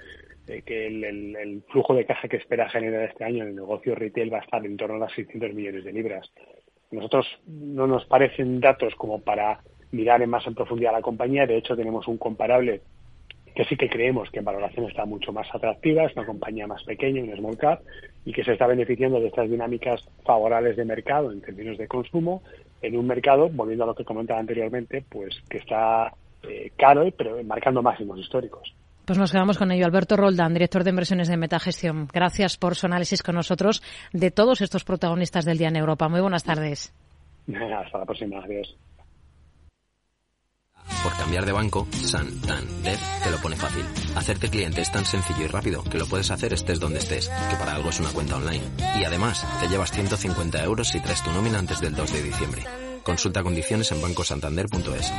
de 0.47 0.61
que 0.61 0.87
el, 0.87 1.63
flujo 1.71 1.95
de 1.95 2.05
caja 2.05 2.29
que 2.29 2.37
espera 2.37 2.69
generar 2.69 3.09
este 3.09 3.25
año 3.25 3.43
en 3.43 3.51
el 3.51 3.57
negocio 3.57 3.95
retail 3.95 4.33
va 4.33 4.39
a 4.39 4.43
estar 4.43 4.65
en 4.67 4.77
torno 4.77 4.97
a 4.97 4.99
las 4.99 5.13
600 5.15 5.55
millones 5.55 5.85
de 5.85 5.93
libras 5.93 6.31
nosotros 6.91 7.27
no 7.47 7.87
nos 7.87 8.05
parecen 8.07 8.61
datos 8.61 8.95
como 8.97 9.21
para 9.21 9.61
mirar 9.91 10.23
en 10.23 10.31
más 10.31 10.47
en 10.47 10.55
profundidad 10.55 10.93
la 10.93 11.03
compañía. 11.03 11.47
De 11.47 11.57
hecho, 11.57 11.77
tenemos 11.77 12.07
un 12.09 12.19
comparable 12.19 12.83
que 13.55 13.65
sí 13.65 13.77
que 13.77 13.89
creemos 13.89 14.31
que 14.31 14.41
en 14.41 14.45
valoración 14.45 14.87
está 14.87 15.05
mucho 15.05 15.33
más 15.33 15.47
atractiva, 15.55 16.05
es 16.05 16.17
una 16.17 16.27
compañía 16.27 16.67
más 16.67 16.83
pequeña, 16.83 17.23
un 17.23 17.37
small 17.37 17.57
cap, 17.57 17.81
y 18.25 18.33
que 18.33 18.43
se 18.43 18.53
está 18.53 18.67
beneficiando 18.67 19.21
de 19.21 19.29
estas 19.29 19.49
dinámicas 19.49 20.09
favorables 20.25 20.77
de 20.77 20.85
mercado 20.85 21.31
en 21.31 21.41
términos 21.41 21.79
de 21.79 21.87
consumo, 21.87 22.43
en 22.83 22.97
un 22.97 23.07
mercado, 23.07 23.49
volviendo 23.49 23.85
a 23.85 23.87
lo 23.87 23.95
que 23.95 24.05
comentaba 24.05 24.41
anteriormente, 24.41 25.05
pues 25.09 25.41
que 25.49 25.59
está 25.59 26.13
eh, 26.43 26.73
caro, 26.77 27.09
pero 27.17 27.43
marcando 27.45 27.81
máximos 27.81 28.19
históricos. 28.19 28.75
Pues 29.05 29.19
nos 29.19 29.33
quedamos 29.33 29.59
con 29.59 29.71
ello. 29.71 29.85
Alberto 29.85 30.17
Roldán, 30.17 30.55
director 30.55 30.83
de 30.83 30.91
inversiones 30.91 31.29
de 31.29 31.37
Metagestión. 31.37 32.09
Gracias 32.13 32.57
por 32.57 32.75
su 32.75 32.87
análisis 32.87 33.23
con 33.23 33.35
nosotros 33.35 33.83
de 34.13 34.31
todos 34.31 34.61
estos 34.61 34.85
protagonistas 34.85 35.45
del 35.45 35.59
día 35.59 35.69
en 35.69 35.77
Europa. 35.77 36.09
Muy 36.09 36.21
buenas 36.21 36.45
tardes. 36.45 36.93
Hasta 37.49 37.99
la 37.99 38.05
próxima. 38.07 38.43
Adiós. 38.43 38.75
Por 41.03 41.17
cambiar 41.17 41.45
de 41.45 41.53
banco, 41.53 41.87
Santander 41.93 42.99
te 43.23 43.31
lo 43.31 43.39
pone 43.39 43.57
fácil. 43.57 43.85
Hacerte 44.17 44.49
cliente 44.49 44.81
es 44.81 44.91
tan 44.91 45.05
sencillo 45.05 45.45
y 45.45 45.49
rápido 45.49 45.83
que 45.85 45.99
lo 45.99 46.07
puedes 46.07 46.31
hacer 46.31 46.53
estés 46.53 46.81
donde 46.81 46.99
estés, 46.99 47.29
que 47.29 47.57
para 47.57 47.75
algo 47.75 47.91
es 47.91 48.01
una 48.01 48.11
cuenta 48.11 48.37
online. 48.37 48.65
Y 48.99 49.05
además, 49.05 49.47
te 49.61 49.69
llevas 49.69 49.93
150 49.93 50.63
euros 50.63 50.89
si 50.89 51.01
traes 51.01 51.23
tu 51.23 51.31
nómina 51.31 51.59
antes 51.59 51.81
del 51.81 51.95
2 51.95 52.13
de 52.13 52.23
diciembre. 52.23 52.84
Consulta 53.05 53.43
condiciones 53.43 53.93
en 53.93 54.01
bancosantander.es. 54.01 55.13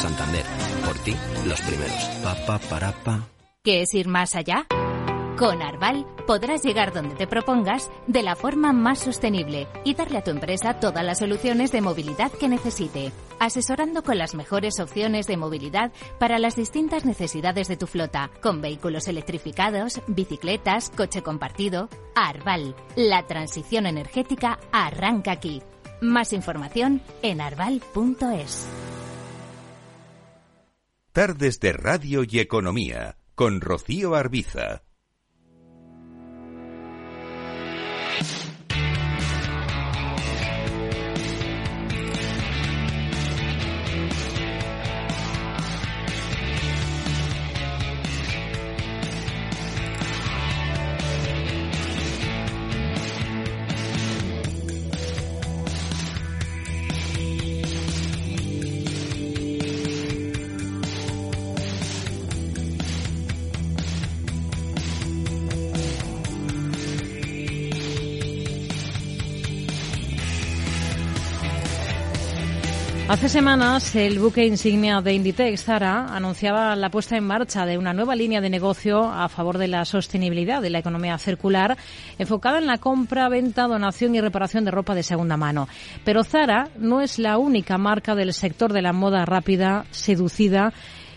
Santander, 0.00 0.44
por 0.84 0.98
ti, 0.98 1.14
los 1.46 1.60
primeros. 1.62 2.04
Pa, 2.22 2.34
pa, 2.46 2.58
para, 2.58 2.92
pa. 2.92 3.28
¿Qué 3.62 3.82
es 3.82 3.94
ir 3.94 4.08
más 4.08 4.34
allá? 4.34 4.66
Con 5.38 5.62
Arval 5.62 6.04
podrás 6.26 6.64
llegar 6.64 6.92
donde 6.92 7.14
te 7.14 7.28
propongas 7.28 7.92
de 8.08 8.24
la 8.24 8.34
forma 8.34 8.72
más 8.72 8.98
sostenible 8.98 9.68
y 9.84 9.94
darle 9.94 10.18
a 10.18 10.24
tu 10.24 10.32
empresa 10.32 10.80
todas 10.80 11.04
las 11.04 11.20
soluciones 11.20 11.70
de 11.70 11.80
movilidad 11.80 12.32
que 12.32 12.48
necesite, 12.48 13.12
asesorando 13.38 14.02
con 14.02 14.18
las 14.18 14.34
mejores 14.34 14.80
opciones 14.80 15.28
de 15.28 15.36
movilidad 15.36 15.92
para 16.18 16.40
las 16.40 16.56
distintas 16.56 17.04
necesidades 17.04 17.68
de 17.68 17.76
tu 17.76 17.86
flota, 17.86 18.32
con 18.42 18.60
vehículos 18.60 19.06
electrificados, 19.06 20.00
bicicletas, 20.08 20.90
coche 20.90 21.22
compartido. 21.22 21.88
Arval, 22.16 22.74
la 22.96 23.24
transición 23.28 23.86
energética 23.86 24.58
arranca 24.72 25.30
aquí. 25.30 25.62
Más 26.00 26.32
información 26.32 27.00
en 27.22 27.40
arval.es. 27.40 28.68
Tardes 31.12 31.58
de 31.58 31.72
Radio 31.72 32.22
y 32.28 32.38
Economía 32.38 33.16
con 33.34 33.60
Rocío 33.60 34.14
Arbiza. 34.14 34.82
Hace 73.08 73.30
semanas, 73.30 73.96
el 73.96 74.18
buque 74.18 74.44
insignia 74.44 75.00
de 75.00 75.14
Inditex, 75.14 75.64
Zara, 75.64 76.14
anunciaba 76.14 76.76
la 76.76 76.90
puesta 76.90 77.16
en 77.16 77.24
marcha 77.24 77.64
de 77.64 77.78
una 77.78 77.94
nueva 77.94 78.14
línea 78.14 78.42
de 78.42 78.50
negocio 78.50 79.10
a 79.10 79.30
favor 79.30 79.56
de 79.56 79.66
la 79.66 79.86
sostenibilidad 79.86 80.60
de 80.60 80.68
la 80.68 80.80
economía 80.80 81.16
circular, 81.16 81.78
enfocada 82.18 82.58
en 82.58 82.66
la 82.66 82.76
compra, 82.76 83.30
venta, 83.30 83.66
donación 83.66 84.14
y 84.14 84.20
reparación 84.20 84.66
de 84.66 84.72
ropa 84.72 84.94
de 84.94 85.02
segunda 85.02 85.38
mano. 85.38 85.68
Pero 86.04 86.22
Zara 86.22 86.68
no 86.76 87.00
es 87.00 87.18
la 87.18 87.38
única 87.38 87.78
marca 87.78 88.14
del 88.14 88.34
sector 88.34 88.74
de 88.74 88.82
la 88.82 88.92
moda 88.92 89.24
rápida 89.24 89.86
seducida 89.90 90.74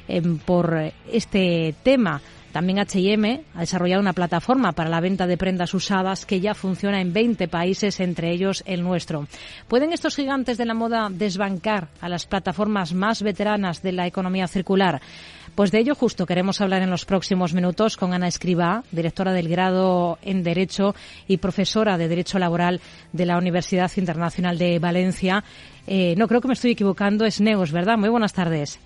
eh, 0.07 0.21
por 0.45 0.93
este 1.11 1.75
tema. 1.83 2.21
También 2.51 2.79
H&M 2.79 3.43
ha 3.55 3.59
desarrollado 3.59 4.01
una 4.01 4.13
plataforma 4.13 4.73
para 4.73 4.89
la 4.89 4.99
venta 4.99 5.27
de 5.27 5.37
prendas 5.37 5.73
usadas 5.73 6.25
que 6.25 6.39
ya 6.39 6.53
funciona 6.53 7.01
en 7.01 7.13
20 7.13 7.47
países, 7.47 7.99
entre 7.99 8.31
ellos 8.31 8.63
el 8.65 8.83
nuestro. 8.83 9.27
¿Pueden 9.67 9.93
estos 9.93 10.15
gigantes 10.15 10.57
de 10.57 10.65
la 10.65 10.73
moda 10.73 11.09
desbancar 11.09 11.87
a 12.01 12.09
las 12.09 12.25
plataformas 12.25 12.93
más 12.93 13.21
veteranas 13.21 13.81
de 13.81 13.93
la 13.93 14.07
economía 14.07 14.47
circular? 14.47 15.01
Pues 15.55 15.71
de 15.71 15.79
ello 15.79 15.95
justo 15.95 16.25
queremos 16.25 16.61
hablar 16.61 16.81
en 16.81 16.89
los 16.89 17.05
próximos 17.05 17.53
minutos 17.53 17.97
con 17.97 18.13
Ana 18.13 18.27
Escribá, 18.27 18.83
directora 18.91 19.33
del 19.33 19.49
grado 19.49 20.17
en 20.21 20.43
Derecho 20.43 20.95
y 21.27 21.37
profesora 21.37 21.97
de 21.97 22.07
Derecho 22.07 22.39
Laboral 22.39 22.79
de 23.11 23.25
la 23.25 23.37
Universidad 23.37 23.91
Internacional 23.97 24.57
de 24.57 24.79
Valencia. 24.79 25.43
Eh, 25.87 26.15
no 26.17 26.27
creo 26.27 26.39
que 26.39 26.47
me 26.47 26.53
estoy 26.53 26.71
equivocando, 26.71 27.25
es 27.25 27.41
Neos, 27.41 27.71
¿verdad? 27.71 27.97
Muy 27.97 28.09
buenas 28.09 28.33
tardes. 28.33 28.79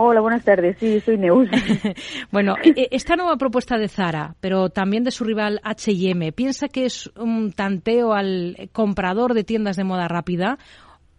Hola, 0.00 0.20
buenas 0.20 0.44
tardes. 0.44 0.76
Sí, 0.78 1.00
soy 1.00 1.18
Neus. 1.18 1.48
bueno, 2.30 2.54
e, 2.62 2.68
e, 2.68 2.88
esta 2.92 3.16
nueva 3.16 3.36
propuesta 3.36 3.76
de 3.76 3.88
Zara, 3.88 4.36
pero 4.38 4.68
también 4.70 5.02
de 5.02 5.10
su 5.10 5.24
rival 5.24 5.58
H&M, 5.64 6.30
¿piensa 6.30 6.68
que 6.68 6.84
es 6.84 7.10
un 7.16 7.50
tanteo 7.50 8.12
al 8.12 8.70
comprador 8.70 9.34
de 9.34 9.42
tiendas 9.42 9.76
de 9.76 9.82
moda 9.82 10.06
rápida 10.06 10.56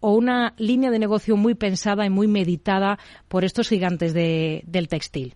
o 0.00 0.14
una 0.14 0.54
línea 0.56 0.90
de 0.90 0.98
negocio 0.98 1.36
muy 1.36 1.54
pensada 1.54 2.06
y 2.06 2.10
muy 2.10 2.26
meditada 2.26 2.98
por 3.28 3.44
estos 3.44 3.68
gigantes 3.68 4.14
de, 4.14 4.62
del 4.64 4.88
textil? 4.88 5.34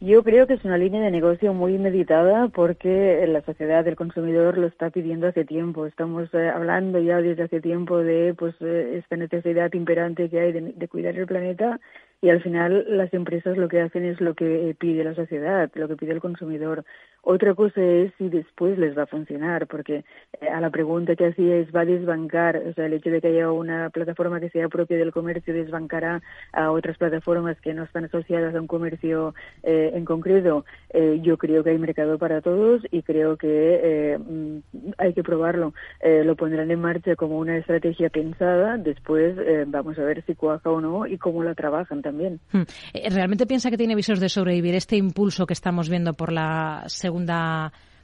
Yo 0.00 0.22
creo 0.22 0.46
que 0.46 0.54
es 0.54 0.64
una 0.64 0.76
línea 0.76 1.00
de 1.00 1.10
negocio 1.10 1.54
muy 1.54 1.78
meditada 1.78 2.48
porque 2.48 3.24
la 3.28 3.40
sociedad 3.40 3.82
del 3.82 3.96
consumidor 3.96 4.58
lo 4.58 4.66
está 4.66 4.90
pidiendo 4.90 5.26
hace 5.26 5.46
tiempo. 5.46 5.86
Estamos 5.86 6.28
eh, 6.34 6.48
hablando 6.48 6.98
ya 7.00 7.22
desde 7.22 7.44
hace 7.44 7.62
tiempo 7.62 7.98
de 7.98 8.34
pues 8.34 8.54
eh, 8.60 8.98
esta 8.98 9.16
necesidad 9.16 9.72
imperante 9.72 10.28
que 10.28 10.38
hay 10.38 10.52
de, 10.52 10.88
cuidar 10.88 11.16
el 11.16 11.26
planeta 11.26 11.80
y 12.20 12.30
al 12.30 12.42
final 12.42 12.84
las 12.88 13.12
empresas 13.14 13.56
lo 13.56 13.68
que 13.68 13.80
hacen 13.80 14.04
es 14.04 14.20
lo 14.20 14.34
que 14.34 14.74
pide 14.78 15.04
la 15.04 15.14
sociedad, 15.14 15.70
lo 15.74 15.88
que 15.88 15.96
pide 15.96 16.12
el 16.12 16.20
consumidor. 16.20 16.84
Otra 17.28 17.56
cosa 17.56 17.82
es 17.82 18.12
si 18.18 18.28
después 18.28 18.78
les 18.78 18.96
va 18.96 19.02
a 19.02 19.06
funcionar, 19.06 19.66
porque 19.66 20.04
eh, 20.40 20.48
a 20.48 20.60
la 20.60 20.70
pregunta 20.70 21.16
que 21.16 21.26
hacíais, 21.26 21.66
¿va 21.74 21.80
a 21.80 21.84
desbancar? 21.84 22.56
O 22.58 22.72
sea, 22.72 22.86
el 22.86 22.92
hecho 22.92 23.10
de 23.10 23.20
que 23.20 23.26
haya 23.26 23.50
una 23.50 23.90
plataforma 23.90 24.38
que 24.38 24.48
sea 24.50 24.68
propia 24.68 24.96
del 24.96 25.10
comercio 25.10 25.52
desbancará 25.52 26.22
a 26.52 26.70
otras 26.70 26.96
plataformas 26.98 27.60
que 27.60 27.74
no 27.74 27.82
están 27.82 28.04
asociadas 28.04 28.54
a 28.54 28.60
un 28.60 28.68
comercio 28.68 29.34
eh, 29.64 29.90
en 29.94 30.04
concreto. 30.04 30.64
Eh, 30.90 31.18
yo 31.20 31.36
creo 31.36 31.64
que 31.64 31.70
hay 31.70 31.78
mercado 31.78 32.16
para 32.16 32.40
todos 32.42 32.82
y 32.92 33.02
creo 33.02 33.36
que 33.36 34.16
mm, 34.16 34.58
hay 34.96 35.12
que 35.12 35.24
probarlo. 35.24 35.74
lo 36.04 36.36
pondrán 36.36 36.70
en 36.70 36.80
marcha 36.80 37.16
como 37.16 37.38
una 37.38 37.56
estrategia 37.56 38.08
pensada, 38.08 38.76
después 38.76 39.34
vamos 39.66 39.98
a 39.98 40.04
ver 40.04 40.22
si 40.26 40.36
cuaja 40.36 40.70
o 40.70 40.80
no 40.80 41.08
y 41.08 41.18
cómo 41.18 41.42
la 41.42 41.56
trabajan 41.56 42.02
también. 42.02 42.38
Hmm. 42.52 42.62
¿Realmente 43.10 43.46
piensa 43.46 43.68
que 43.68 43.76
tiene 43.76 43.96
visos 43.96 44.20
de 44.20 44.28
sobrevivir 44.28 44.76
este 44.76 44.96
impulso 44.96 45.44
que 45.44 45.54
estamos 45.54 45.90
viendo 45.90 46.14
por 46.14 46.30
la 46.30 46.84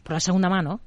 por 0.02 0.12
la 0.12 0.20
segunda 0.20 0.48
mano? 0.48 0.80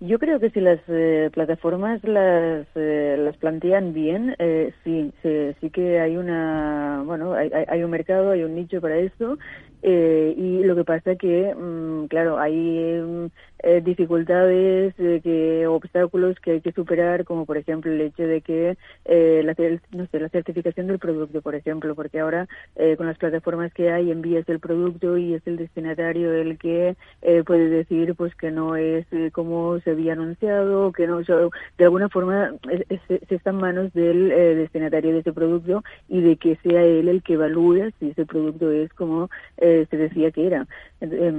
Yo 0.00 0.18
creo 0.18 0.40
que 0.40 0.48
si 0.48 0.60
las 0.60 0.80
eh, 0.88 1.28
plataformas 1.30 2.02
las, 2.04 2.66
eh, 2.74 3.16
las 3.18 3.36
plantean 3.36 3.92
bien, 3.92 4.34
eh, 4.38 4.72
sí, 4.82 5.12
sí, 5.22 5.54
sí, 5.60 5.68
que 5.68 6.00
hay 6.00 6.16
una, 6.16 7.02
bueno, 7.04 7.34
hay, 7.34 7.50
hay, 7.68 7.82
un 7.82 7.90
mercado, 7.90 8.30
hay 8.30 8.42
un 8.42 8.54
nicho 8.54 8.80
para 8.80 8.96
esto 8.96 9.38
Eh, 9.82 10.34
y 10.36 10.62
lo 10.62 10.76
que 10.76 10.84
pasa 10.84 11.16
que, 11.16 11.54
mm, 11.54 12.06
claro, 12.08 12.38
hay 12.38 13.30
eh, 13.62 13.80
dificultades, 13.84 14.94
eh, 14.98 15.20
que 15.22 15.66
obstáculos 15.66 16.38
que 16.40 16.52
hay 16.52 16.60
que 16.60 16.72
superar, 16.72 17.24
como 17.24 17.46
por 17.46 17.56
ejemplo 17.56 17.92
el 17.92 18.00
hecho 18.00 18.22
de 18.22 18.40
que 18.40 18.76
eh, 19.04 19.42
la, 19.44 19.54
no 19.92 20.06
sé, 20.06 20.20
la 20.20 20.28
certificación 20.28 20.86
del 20.86 20.98
producto, 20.98 21.42
por 21.42 21.54
ejemplo, 21.54 21.94
porque 21.94 22.20
ahora 22.20 22.48
eh, 22.76 22.96
con 22.96 23.06
las 23.06 23.18
plataformas 23.18 23.72
que 23.72 23.90
hay 23.90 24.10
envías 24.10 24.48
el 24.48 24.60
producto 24.60 25.18
y 25.18 25.34
es 25.34 25.46
el 25.46 25.56
destinatario 25.56 26.32
el 26.32 26.58
que 26.58 26.96
eh, 27.22 27.42
puede 27.44 27.68
decir 27.68 28.14
pues 28.14 28.34
que 28.34 28.50
no 28.50 28.76
es 28.76 29.06
eh, 29.12 29.30
como 29.32 29.78
se 29.80 29.90
había 29.90 30.12
anunciado, 30.12 30.92
que 30.92 31.06
no, 31.06 31.20
de 31.20 31.84
alguna 31.84 32.08
forma 32.08 32.54
se, 33.08 33.20
está 33.28 33.50
en 33.50 33.56
manos 33.56 33.92
del 33.92 34.28
destinatario 34.28 35.12
de 35.12 35.20
ese 35.20 35.32
producto 35.32 35.82
y 36.08 36.20
de 36.20 36.36
que 36.36 36.56
sea 36.62 36.82
él 36.82 37.08
el 37.08 37.22
que 37.22 37.34
evalúe 37.34 37.90
si 37.98 38.10
ese 38.10 38.26
producto 38.26 38.70
es 38.70 38.92
como 38.94 39.28
se 39.58 39.86
decía 39.90 40.30
que 40.30 40.46
era. 40.46 40.66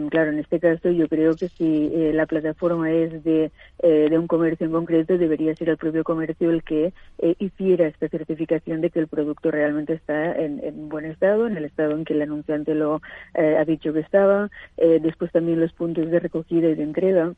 Claro, 0.10 0.32
en 0.32 0.40
este 0.40 0.60
caso 0.60 0.90
yo 0.90 1.08
creo 1.08 1.36
que 1.36 1.48
si 1.50 1.92
la 2.14 2.26
plataforma 2.26 2.92
es 2.92 3.24
de, 3.24 3.52
eh, 3.80 4.08
de 4.10 4.18
un 4.18 4.28
comercio 4.28 4.66
en 4.66 4.72
concreto, 4.72 5.18
debería 5.18 5.56
ser 5.56 5.70
el 5.70 5.78
propio 5.78 6.04
comercio 6.04 6.52
el 6.52 6.64
que 6.64 6.94
eh, 7.20 7.36
hiciera 7.40 7.88
esta 7.88 8.08
certificación 8.10 8.82
de 8.82 8.90
que 8.90 9.00
el 9.00 9.08
producto 9.08 9.52
realmente 9.52 9.94
está 9.94 10.36
en, 10.36 10.64
en, 10.64 10.90
buen 10.90 11.06
estado, 11.06 11.48
en 11.48 11.58
el 11.58 11.66
estado 11.66 11.94
en 11.94 12.06
que 12.06 12.14
el 12.14 12.22
anunciante 12.22 12.76
lo 12.76 13.02
eh, 13.36 13.58
ha 13.58 13.66
dicho 13.66 13.94
que 13.94 14.00
estaba. 14.00 14.50
Eh, 14.78 15.00
después 15.02 15.32
también 15.32 15.60
los 15.60 15.74
puntos 15.74 16.10
de 16.10 16.20
recogida 16.20 16.70
y 16.70 16.76
de 16.76 16.84
entrega. 16.84 17.34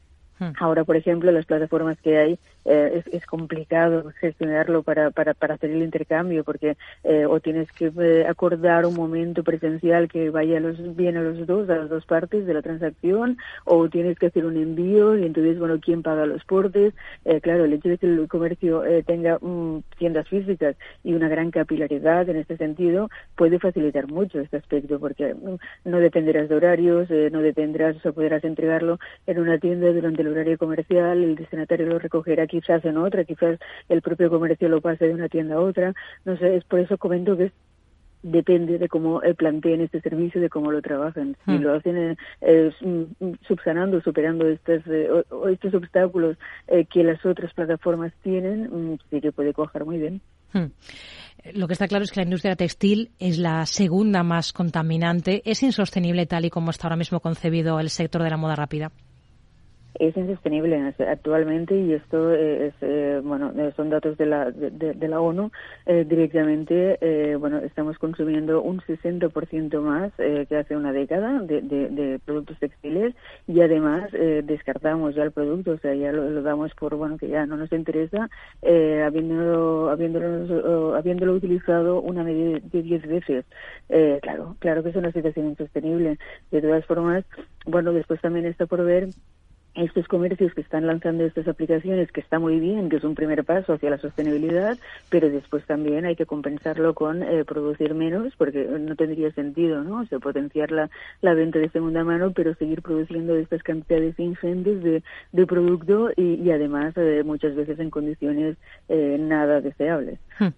Ahora, 0.60 0.84
por 0.84 0.96
ejemplo, 0.96 1.32
las 1.32 1.46
plataformas 1.46 2.00
que 2.02 2.18
hay 2.18 2.40
eh, 2.66 3.04
es, 3.06 3.14
es, 3.14 3.26
complicado 3.26 4.12
gestionarlo 4.20 4.84
para, 4.84 5.12
para, 5.12 5.34
para, 5.34 5.56
hacer 5.56 5.72
el 5.72 5.84
intercambio 5.84 6.44
porque 6.44 6.78
eh, 7.04 7.26
o 7.26 7.40
tienes 7.40 7.70
que 7.72 7.92
eh, 8.00 8.26
acordar 8.28 8.86
un 8.86 8.96
momento 8.96 9.44
presencial 9.44 10.08
que 10.08 10.30
vaya 10.30 10.60
los, 10.60 10.96
bien 10.96 11.18
a 11.18 11.22
los 11.22 11.46
dos, 11.46 11.70
a 11.70 11.76
las 11.76 11.90
dos 11.90 12.06
partes 12.06 12.46
de 12.46 12.54
la 12.54 12.62
transacción 12.62 13.38
o 13.66 13.90
tienes 13.90 14.18
que 14.18 14.28
hacer 14.28 14.46
un 14.46 14.56
envío 14.56 15.18
y 15.18 15.26
entonces, 15.26 15.60
bueno, 15.60 15.80
¿quién 15.82 16.04
paga 16.04 16.26
los 16.26 16.44
portes? 16.46 16.94
Eh, 17.26 17.42
claro, 17.42 17.66
el 17.66 17.74
hecho 17.74 17.90
de 17.90 17.98
que 17.98 18.06
el 18.06 18.28
comercio 18.28 18.86
eh, 18.86 19.04
tenga 19.04 19.40
mm, 19.42 19.80
tiendas 19.98 20.28
físicas 20.30 20.76
y 21.04 21.14
una 21.14 21.28
gran 21.28 21.52
capilaridad 21.52 22.30
en 22.30 22.38
este 22.38 22.58
sentido 22.58 23.10
puede 23.36 23.60
facilitar 23.60 24.08
mucho 24.08 24.40
este 24.40 24.58
aspecto 24.58 25.00
porque 25.00 25.34
mm, 25.34 25.90
no 25.90 26.00
dependerás 26.00 26.48
de 26.48 26.56
horarios, 26.56 27.10
no 27.10 27.42
dependerás 27.42 28.06
o 28.06 28.14
podrás 28.14 28.44
entregarlo 28.44 29.00
en 29.28 29.40
una 29.40 29.58
tienda 29.58 29.92
durante 29.92 30.22
el 30.22 30.30
horario 30.34 30.58
comercial, 30.58 31.24
el 31.24 31.36
destinatario 31.36 31.88
lo 31.88 32.00
recogerá 32.00 32.48
quizás 32.48 32.84
en 32.86 32.98
otra, 32.98 33.24
quizás 33.24 33.60
el 33.90 34.02
propio 34.02 34.30
comercio 34.30 34.70
lo 34.70 34.82
pase 34.82 35.08
de 35.08 35.14
una 35.14 35.30
tienda 35.30 35.56
a 35.56 35.62
otra. 35.62 35.94
No 36.26 36.38
sé, 36.38 36.56
es 36.58 36.64
por 36.66 36.80
eso 36.80 36.98
comento 36.98 37.38
que 37.38 37.52
depende 38.24 38.78
de 38.78 38.88
cómo 38.88 39.22
planteen 39.38 39.82
este 39.82 40.02
servicio, 40.02 40.42
de 40.42 40.50
cómo 40.50 40.72
lo 40.72 40.82
trabajan. 40.82 41.36
Si 41.46 41.52
mm. 41.52 41.62
lo 41.62 41.74
hacen 41.76 41.98
eh, 41.98 42.16
eh, 42.42 42.72
subsanando, 43.48 44.02
superando 44.02 44.48
estos, 44.48 44.82
eh, 44.88 45.10
estos 45.52 45.74
obstáculos 45.74 46.38
eh, 46.68 46.86
que 46.86 47.04
las 47.04 47.24
otras 47.26 47.54
plataformas 47.54 48.14
tienen, 48.24 48.94
mm, 48.94 48.98
sí 49.10 49.22
que 49.22 49.32
puede 49.32 49.54
coger 49.54 49.86
muy 49.86 49.98
bien. 49.98 50.22
Hmm. 50.54 50.72
Lo 51.54 51.68
que 51.68 51.74
está 51.74 51.88
claro 51.88 52.06
es 52.06 52.12
que 52.12 52.22
la 52.22 52.26
industria 52.26 52.56
textil 52.56 53.12
es 53.20 53.38
la 53.38 53.66
segunda 53.66 54.24
más 54.24 54.54
contaminante. 54.54 55.42
¿Es 55.46 55.62
insostenible 55.62 56.26
tal 56.26 56.46
y 56.46 56.50
como 56.50 56.70
está 56.70 56.88
ahora 56.88 56.96
mismo 56.96 57.20
concebido 57.20 57.80
el 57.80 57.90
sector 57.90 58.24
de 58.24 58.30
la 58.30 58.38
moda 58.38 58.56
rápida? 58.56 58.92
Es 59.96 60.18
insostenible 60.18 60.94
actualmente 61.08 61.76
y 61.76 61.94
esto 61.94 62.34
es 62.34 62.74
eh, 62.82 63.22
bueno 63.24 63.54
son 63.76 63.90
datos 63.90 64.18
de 64.18 64.26
la 64.26 64.52
de, 64.52 65.08
la 65.08 65.22
ONU. 65.22 65.52
Eh, 65.86 66.06
directamente 66.08 66.98
eh, 67.02 67.36
bueno 67.36 67.58
estamos 67.60 67.98
consumiendo 67.98 68.62
un 68.62 68.80
60% 68.82 69.82
más 69.82 70.12
eh, 70.18 70.46
que 70.50 70.58
hace 70.58 70.76
una 70.76 70.92
década 70.92 71.40
de, 71.40 71.62
de, 71.62 72.20
productos 72.26 72.58
textiles 72.60 73.14
y 73.48 73.62
además 73.62 74.10
eh, 74.14 74.42
descartamos 74.44 75.16
ya 75.16 75.24
el 75.24 75.32
producto 75.32 75.72
o 75.72 75.78
sea 75.78 75.94
ya 75.94 76.12
lo, 76.12 76.42
damos 76.42 76.74
por 76.74 76.96
bueno 76.96 77.18
que 77.18 77.28
ya 77.28 77.46
no 77.46 77.58
nos 77.58 77.72
interesa 77.72 78.30
habiéndolo 78.64 79.90
habiéndolo 79.90 80.96
habiéndolo 80.96 81.34
utilizado 81.34 82.02
una 82.02 82.24
media 82.24 82.60
de 82.64 82.82
10 82.82 83.08
veces. 83.08 83.46
Claro 84.22 84.56
claro 84.60 84.84
que 84.84 84.90
es 84.90 84.96
una 84.96 85.12
situación 85.12 85.50
insostenible. 85.50 86.18
De 86.52 86.62
todas 86.62 86.86
formas 86.86 87.26
bueno 87.66 87.94
después 87.94 88.20
también 88.22 88.46
está 88.46 88.66
por 88.66 88.84
ver 88.84 89.10
estos 89.76 90.08
comercios 90.08 90.54
que 90.54 90.62
están 90.62 90.86
lanzando 90.88 91.26
estas 91.26 91.48
aplicaciones, 91.48 92.12
que 92.12 92.22
está 92.22 92.40
muy 92.40 92.60
bien, 92.60 92.90
que 92.90 92.98
es 92.98 93.04
un 93.04 93.16
primer 93.16 93.44
paso 93.44 93.74
hacia 93.74 93.90
la 93.90 93.98
sostenibilidad, 93.98 94.78
pero 95.10 95.30
después 95.30 95.66
también 95.66 96.06
hay 96.06 96.16
que 96.16 96.26
compensarlo 96.26 96.94
con 96.94 97.24
eh, 97.24 97.44
producir 97.46 97.94
menos, 97.94 98.34
porque 98.38 98.66
no 98.66 98.96
tendría 98.96 99.32
sentido, 99.32 99.84
¿no? 99.84 100.02
O 100.02 100.06
sea, 100.06 100.20
potenciar 100.20 100.72
la, 100.72 100.90
la 101.22 101.34
venta 101.34 101.60
de 101.60 101.70
segunda 101.70 102.04
mano, 102.04 102.32
pero 102.32 102.54
seguir 102.56 102.82
produciendo 102.82 103.36
estas 103.36 103.64
cantidades 103.64 104.20
ingentes 104.20 104.84
de, 104.84 105.04
de 105.32 105.46
producto 105.48 106.12
y, 106.16 106.36
y 106.36 106.52
además 106.52 106.94
eh, 106.98 107.24
muchas 107.26 107.56
veces 107.56 107.80
en 107.80 107.90
condiciones 107.90 108.58
eh, 108.90 109.18
nada 109.20 109.62
deseables. 109.62 110.20
Hmm. 110.40 110.50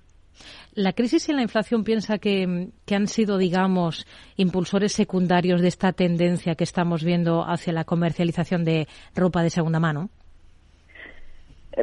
La 0.73 0.93
crisis 0.93 1.29
y 1.29 1.33
la 1.33 1.41
inflación 1.41 1.83
piensa 1.83 2.17
que, 2.17 2.69
que, 2.85 2.95
han 2.95 3.07
sido, 3.07 3.37
digamos, 3.37 4.05
impulsores 4.35 4.93
secundarios 4.93 5.61
de 5.61 5.67
esta 5.67 5.93
tendencia 5.93 6.55
que 6.55 6.63
estamos 6.63 7.03
viendo 7.03 7.43
hacia 7.43 7.73
la 7.73 7.85
comercialización 7.85 8.65
de 8.65 8.87
ropa 9.15 9.43
de 9.43 9.49
segunda 9.49 9.79
mano. 9.79 10.09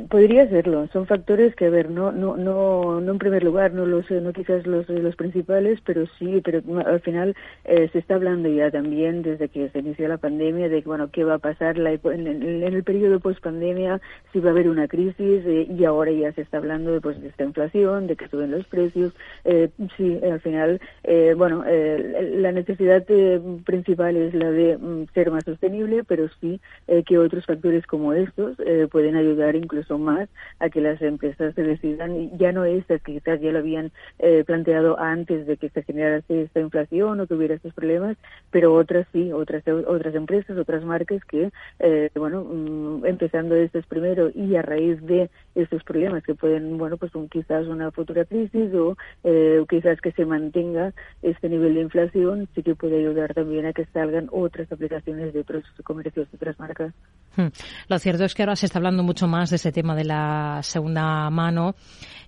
Podría 0.08 0.48
serlo. 0.48 0.88
Son 0.88 1.06
factores 1.06 1.54
que, 1.54 1.66
a 1.66 1.70
ver, 1.70 1.90
no, 1.90 2.12
no, 2.12 2.38
no, 2.38 2.98
no 3.02 3.12
en 3.12 3.18
primer 3.18 3.44
lugar, 3.44 3.74
no 3.74 3.84
los, 3.84 4.10
no 4.10 4.32
quizás 4.32 4.66
los, 4.66 4.88
los 4.88 5.16
principales, 5.16 5.80
pero 5.84 6.06
sí, 6.18 6.40
pero 6.42 6.62
al 6.86 7.00
final 7.00 7.36
eh, 7.64 7.90
se 7.92 7.98
está 7.98 8.14
hablando 8.14 8.48
ya 8.48 8.70
también 8.70 9.22
desde 9.22 9.50
que 9.50 9.68
se 9.68 9.80
inició 9.80 10.08
la 10.08 10.16
pandemia 10.16 10.70
de 10.70 10.80
bueno 10.80 11.10
qué 11.10 11.24
va 11.24 11.34
a 11.34 11.38
pasar 11.38 11.76
la, 11.76 11.92
en, 11.92 12.26
el 12.26 12.82
periodo 12.84 13.20
post 13.20 13.42
pandemia, 13.42 14.00
si 14.32 14.40
va 14.40 14.48
a 14.48 14.52
haber 14.52 14.70
una 14.70 14.88
crisis 14.88 15.44
eh, 15.44 15.66
y 15.68 15.84
ahora 15.84 16.10
ya 16.10 16.32
se 16.32 16.40
está 16.40 16.56
hablando 16.56 16.92
de, 16.92 17.02
pues, 17.02 17.20
de 17.20 17.28
esta 17.28 17.44
inflación, 17.44 18.06
de 18.06 18.16
que 18.16 18.28
suben 18.28 18.50
los 18.50 18.66
precios. 18.68 19.12
Eh, 19.44 19.68
sí, 19.98 20.18
al 20.24 20.40
final, 20.40 20.80
eh, 21.04 21.34
bueno, 21.36 21.64
eh, 21.66 22.32
la 22.38 22.52
necesidad 22.52 23.04
principal 23.66 24.16
es 24.16 24.32
la 24.32 24.50
de 24.50 24.78
mm, 24.78 25.08
ser 25.12 25.30
más 25.30 25.44
sostenible, 25.44 26.02
pero 26.04 26.28
sí 26.40 26.60
que 27.06 27.18
otros 27.18 27.44
factores 27.44 27.86
como 27.86 28.12
estos 28.12 28.56
pueden 28.90 29.16
ayudar 29.16 29.56
incluso 29.56 29.81
incluso 29.82 29.98
más 29.98 30.28
a 30.60 30.70
que 30.70 30.80
las 30.80 31.00
empresas 31.02 31.54
se 31.54 31.62
decidan, 31.62 32.36
ya 32.38 32.52
no 32.52 32.64
estas 32.64 33.02
que 33.02 33.14
quizás 33.14 33.40
ya 33.40 33.50
lo 33.50 33.58
habían 33.58 33.90
eh, 34.18 34.44
planteado 34.46 34.98
antes 34.98 35.46
de 35.46 35.56
que 35.56 35.68
se 35.70 35.82
generase 35.82 36.42
esta 36.42 36.60
inflación 36.60 37.20
o 37.20 37.26
que 37.26 37.34
hubiera 37.34 37.54
estos 37.54 37.74
problemas, 37.74 38.16
pero 38.50 38.74
otras 38.74 39.06
sí, 39.12 39.32
otras 39.32 39.62
otras 39.66 40.14
empresas, 40.14 40.56
otras 40.56 40.84
marcas 40.84 41.24
que, 41.24 41.50
eh, 41.80 42.10
bueno, 42.14 42.44
mm, 42.44 43.06
empezando 43.06 43.54
estos 43.56 43.86
primero 43.86 44.30
y 44.34 44.56
a 44.56 44.62
raíz 44.62 45.00
de 45.02 45.30
estos 45.54 45.82
problemas 45.84 46.22
que 46.22 46.34
pueden, 46.34 46.78
bueno, 46.78 46.96
pues 46.96 47.14
un, 47.14 47.28
quizás 47.28 47.66
una 47.66 47.90
futura 47.90 48.24
crisis 48.24 48.72
o 48.74 48.96
eh, 49.24 49.64
quizás 49.68 50.00
que 50.00 50.12
se 50.12 50.24
mantenga 50.24 50.92
este 51.22 51.48
nivel 51.48 51.74
de 51.74 51.80
inflación, 51.80 52.48
sí 52.54 52.62
que 52.62 52.74
puede 52.74 52.98
ayudar 52.98 53.34
también 53.34 53.66
a 53.66 53.72
que 53.72 53.84
salgan 53.86 54.28
otras 54.30 54.70
aplicaciones 54.70 55.32
de 55.32 55.40
otros 55.40 55.64
comercios, 55.84 56.30
de 56.30 56.36
otras 56.36 56.58
marcas. 56.58 56.94
Hmm. 57.36 57.48
Lo 57.88 57.98
cierto 57.98 58.24
es 58.24 58.34
que 58.34 58.42
ahora 58.42 58.56
se 58.56 58.66
está 58.66 58.78
hablando 58.78 59.02
mucho 59.02 59.26
más 59.26 59.50
de 59.50 59.56
ese 59.56 59.71
tema 59.72 59.94
de 59.94 60.04
la 60.04 60.60
segunda 60.62 61.28
mano 61.30 61.74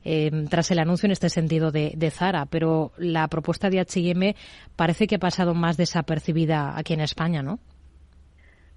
eh, 0.04 0.30
tras 0.50 0.70
el 0.70 0.78
anuncio 0.78 1.06
en 1.06 1.12
este 1.12 1.30
sentido 1.30 1.70
de, 1.70 1.92
de, 1.96 2.10
Zara, 2.10 2.46
pero 2.46 2.92
la 2.98 3.26
propuesta 3.28 3.70
de 3.70 3.80
H&M 3.80 4.36
parece 4.76 5.06
que 5.06 5.14
ha 5.14 5.18
pasado 5.18 5.54
más 5.54 5.76
desapercibida 5.76 6.76
aquí 6.76 6.92
en 6.92 7.00
España, 7.00 7.42
¿no? 7.42 7.58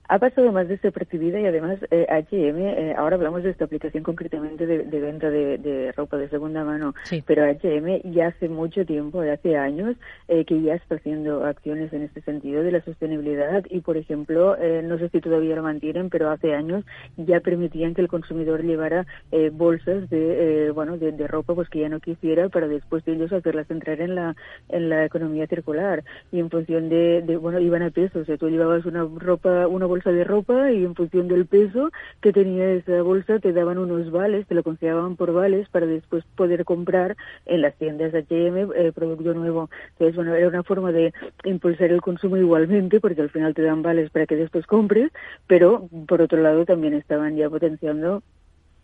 Ha 0.07 0.19
pasado 0.19 0.51
más 0.51 0.67
desapercibida 0.67 1.39
y 1.39 1.45
además 1.45 1.79
eh, 1.91 2.05
H&M, 2.09 2.59
eh, 2.61 2.95
ahora 2.97 3.15
hablamos 3.15 3.43
de 3.43 3.49
esta 3.49 3.65
aplicación 3.65 4.03
concretamente 4.03 4.65
de, 4.65 4.83
de 4.83 4.99
venta 4.99 5.29
de, 5.29 5.57
de, 5.57 5.91
ropa 5.91 6.17
de 6.17 6.29
segunda 6.29 6.63
mano, 6.63 6.95
sí. 7.03 7.23
pero 7.25 7.43
H&M 7.43 8.01
ya 8.05 8.27
hace 8.27 8.47
mucho 8.47 8.85
tiempo, 8.85 9.21
hace 9.21 9.57
años, 9.57 9.95
eh, 10.27 10.45
que 10.45 10.61
ya 10.61 10.75
está 10.75 10.95
haciendo 10.95 11.45
acciones 11.45 11.91
en 11.93 12.03
este 12.03 12.21
sentido 12.21 12.63
de 12.63 12.71
la 12.71 12.81
sostenibilidad 12.83 13.63
y, 13.69 13.81
por 13.81 13.97
ejemplo, 13.97 14.57
eh, 14.57 14.81
no 14.83 14.97
sé 14.97 15.09
si 15.09 15.19
todavía 15.19 15.55
lo 15.55 15.63
mantienen, 15.63 16.09
pero 16.09 16.29
hace 16.29 16.53
años 16.53 16.85
ya 17.17 17.39
permitían 17.41 17.93
que 17.93 18.01
el 18.01 18.07
consumidor 18.07 18.63
llevara 18.63 19.05
eh, 19.31 19.49
bolsas 19.53 20.09
de, 20.09 20.71
bueno, 20.73 20.97
de, 20.97 21.11
de, 21.11 21.27
ropa 21.27 21.53
pues 21.53 21.69
que 21.69 21.79
ya 21.79 21.89
no 21.89 21.99
quisiera 21.99 22.47
para 22.49 22.67
después 22.67 23.03
de 23.05 23.13
ellos 23.13 23.33
hacerlas 23.33 23.69
entrar 23.69 23.99
en 23.99 24.15
la, 24.15 24.35
en 24.69 24.89
la 24.89 25.05
economía 25.05 25.47
circular 25.47 26.03
y 26.31 26.39
en 26.39 26.49
función 26.49 26.87
de, 26.89 27.21
de 27.21 27.37
bueno, 27.37 27.59
iban 27.59 27.83
a 27.83 27.89
peso, 27.89 28.19
o 28.19 28.25
sea, 28.25 28.37
tú 28.37 28.49
llevabas 28.49 28.85
una 28.85 29.03
ropa, 29.03 29.67
una 29.67 29.85
bolsa 29.85 29.96
bolsa 29.97 30.11
de 30.11 30.23
ropa 30.23 30.71
y 30.71 30.83
en 30.83 30.93
función 30.93 31.27
del 31.27 31.45
peso 31.47 31.89
que 32.21 32.31
tenía 32.31 32.71
esa 32.73 33.01
bolsa 33.01 33.39
te 33.39 33.51
daban 33.51 33.79
unos 33.79 34.11
vales, 34.11 34.45
te 34.45 34.53
lo 34.53 34.61
consideraban 34.61 35.15
por 35.15 35.33
vales 35.33 35.67
para 35.69 35.87
después 35.87 36.23
poder 36.35 36.65
comprar 36.65 37.17
en 37.45 37.61
las 37.61 37.75
tiendas 37.75 38.13
H&M 38.13 38.67
eh, 38.75 38.91
producto 38.93 39.33
nuevo. 39.33 39.69
Entonces, 39.93 40.15
bueno, 40.15 40.35
era 40.35 40.47
una 40.47 40.63
forma 40.63 40.91
de 40.91 41.13
impulsar 41.45 41.91
el 41.91 42.01
consumo 42.01 42.37
igualmente 42.37 42.99
porque 42.99 43.21
al 43.21 43.31
final 43.31 43.55
te 43.55 43.63
dan 43.63 43.81
vales 43.81 44.11
para 44.11 44.27
que 44.27 44.35
después 44.35 44.67
compres, 44.67 45.11
pero 45.47 45.89
por 46.07 46.21
otro 46.21 46.41
lado 46.41 46.65
también 46.65 46.93
estaban 46.93 47.35
ya 47.35 47.49
potenciando 47.49 48.21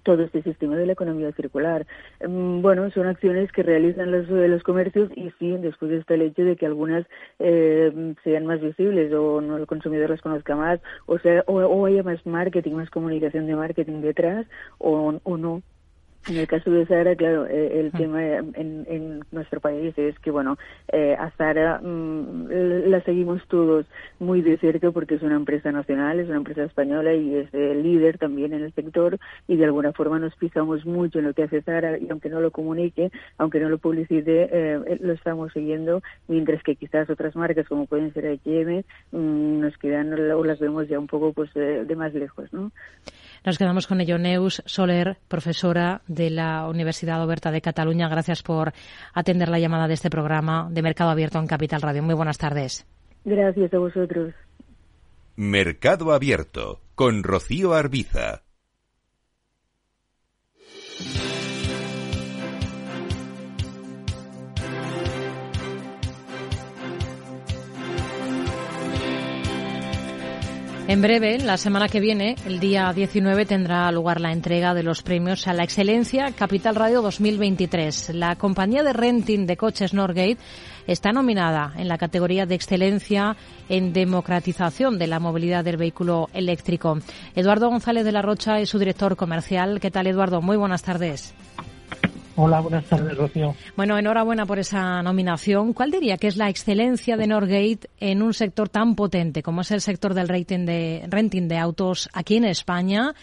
todo 0.04 0.24
este 0.24 0.44
sistema 0.44 0.76
de 0.76 0.86
la 0.86 0.94
economía 0.94 1.32
circular. 1.34 1.86
Mm, 2.26 2.62
bueno, 2.62 2.90
son 2.92 3.08
acciones 3.08 3.52
que 3.52 3.64
realizan 3.64 4.12
los, 4.12 4.30
eh, 4.30 4.48
los 4.48 4.64
comercios 4.64 5.10
y 5.16 5.32
sí, 5.40 5.58
después 5.58 5.92
está 5.92 6.14
el 6.14 6.24
hecho 6.24 6.44
de 6.44 6.56
que 6.56 6.66
algunas 6.66 7.06
eh, 7.40 8.14
sean 8.24 8.46
más 8.46 8.62
visibles 8.62 9.12
o 9.14 9.42
no 9.42 9.58
el 9.58 9.68
consumidor 9.68 10.10
las 10.10 10.22
conozca 10.22 10.56
más 10.56 10.80
o, 11.06 11.18
sea, 11.20 11.44
o, 11.48 11.86
haya 11.86 12.04
más 12.04 12.26
marketing, 12.26 12.74
más 12.74 12.90
comunicación 12.90 13.48
de 13.48 13.56
marketing 13.56 14.02
detrás 14.02 14.46
o, 14.78 15.20
o 15.24 15.38
no. 15.38 15.62
En 16.26 16.38
el 16.38 16.48
caso 16.48 16.72
de 16.72 16.86
Zara, 16.86 17.18
claro, 17.18 17.46
eh, 17.48 17.82
el 17.82 17.92
tema 17.92 18.24
en, 18.24 18.86
en, 18.88 19.24
nuestro 19.32 19.60
país 19.60 19.94
es 19.98 20.18
que, 20.20 20.32
bueno, 20.32 20.58
eh, 20.88 21.18
a 21.20 21.32
Zara 21.32 21.82
mm, 21.84 22.48
la 22.88 23.02
seguimos 23.02 23.46
todos 23.50 23.86
muy 24.20 24.42
de 24.42 24.58
cerca 24.58 24.92
porque 24.92 25.16
es 25.16 25.22
una 25.22 25.36
empresa 25.36 25.74
nacional, 25.74 26.22
es 26.22 26.30
una 26.30 26.38
empresa 26.38 26.64
española 26.64 27.14
y 27.14 27.36
es 27.36 27.54
líder 27.54 28.20
también 28.20 28.54
en 28.54 28.64
el 28.64 28.74
sector 28.74 29.20
y 29.50 29.58
de 29.58 29.66
alguna 29.66 29.92
forma 29.92 30.18
nos 30.18 30.34
pisamos 30.36 30.86
mucho 30.86 31.20
en 31.20 31.26
lo 31.26 31.34
que 31.34 31.44
hace 31.44 31.62
Zara 31.62 31.98
y 31.98 32.10
aunque 32.10 32.30
no 32.30 32.40
lo 32.40 32.52
comunique, 32.52 33.12
aunque 33.38 33.60
no 33.60 33.68
lo 33.68 33.78
publicite, 33.78 34.48
eh, 34.50 34.98
lo 35.02 35.12
estamos 35.12 35.52
siguiendo, 35.52 36.02
mientras 36.30 36.64
que 36.64 36.78
quizás 36.78 37.10
otras 37.10 37.36
marcas 37.36 37.68
como 37.68 37.86
pueden 37.86 38.14
ser 38.14 38.28
H&M 38.28 38.86
nos 39.12 39.78
quedan 39.78 40.14
o 40.32 40.44
las 40.46 40.60
vemos 40.60 40.88
ya 40.88 41.00
un 41.00 41.08
poco 41.08 41.34
pues 41.34 41.54
de 41.54 41.96
más 41.98 42.14
lejos, 42.14 42.52
¿no? 42.54 42.72
Nos 43.46 43.58
quedamos 43.58 43.88
con 43.88 44.00
ello. 44.00 44.18
Neus 44.18 44.64
Soler, 44.66 45.18
profesora 45.28 46.02
de 46.08 46.30
la 46.30 46.68
Universidad 46.68 47.22
Oberta 47.24 47.52
de 47.52 47.62
Cataluña. 47.62 48.08
Gracias 48.08 48.42
por 48.42 48.74
atender 49.14 49.50
la 49.50 49.60
llamada 49.60 49.88
de 49.88 49.96
este 49.96 50.10
programa 50.10 50.70
de 50.72 50.82
Mercado 50.82 51.10
Abierto 51.10 51.40
en 51.40 51.48
Capital 51.48 51.82
Radio. 51.82 52.04
Muy 52.04 52.16
buenas 52.16 52.38
tardes. 52.38 52.86
Gracias 53.26 53.74
a 53.74 53.78
vosotros. 53.78 54.34
Mercado 55.36 56.14
Abierto 56.14 56.82
con 56.96 57.24
Rocío 57.24 57.74
Arbiza. 57.74 58.44
En 70.86 71.02
breve, 71.02 71.40
la 71.40 71.56
semana 71.56 71.88
que 71.88 72.02
viene, 72.02 72.36
el 72.46 72.60
día 72.60 72.92
19, 72.94 73.46
tendrá 73.46 73.90
lugar 73.94 74.20
la 74.20 74.34
entrega 74.34 74.74
de 74.74 74.84
los 74.84 75.02
premios 75.02 75.48
a 75.48 75.54
la 75.54 75.64
excelencia 75.64 76.34
Capital 76.34 76.76
Radio 76.76 77.02
2023. 77.02 78.10
La 78.14 78.36
compañía 78.36 78.84
de 78.84 78.92
renting 78.92 79.46
de 79.46 79.56
coches 79.56 79.94
Norgate 79.94 80.38
está 80.86 81.14
nominada 81.14 81.72
en 81.78 81.88
la 81.88 81.98
categoría 81.98 82.46
de 82.46 82.56
excelencia 82.56 83.38
en 83.70 83.94
democratización 83.94 85.00
de 85.00 85.08
la 85.08 85.22
movilidad 85.22 85.64
del 85.64 85.78
vehículo 85.78 86.28
eléctrico. 86.34 87.00
Eduardo 87.34 87.70
González 87.70 88.04
de 88.04 88.12
la 88.12 88.22
Rocha 88.22 88.60
es 88.60 88.68
su 88.68 88.78
director 88.78 89.16
comercial. 89.16 89.80
¿Qué 89.80 89.90
tal, 89.90 90.08
Eduardo? 90.08 90.42
Muy 90.42 90.58
buenas 90.58 90.84
tardes. 90.84 91.34
Hola, 92.36 92.62
buenas 92.62 92.86
tardes, 92.86 93.16
Rocío. 93.16 93.54
Bueno, 93.78 93.98
enhorabuena 93.98 94.46
por 94.48 94.58
esa 94.58 95.04
nominación. 95.04 95.74
¿Cuál 95.74 95.92
diría 95.92 96.18
que 96.18 96.28
es 96.28 96.36
la 96.36 96.50
excelencia 96.50 97.16
de 97.16 97.28
Norgate 97.28 97.90
en 98.00 98.24
un 98.24 98.34
sector 98.34 98.70
tan 98.70 98.96
potente 98.96 99.44
como 99.44 99.62
es 99.62 99.72
el 99.72 99.82
sector 99.82 100.16
del 100.16 100.28
rating 100.28 100.66
de, 100.66 101.04
renting 101.10 101.48
de 101.48 101.58
autos 101.58 102.10
aquí 102.12 102.38
en 102.38 102.46
España 102.46 103.14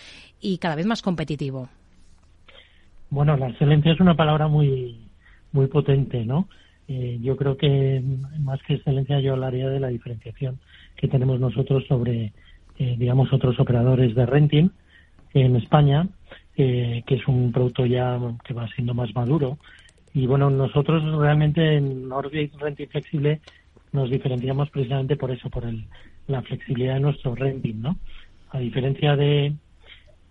y 0.41 0.59
cada 0.59 0.77
vez 0.77 0.87
más 0.87 1.03
competitivo? 1.03 1.69
Bueno, 3.11 3.37
la 3.37 3.49
excelencia 3.49 3.93
es 3.93 4.01
una 4.01 4.15
palabra 4.15 4.47
muy, 4.47 5.01
muy 5.51 5.67
potente, 5.67 6.25
¿no? 6.25 6.49
Eh, 6.87 7.19
yo 7.21 7.37
creo 7.37 7.57
que 7.57 8.03
más 8.39 8.61
que 8.63 8.75
excelencia 8.75 9.21
yo 9.21 9.33
hablaría 9.33 9.69
de 9.69 9.81
la 9.81 9.89
diferenciación 9.89 10.61
que 10.97 11.09
tenemos 11.09 11.41
nosotros 11.41 11.85
sobre, 11.89 12.33
eh, 12.79 12.97
digamos, 12.97 13.33
otros 13.33 13.59
operadores 13.59 14.15
de 14.15 14.27
renting 14.27 14.71
en 15.35 15.57
España 15.57 16.09
que 16.55 17.05
es 17.07 17.27
un 17.27 17.53
producto 17.53 17.87
ya 17.87 18.19
que 18.45 18.55
va 18.55 18.69
siendo 18.69 18.95
más 18.95 19.15
maduro. 19.15 19.59
Y 20.13 20.27
bueno, 20.27 20.51
nosotros 20.51 21.03
realmente 21.19 21.77
en 21.77 22.09
Nordic 22.09 22.59
Renting 22.59 22.89
Flexible 22.89 23.41
nos 23.93 24.11
diferenciamos 24.11 24.71
precisamente 24.71 25.17
por 25.17 25.31
eso, 25.31 25.49
por 25.51 25.65
el, 25.65 25.85
la 26.27 26.43
flexibilidad 26.43 26.95
de 26.95 27.01
nuestro 27.01 27.35
renting, 27.35 27.81
¿no? 27.81 27.97
A 28.51 28.59
diferencia 28.59 29.17
de, 29.17 29.55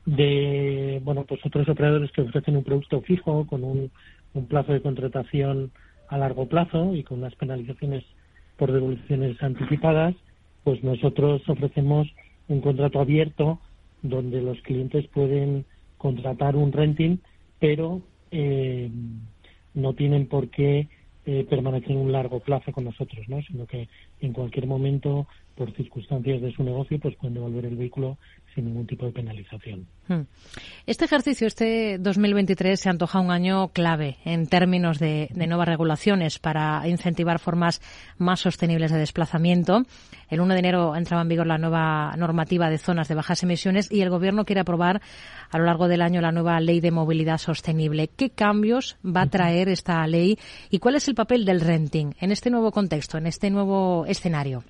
de 0.06 1.02
bueno, 1.04 1.24
pues 1.24 1.46
otros 1.46 1.68
operadores 1.70 2.12
que 2.12 2.22
ofrecen 2.22 2.58
un 2.58 2.64
producto 2.64 3.02
fijo 3.02 3.48
con 3.48 3.64
un, 3.64 3.92
un 4.34 4.46
plazo 4.48 4.74
de 4.74 4.82
contratación 4.82 5.72
a 6.10 6.18
largo 6.18 6.48
plazo 6.48 6.96
y 6.96 7.04
con 7.04 7.20
unas 7.20 7.36
penalizaciones 7.36 8.04
por 8.58 8.72
devoluciones 8.72 9.42
anticipadas, 9.42 10.16
pues 10.64 10.84
nosotros 10.84 11.42
ofrecemos 11.48 12.08
un 12.48 12.62
contrato 12.62 13.00
abierto 13.00 13.60
donde 14.02 14.42
los 14.42 14.60
clientes 14.62 15.08
pueden 15.08 15.66
contratar 16.00 16.56
un 16.56 16.72
renting, 16.72 17.18
pero 17.60 18.02
eh, 18.32 18.90
no 19.76 19.94
tienen 19.94 20.28
por 20.28 20.50
qué 20.50 20.88
eh, 21.26 21.46
permanecer 21.48 21.96
un 21.96 22.12
largo 22.12 22.40
plazo 22.40 22.72
con 22.72 22.86
nosotros, 22.86 23.28
¿no? 23.28 23.42
sino 23.44 23.68
que 23.68 23.88
en 24.22 24.34
cualquier 24.34 24.66
momento, 24.66 25.28
por 25.56 25.72
circunstancias 25.76 26.42
de 26.42 26.52
su 26.54 26.64
negocio, 26.64 27.00
pues 27.00 27.16
pueden 27.18 27.36
devolver 27.36 27.66
el 27.66 27.76
vehículo 27.76 28.18
sin 28.60 28.66
ningún 28.66 28.86
tipo 28.86 29.06
de 29.06 29.14
penalización. 29.14 29.88
Hmm. 30.10 30.24
Este 30.86 31.06
ejercicio, 31.06 31.48
este 31.48 31.98
2023, 31.98 32.78
se 32.78 32.90
antoja 32.90 33.22
un 33.22 33.32
año 33.32 33.70
clave 33.70 34.18
en 34.26 34.48
términos 34.48 35.00
de, 35.00 35.30
nuevas 35.34 35.68
regulaciones 35.68 36.40
para 36.40 36.86
incentivar 36.90 37.40
formas 37.40 37.82
más 38.18 38.42
sostenibles 38.42 38.92
de 38.92 38.98
desplazamiento. 38.98 39.86
El 40.30 40.42
1 40.42 40.54
de 40.54 40.60
enero 40.60 40.96
entraba 40.96 41.22
en 41.22 41.30
vigor 41.30 41.48
la 41.48 41.58
nueva 41.58 42.14
normativa 42.18 42.70
de 42.70 42.78
zonas 42.80 43.08
de 43.08 43.16
bajas 43.16 43.44
emisiones 43.44 43.90
y 43.90 44.02
el 44.02 44.10
Gobierno 44.10 44.44
quiere 44.44 44.62
aprobar 44.62 45.02
a 45.52 45.58
lo 45.58 45.64
largo 45.64 45.88
del 45.88 46.02
año 46.02 46.20
la 46.20 46.34
nueva 46.34 46.60
ley 46.60 46.82
de 46.82 46.92
movilidad 46.92 47.38
sostenible. 47.38 48.10
¿Qué 48.10 48.30
cambios 48.30 48.98
va 49.06 49.22
a 49.22 49.30
traer 49.30 49.70
esta 49.70 50.06
ley 50.06 50.38
y 50.70 50.80
cuál 50.80 50.96
es 50.96 51.08
el 51.08 51.16
papel 51.16 51.46
del 51.46 51.62
renting 51.62 52.14
en 52.20 52.34
este 52.34 52.50
nuevo 52.50 52.72
contexto, 52.72 53.18
en 53.18 53.28
este 53.28 53.50
nuevo 53.50 54.06
escenario? 54.06 54.66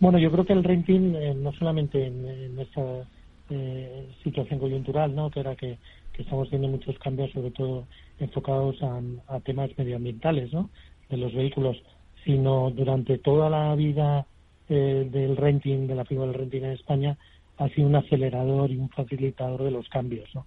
Bueno, 0.00 0.18
yo 0.18 0.30
creo 0.30 0.44
que 0.44 0.52
el 0.52 0.62
renting, 0.62 1.16
eh, 1.16 1.34
no 1.34 1.52
solamente 1.54 2.06
en, 2.06 2.58
esta 2.60 3.04
eh, 3.50 4.08
situación 4.22 4.60
coyuntural, 4.60 5.12
¿no? 5.14 5.30
que 5.30 5.40
era 5.40 5.56
que, 5.56 5.78
estamos 6.16 6.50
viendo 6.50 6.66
muchos 6.66 6.98
cambios, 6.98 7.30
sobre 7.30 7.52
todo 7.52 7.86
enfocados 8.18 8.76
a, 8.82 9.38
temas 9.40 9.70
medioambientales 9.78 10.52
¿no? 10.52 10.68
de 11.08 11.16
los 11.16 11.32
vehículos, 11.32 11.76
sino 12.24 12.72
durante 12.72 13.18
toda 13.18 13.48
la 13.48 13.72
vida 13.76 14.26
eh, 14.68 15.08
del 15.08 15.36
renting, 15.36 15.86
de 15.86 15.94
la 15.94 16.04
figura 16.04 16.26
del 16.26 16.34
renting 16.34 16.64
en 16.64 16.72
España, 16.72 17.16
ha 17.56 17.68
sido 17.68 17.86
un 17.86 17.94
acelerador 17.94 18.72
y 18.72 18.78
un 18.78 18.88
facilitador 18.88 19.62
de 19.62 19.70
los 19.70 19.88
cambios. 19.88 20.28
¿no? 20.34 20.46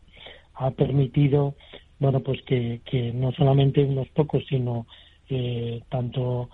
Ha 0.55 0.71
permitido, 0.71 1.55
bueno, 1.99 2.19
pues 2.19 2.41
que, 2.41 2.81
que 2.83 3.13
no 3.13 3.31
solamente 3.31 3.81
unos 3.81 4.09
pocos, 4.09 4.43
sino 4.47 4.87
tanto 5.87 6.49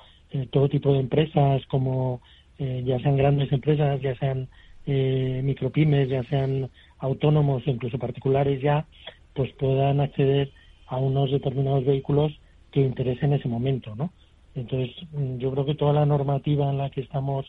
todo 0.52 0.70
tipo 0.70 0.94
de 0.94 1.00
empresas 1.00 1.66
como 1.66 2.22
eh, 2.60 2.84
ya 2.86 3.00
sean 3.00 3.18
grandes 3.18 3.52
empresas, 3.52 4.02
ya 4.02 4.16
sean 4.16 4.48
eh, 4.86 5.42
micropymes, 5.44 6.10
ya 6.10 6.24
sean 6.24 6.70
autónomos 7.00 7.66
o 7.68 7.70
incluso 7.70 8.00
particulares 8.00 8.62
ya, 8.62 8.86
pues 9.34 9.52
puedan 9.54 10.00
acceder 10.00 10.52
a 10.88 10.98
unos 10.98 11.32
determinados 11.32 11.86
vehículos 11.86 12.32
que 12.72 12.82
interesen 12.82 13.34
en 13.34 13.40
ese 13.40 13.48
momento, 13.48 13.96
¿no? 13.96 14.12
Entonces, 14.56 14.96
mm, 15.12 15.38
yo 15.38 15.52
creo 15.52 15.66
que 15.66 15.76
toda 15.76 15.94
la 15.94 16.06
normativa 16.06 16.70
en 16.70 16.78
la 16.78 16.90
que 16.90 17.02
estamos 17.02 17.46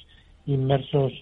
inmersos 0.47 1.13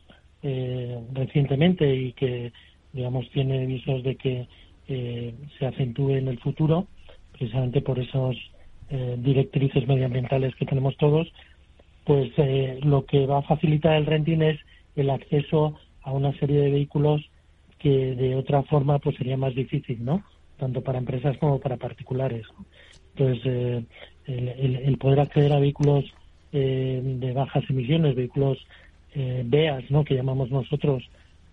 eh, 0.42 1.00
recientemente 1.12 1.94
y 1.94 2.12
que, 2.12 2.52
digamos, 2.92 3.28
tiene 3.30 3.66
visos 3.66 4.02
de 4.02 4.16
que 4.16 4.48
eh, 4.88 5.34
se 5.58 5.66
acentúe 5.66 6.10
en 6.10 6.28
el 6.28 6.38
futuro, 6.38 6.86
precisamente 7.32 7.80
por 7.80 7.98
esos 7.98 8.36
eh, 8.90 9.16
directrices 9.18 9.86
medioambientales 9.86 10.54
que 10.56 10.66
tenemos 10.66 10.96
todos, 10.96 11.32
pues 12.06 12.32
eh, 12.38 12.78
lo 12.82 13.04
que 13.04 13.26
va 13.26 13.38
a 13.38 13.42
facilitar 13.42 13.96
el 13.96 14.06
renting 14.06 14.40
es 14.40 14.58
el 14.94 15.10
acceso 15.10 15.74
a 16.02 16.12
una 16.12 16.32
serie 16.38 16.60
de 16.60 16.70
vehículos 16.70 17.20
que 17.78 18.14
de 18.14 18.36
otra 18.36 18.62
forma 18.62 19.00
pues 19.00 19.16
sería 19.16 19.36
más 19.36 19.54
difícil, 19.54 20.04
¿no? 20.04 20.22
Tanto 20.56 20.80
para 20.82 20.98
empresas 20.98 21.36
como 21.38 21.58
para 21.58 21.76
particulares. 21.76 22.46
Entonces, 23.16 23.84
eh, 24.26 24.82
el, 24.84 24.96
poder 24.98 25.20
acceder 25.20 25.52
a 25.52 25.58
vehículos 25.58 26.04
eh, 26.52 27.00
de 27.02 27.32
bajas 27.32 27.64
emisiones, 27.68 28.14
vehículos 28.14 28.58
eh, 29.14 29.42
BEAS, 29.44 29.90
¿no? 29.90 30.04
Que 30.04 30.14
llamamos 30.14 30.50
nosotros, 30.50 31.02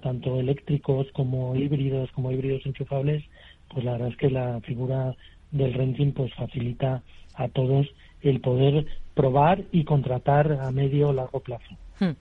tanto 0.01 0.39
eléctricos 0.39 1.07
como 1.13 1.55
híbridos, 1.55 2.11
como 2.11 2.31
híbridos 2.31 2.65
enchufables, 2.65 3.23
pues 3.69 3.83
la 3.85 3.93
verdad 3.93 4.09
es 4.09 4.17
que 4.17 4.29
la 4.29 4.61
figura 4.61 5.15
del 5.51 5.73
renting 5.73 6.11
pues 6.11 6.33
facilita 6.35 7.01
a 7.35 7.47
todos 7.47 7.87
el 8.23 8.41
poder 8.41 8.85
probar 9.13 9.63
y 9.71 9.83
contratar 9.83 10.51
a 10.53 10.71
medio 10.71 11.09
o 11.09 11.13
largo 11.13 11.39
plazo. 11.39 11.77
Hmm. 11.99 12.13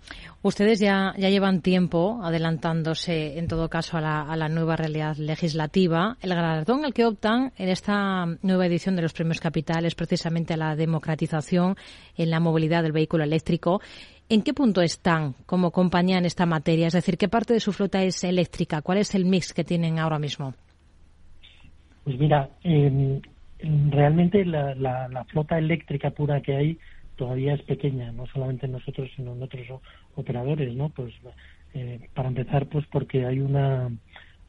Ustedes 0.42 0.80
ya, 0.80 1.14
ya 1.16 1.30
llevan 1.30 1.62
tiempo 1.62 2.20
adelantándose, 2.22 3.38
en 3.38 3.48
todo 3.48 3.70
caso, 3.70 3.96
a 3.96 4.00
la, 4.02 4.20
a 4.20 4.36
la, 4.36 4.48
nueva 4.48 4.76
realidad 4.76 5.16
legislativa. 5.16 6.18
El 6.20 6.34
galardón 6.34 6.84
al 6.84 6.92
que 6.92 7.06
optan 7.06 7.52
en 7.56 7.68
esta 7.70 8.26
nueva 8.42 8.66
edición 8.66 8.96
de 8.96 9.02
los 9.02 9.14
premios 9.14 9.40
Capital 9.40 9.86
es 9.86 9.94
precisamente 9.94 10.54
a 10.54 10.58
la 10.58 10.76
democratización 10.76 11.76
en 12.16 12.30
la 12.30 12.40
movilidad 12.40 12.82
del 12.82 12.92
vehículo 12.92 13.24
eléctrico. 13.24 13.80
¿En 14.28 14.42
qué 14.42 14.52
punto 14.52 14.82
están 14.82 15.34
como 15.46 15.70
compañía 15.70 16.18
en 16.18 16.26
esta 16.26 16.46
materia? 16.46 16.88
Es 16.88 16.92
decir, 16.92 17.16
¿qué 17.16 17.28
parte 17.28 17.54
de 17.54 17.60
su 17.60 17.72
flota 17.72 18.02
es 18.02 18.24
eléctrica? 18.24 18.82
¿Cuál 18.82 18.98
es 18.98 19.14
el 19.14 19.24
mix 19.24 19.52
que 19.52 19.64
tienen 19.64 19.98
ahora 19.98 20.18
mismo? 20.18 20.54
Pues 22.04 22.18
mira, 22.18 22.50
eh, 22.64 23.20
realmente 23.90 24.44
la, 24.44 24.74
la, 24.74 25.24
flota 25.24 25.58
eléctrica 25.58 26.10
pura 26.10 26.40
que 26.40 26.56
hay 26.56 26.78
todavía 27.16 27.54
es 27.54 27.62
pequeña, 27.62 28.12
no 28.12 28.26
solamente 28.26 28.66
en 28.66 28.72
nosotros, 28.72 29.10
sino 29.16 29.32
en 29.32 29.42
otros 29.42 29.66
operadores, 30.16 30.74
¿no? 30.74 30.88
Pues 30.88 31.14
eh, 31.74 32.08
para 32.14 32.28
empezar, 32.28 32.66
pues 32.66 32.84
porque 32.90 33.26
hay 33.26 33.40
una 33.40 33.90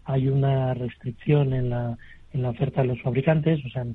hay 0.06 0.28
una 0.28 0.74
restricción 0.74 1.54
en 1.54 1.70
la 1.70 1.98
en 2.34 2.42
la 2.42 2.50
oferta 2.50 2.82
de 2.82 2.88
los 2.88 3.02
fabricantes, 3.02 3.64
o 3.66 3.70
sea, 3.70 3.86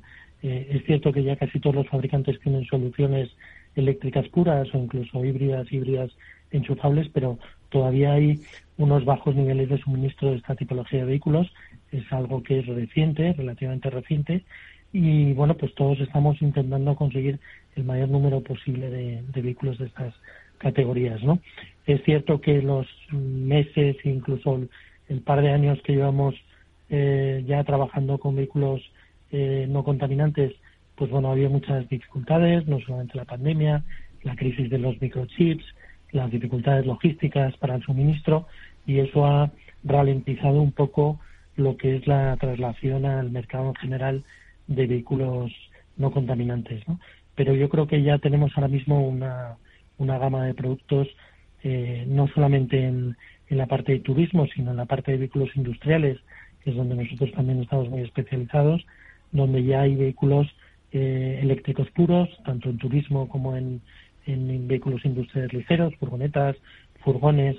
eh, 0.41 0.67
es 0.71 0.85
cierto 0.85 1.11
que 1.11 1.23
ya 1.23 1.35
casi 1.35 1.59
todos 1.59 1.75
los 1.75 1.89
fabricantes 1.89 2.39
tienen 2.39 2.65
soluciones 2.65 3.29
eléctricas 3.75 4.27
puras 4.29 4.73
o 4.73 4.77
incluso 4.77 5.23
híbridas, 5.23 5.71
híbridas 5.71 6.11
enchufables, 6.51 7.09
pero 7.09 7.37
todavía 7.69 8.13
hay 8.13 8.39
unos 8.77 9.05
bajos 9.05 9.35
niveles 9.35 9.69
de 9.69 9.77
suministro 9.77 10.31
de 10.31 10.37
esta 10.37 10.55
tipología 10.55 10.99
de 10.99 11.05
vehículos. 11.05 11.51
Es 11.91 12.11
algo 12.11 12.41
que 12.43 12.59
es 12.59 12.65
reciente, 12.65 13.33
relativamente 13.33 13.89
reciente, 13.89 14.43
y 14.91 15.33
bueno, 15.33 15.55
pues 15.55 15.73
todos 15.75 15.99
estamos 15.99 16.41
intentando 16.41 16.95
conseguir 16.95 17.39
el 17.75 17.83
mayor 17.83 18.09
número 18.09 18.41
posible 18.41 18.89
de, 18.89 19.23
vehículos 19.41 19.77
de 19.77 19.85
estas 19.85 20.13
categorías, 20.57 21.23
¿no? 21.23 21.39
Es 21.85 22.03
cierto 22.03 22.41
que 22.41 22.61
los 22.61 22.87
meses, 23.11 23.97
incluso 24.03 24.67
el, 25.07 25.21
par 25.21 25.41
de 25.41 25.51
años 25.51 25.79
que 25.83 25.93
llevamos 25.93 26.35
eh, 26.89 27.43
ya 27.47 27.63
trabajando 27.63 28.17
con 28.17 28.35
vehículos 28.35 28.81
eh, 29.31 29.67
no 29.69 29.83
contaminantes, 29.83 30.53
pues 30.95 31.09
bueno, 31.11 31.31
había 31.31 31.49
muchas 31.49 31.87
dificultades, 31.87 32.67
no 32.67 32.79
solamente 32.81 33.17
la 33.17 33.25
pandemia, 33.25 33.83
la 34.23 34.35
crisis 34.35 34.69
de 34.69 34.79
los 34.79 34.99
microchips, 35.01 35.63
las 36.11 36.31
dificultades 36.31 36.85
logísticas 36.85 37.55
para 37.57 37.75
el 37.75 37.83
suministro, 37.83 38.47
y 38.85 38.99
eso 38.99 39.25
ha 39.25 39.51
ralentizado 39.83 40.61
un 40.61 40.71
poco 40.71 41.19
lo 41.55 41.77
que 41.77 41.97
es 41.97 42.07
la 42.07 42.35
traslación 42.37 43.05
al 43.05 43.29
mercado 43.29 43.69
en 43.69 43.75
general 43.75 44.23
de 44.69 44.87
vehículos 44.87 45.51
no 45.97 46.11
contaminantes. 46.11 46.87
¿no? 46.87 46.99
Pero 47.35 47.53
yo 47.53 47.67
creo 47.67 47.87
que 47.87 48.01
ya 48.01 48.17
tenemos 48.19 48.51
ahora 48.55 48.69
mismo 48.69 49.05
una, 49.05 49.57
una 49.97 50.17
gama 50.17 50.45
de 50.45 50.53
productos, 50.53 51.07
eh, 51.63 52.05
no 52.07 52.27
solamente 52.29 52.85
en, 52.85 53.17
en 53.49 53.57
la 53.57 53.65
parte 53.65 53.91
de 53.91 53.99
turismo, 53.99 54.47
sino 54.47 54.71
en 54.71 54.77
la 54.77 54.85
parte 54.85 55.11
de 55.11 55.17
vehículos 55.17 55.49
industriales, 55.55 56.17
que 56.63 56.69
es 56.69 56.75
donde 56.75 56.95
nosotros 56.95 57.31
también 57.33 57.61
estamos 57.61 57.89
muy 57.89 58.01
especializados, 58.01 58.85
donde 59.31 59.63
ya 59.63 59.81
hay 59.81 59.95
vehículos 59.95 60.47
eh, 60.91 61.39
eléctricos 61.41 61.89
puros, 61.91 62.29
tanto 62.45 62.69
en 62.69 62.77
turismo 62.77 63.27
como 63.27 63.55
en, 63.55 63.81
en, 64.25 64.67
vehículos 64.67 65.03
industriales 65.05 65.53
ligeros, 65.53 65.95
furgonetas, 65.95 66.55
furgones, 67.03 67.57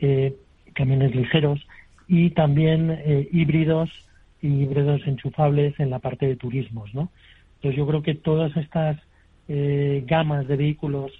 eh, 0.00 0.34
camiones 0.74 1.14
ligeros 1.14 1.60
y 2.08 2.30
también 2.30 2.90
eh, 2.90 3.28
híbridos 3.32 3.90
y 4.42 4.48
híbridos 4.48 5.06
enchufables 5.06 5.78
en 5.78 5.90
la 5.90 5.98
parte 5.98 6.26
de 6.26 6.36
turismos, 6.36 6.92
¿no? 6.94 7.10
Entonces 7.56 7.76
yo 7.76 7.86
creo 7.86 8.02
que 8.02 8.14
todas 8.14 8.56
estas 8.56 8.98
eh, 9.48 10.04
gamas 10.06 10.48
de 10.48 10.56
vehículos 10.56 11.12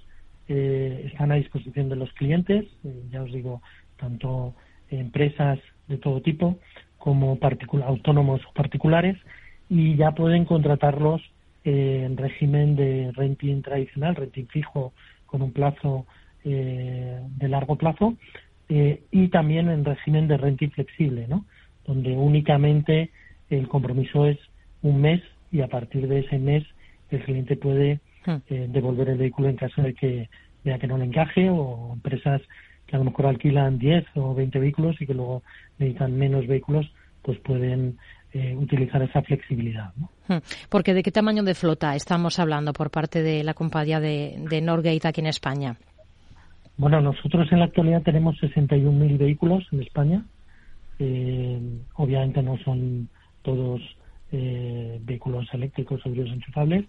eh, 0.48 1.08
están 1.10 1.32
a 1.32 1.34
disposición 1.34 1.88
de 1.88 1.96
los 1.96 2.12
clientes, 2.12 2.64
eh, 2.84 3.02
ya 3.10 3.22
os 3.22 3.32
digo, 3.32 3.60
tanto 3.98 4.54
empresas 4.88 5.58
de 5.88 5.98
todo 5.98 6.22
tipo 6.22 6.58
como 6.96 7.38
autónomos 7.84 8.40
o 8.48 8.52
particulares, 8.52 9.16
y 9.68 9.96
ya 9.96 10.12
pueden 10.12 10.44
contratarlos 10.44 11.22
en 11.64 12.16
régimen 12.16 12.74
de 12.76 13.12
renting 13.12 13.62
tradicional, 13.62 14.16
renting 14.16 14.46
fijo 14.46 14.92
con 15.26 15.42
un 15.42 15.52
plazo 15.52 16.06
de 16.42 17.48
largo 17.48 17.76
plazo, 17.76 18.16
y 18.68 19.28
también 19.28 19.68
en 19.68 19.84
régimen 19.84 20.26
de 20.26 20.36
renting 20.36 20.70
flexible, 20.70 21.26
¿no? 21.28 21.44
Donde 21.91 22.16
únicamente 22.16 23.11
el 23.51 23.66
compromiso 23.66 24.24
es 24.24 24.38
un 24.82 25.01
mes 25.01 25.20
y 25.51 25.61
a 25.61 25.66
partir 25.66 26.07
de 26.07 26.20
ese 26.20 26.38
mes 26.38 26.64
el 27.11 27.20
cliente 27.24 27.57
puede 27.57 27.99
hmm. 28.26 28.36
eh, 28.49 28.68
devolver 28.70 29.09
el 29.09 29.18
vehículo 29.18 29.49
en 29.49 29.57
caso 29.57 29.82
de 29.82 29.93
que 29.95 30.28
vea 30.64 30.78
que 30.78 30.86
no 30.86 30.97
le 30.97 31.07
encaje 31.07 31.51
o 31.51 31.91
empresas 31.95 32.41
que 32.86 32.95
a 32.95 33.01
lo 33.01 33.07
mejor 33.07 33.26
alquilan 33.26 33.78
10 33.78 34.05
o 34.14 34.34
20 34.34 34.59
vehículos 34.61 35.01
y 35.01 35.07
que 35.07 35.14
luego 35.14 35.43
necesitan 35.78 36.16
menos 36.16 36.47
vehículos, 36.47 36.86
pues 37.22 37.38
pueden 37.41 37.99
eh, 38.32 38.55
utilizar 38.57 39.03
esa 39.03 39.22
flexibilidad. 39.22 39.93
¿no? 39.97 40.11
Hmm. 40.28 40.41
Porque 40.68 40.95
¿de 40.95 41.03
qué 41.03 41.11
tamaño 41.11 41.43
de 41.43 41.57
flota 41.57 41.97
estamos 41.97 42.38
hablando 42.38 42.72
por 42.72 42.93
parte 42.93 43.20
de 43.20 43.43
la 43.43 43.55
compañía 43.55 43.99
de, 43.99 44.36
de 44.49 44.61
Norgate 44.61 45.09
aquí 45.09 45.20
en 45.22 45.26
España? 45.26 45.76
Bueno, 46.76 47.01
nosotros 47.01 47.51
en 47.51 47.59
la 47.59 47.64
actualidad 47.64 48.03
tenemos 48.03 48.36
61.000 48.41 49.18
vehículos 49.18 49.66
en 49.72 49.82
España 49.82 50.24
obviamente 51.94 52.42
no 52.42 52.59
son 52.59 53.09
todos 53.42 53.80
eh, 54.32 55.01
vehículos 55.03 55.48
eléctricos 55.53 56.05
o 56.05 56.09
enchufables, 56.09 56.84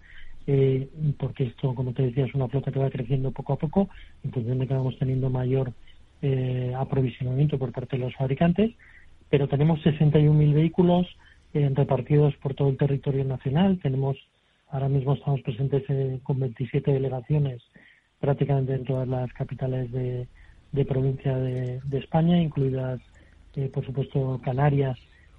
eh, 0.48 0.88
porque 1.18 1.46
esto, 1.46 1.74
como 1.74 1.94
te 1.94 2.04
decía, 2.04 2.26
es 2.26 2.36
una 2.36 2.48
flota 2.48 2.72
que 2.72 2.80
va 2.80 2.90
creciendo 2.90 3.32
poco 3.32 3.54
a 3.54 3.58
poco 3.58 3.90
en 4.24 4.32
función 4.32 4.60
de 4.60 4.68
que 4.68 4.74
vamos 4.74 4.98
teniendo 5.00 5.30
mayor 5.30 5.74
eh, 6.22 6.74
aprovisionamiento 6.78 7.58
por 7.58 7.72
parte 7.72 7.98
de 7.98 8.04
los 8.04 8.16
fabricantes, 8.16 8.72
pero 9.30 9.48
tenemos 9.48 9.80
61.000 9.82 10.54
vehículos 10.54 11.08
repartidos 11.54 12.34
por 12.38 12.54
todo 12.54 12.70
el 12.70 12.78
territorio 12.78 13.26
nacional. 13.26 13.80
Tenemos, 13.82 14.18
ahora 14.70 14.88
mismo 14.88 15.14
estamos 15.14 15.42
presentes 15.42 15.84
con 16.24 16.40
27 16.40 16.94
delegaciones 16.94 17.62
prácticamente 18.20 18.74
en 18.74 18.86
todas 18.86 19.08
las 19.08 19.34
capitales 19.34 19.92
de, 19.92 20.28
provincia 20.86 21.36
de 21.38 21.98
España, 21.98 22.42
incluidas 22.42 23.02
eh, 23.56 23.70
por 23.74 23.86
supuesto 23.86 24.40
Canarias 24.44 24.98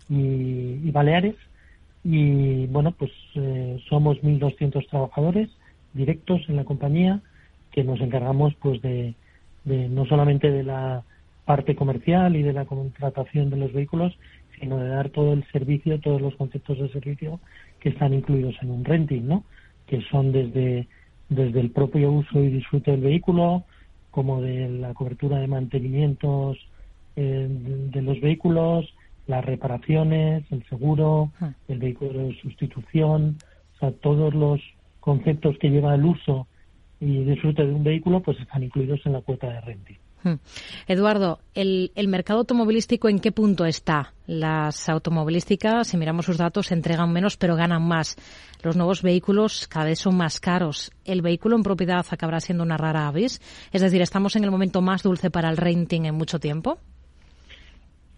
y, 0.08 0.90
Baleares. 0.90 1.36
Y 2.04 2.66
bueno, 2.66 2.92
pues 2.92 3.10
eh, 3.34 3.78
somos 3.88 4.18
1.200 4.18 4.88
trabajadores 4.88 5.48
directos 5.94 6.42
en 6.48 6.56
la 6.56 6.64
compañía 6.64 7.20
que 7.70 7.84
nos 7.84 8.00
encargamos 8.00 8.54
pues 8.56 8.82
de, 8.82 9.14
no 9.64 10.04
solamente 10.06 10.50
de 10.50 10.62
la 10.62 11.04
parte 11.44 11.74
comercial 11.74 12.36
y 12.36 12.42
de 12.42 12.52
la 12.52 12.64
contratación 12.64 13.50
de 13.50 13.56
los 13.56 13.72
vehículos, 13.72 14.16
sino 14.58 14.78
de 14.78 14.88
dar 14.88 15.10
todo 15.10 15.32
el 15.32 15.44
servicio, 15.50 16.00
todos 16.00 16.20
los 16.20 16.36
conceptos 16.36 16.78
de 16.78 16.88
servicio 16.90 17.40
que 17.80 17.90
están 17.90 18.14
incluidos 18.14 18.54
en 18.62 18.70
un 18.70 18.84
renting, 18.84 19.26
¿no? 19.26 19.44
Que 19.86 20.02
son 20.02 20.32
desde, 20.32 20.86
desde 21.28 21.60
el 21.60 21.70
propio 21.70 22.12
uso 22.12 22.40
y 22.40 22.48
disfrute 22.48 22.92
del 22.92 23.00
vehículo, 23.00 23.64
como 24.10 24.42
de 24.42 24.68
la 24.68 24.94
cobertura 24.94 25.38
de 25.38 25.46
mantenimientos 25.48 26.58
eh, 27.16 27.46
de 27.48 28.02
los 28.02 28.20
vehículos, 28.20 28.92
las 29.26 29.44
reparaciones, 29.44 30.44
el 30.50 30.64
seguro, 30.68 31.30
ah. 31.40 31.52
el 31.68 31.78
vehículo 31.78 32.26
de 32.26 32.38
sustitución, 32.40 33.38
o 33.76 33.78
sea, 33.78 33.92
todos 33.92 34.34
los 34.34 34.60
conceptos 35.00 35.56
que 35.58 35.70
lleva 35.70 35.94
el 35.94 36.04
uso 36.04 36.46
y 37.00 37.24
disfrute 37.24 37.66
de 37.66 37.72
un 37.72 37.82
vehículo, 37.84 38.20
pues 38.20 38.38
están 38.40 38.62
incluidos 38.62 39.00
en 39.04 39.12
la 39.12 39.20
cuota 39.20 39.48
de 39.48 39.60
renting. 39.60 39.96
Hmm. 40.22 40.34
Eduardo, 40.86 41.40
¿el, 41.52 41.90
¿el, 41.96 42.06
mercado 42.06 42.40
automovilístico 42.40 43.08
en 43.08 43.18
qué 43.18 43.32
punto 43.32 43.64
está? 43.64 44.12
Las 44.26 44.88
automovilísticas, 44.88 45.88
si 45.88 45.96
miramos 45.96 46.26
sus 46.26 46.38
datos, 46.38 46.70
entregan 46.70 47.12
menos 47.12 47.36
pero 47.36 47.56
ganan 47.56 47.82
más. 47.82 48.16
Los 48.62 48.76
nuevos 48.76 49.02
vehículos 49.02 49.66
cada 49.66 49.86
vez 49.86 49.98
son 49.98 50.16
más 50.16 50.38
caros. 50.38 50.92
¿El 51.04 51.22
vehículo 51.22 51.56
en 51.56 51.64
propiedad 51.64 52.06
acabará 52.08 52.38
siendo 52.38 52.62
una 52.62 52.76
rara 52.76 53.08
avis? 53.08 53.40
Es 53.72 53.82
decir, 53.82 54.00
¿estamos 54.00 54.36
en 54.36 54.44
el 54.44 54.52
momento 54.52 54.80
más 54.80 55.02
dulce 55.02 55.30
para 55.30 55.50
el 55.50 55.56
renting 55.56 56.04
en 56.04 56.14
mucho 56.14 56.38
tiempo? 56.38 56.78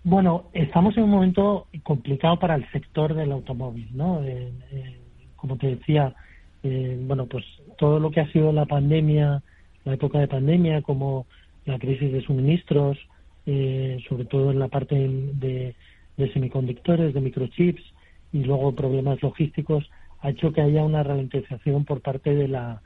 Bueno, 0.07 0.51
estamos 0.53 0.95
en 0.99 1.05
un 1.05 1.11
momento 1.11 1.67
complicado 1.83 2.39
para 2.39 2.57
el 2.57 2.71
sector 2.73 3.15
del 3.15 3.33
automóvil, 3.33 3.89
¿no? 3.95 4.23
Eh, 4.23 4.53
eh, 4.71 4.99
como 5.35 5.57
te 5.57 5.77
decía, 5.77 6.15
eh, 6.63 7.03
bueno, 7.07 7.25
pues 7.25 7.43
todo 7.79 7.99
lo 7.99 8.11
que 8.11 8.21
ha 8.21 8.31
sido 8.31 8.53
la 8.53 8.67
pandemia, 8.67 9.43
la 9.87 9.95
época 9.95 10.19
de 10.19 10.29
pandemia, 10.29 10.83
como 10.83 11.25
la 11.65 11.79
crisis 11.79 12.13
de 12.13 12.21
suministros, 12.21 12.99
sobre 14.09 14.27
todo 14.27 14.51
en 14.51 14.59
la 14.59 14.69
parte 14.69 14.95
de, 14.95 15.75
semiconductores, 16.35 17.15
de 17.15 17.21
microchips 17.21 17.83
y 18.33 18.45
luego 18.45 18.75
problemas 18.75 19.23
logísticos, 19.23 19.91
ha 20.21 20.31
hecho 20.31 20.53
que 20.53 20.61
haya 20.61 20.85
una 20.85 21.03
ralentización 21.03 21.87
por 21.87 22.03
parte 22.03 22.35
de 22.35 22.49
la, 22.49 22.83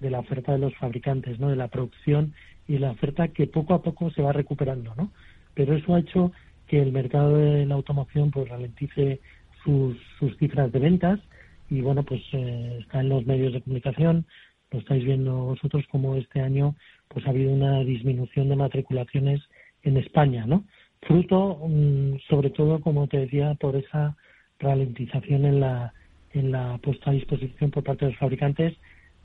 de 0.00 0.08
la 0.08 0.20
oferta 0.20 0.52
de 0.52 0.58
los 0.58 0.74
fabricantes, 0.76 1.38
¿no? 1.38 1.50
De 1.50 1.56
la 1.56 1.68
producción 1.68 2.32
y 2.66 2.78
la 2.78 2.92
oferta 2.92 3.28
que 3.28 3.46
poco 3.46 3.74
a 3.74 3.82
poco 3.82 4.10
se 4.10 4.22
va 4.22 4.32
recuperando, 4.32 4.94
¿no? 4.96 5.10
Pero 5.54 5.76
eso 5.76 5.94
ha 5.94 6.00
hecho 6.00 6.32
que 6.72 6.80
el 6.80 6.90
mercado 6.90 7.36
de 7.36 7.66
la 7.66 7.74
automoción 7.74 8.30
pues 8.30 8.48
ralentice 8.48 9.20
sus, 9.62 9.94
cifras 10.38 10.72
de 10.72 10.78
ventas. 10.78 11.20
Y 11.68 11.82
bueno 11.82 12.02
pues 12.02 12.22
eh, 12.32 12.78
está 12.80 13.00
en 13.00 13.10
los 13.10 13.26
medios 13.26 13.52
de 13.52 13.60
comunicación. 13.60 14.24
Lo 14.70 14.78
estáis 14.78 15.04
viendo 15.04 15.34
vosotros 15.34 15.84
como 15.90 16.16
este 16.16 16.40
año 16.40 16.74
pues 17.08 17.26
ha 17.26 17.28
habido 17.28 17.52
una 17.52 17.80
disminución 17.84 18.48
de 18.48 18.56
matriculaciones 18.56 19.42
en 19.82 19.98
España 19.98 20.46
no 20.46 20.64
fruto 21.02 21.58
mm, 21.68 22.20
sobre 22.30 22.48
todo 22.50 22.80
como 22.80 23.06
te 23.06 23.18
decía 23.18 23.54
por 23.60 23.76
esa 23.76 24.16
ralentización 24.58 25.44
en 25.44 25.60
la 25.60 25.92
en 26.32 26.52
la 26.52 26.78
puesta 26.78 27.10
a 27.10 27.14
disposición 27.14 27.70
por 27.70 27.82
parte 27.82 28.06
de 28.06 28.12
los 28.12 28.20
fabricantes 28.20 28.74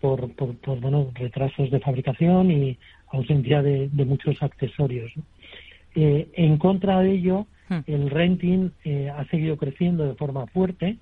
por, 0.02 0.34
por, 0.34 0.80
bueno 0.82 1.12
retrasos 1.14 1.72
de 1.72 1.80
fabricación 1.80 2.52
y 2.52 2.78
ausencia 3.14 3.62
de, 3.62 3.88
de 3.90 4.06
muchos 4.06 4.42
accesorios. 4.44 5.14
Eh, 5.96 6.30
en 6.34 6.58
contra 6.58 7.00
de 7.00 7.12
ello, 7.12 7.48
hmm. 7.70 7.80
el 7.88 8.10
renting 8.10 8.72
eh, 8.84 9.10
ha 9.10 9.26
seguido 9.26 9.58
creciendo 9.58 10.06
de 10.06 10.16
forma 10.16 10.46
fuerte 10.48 10.98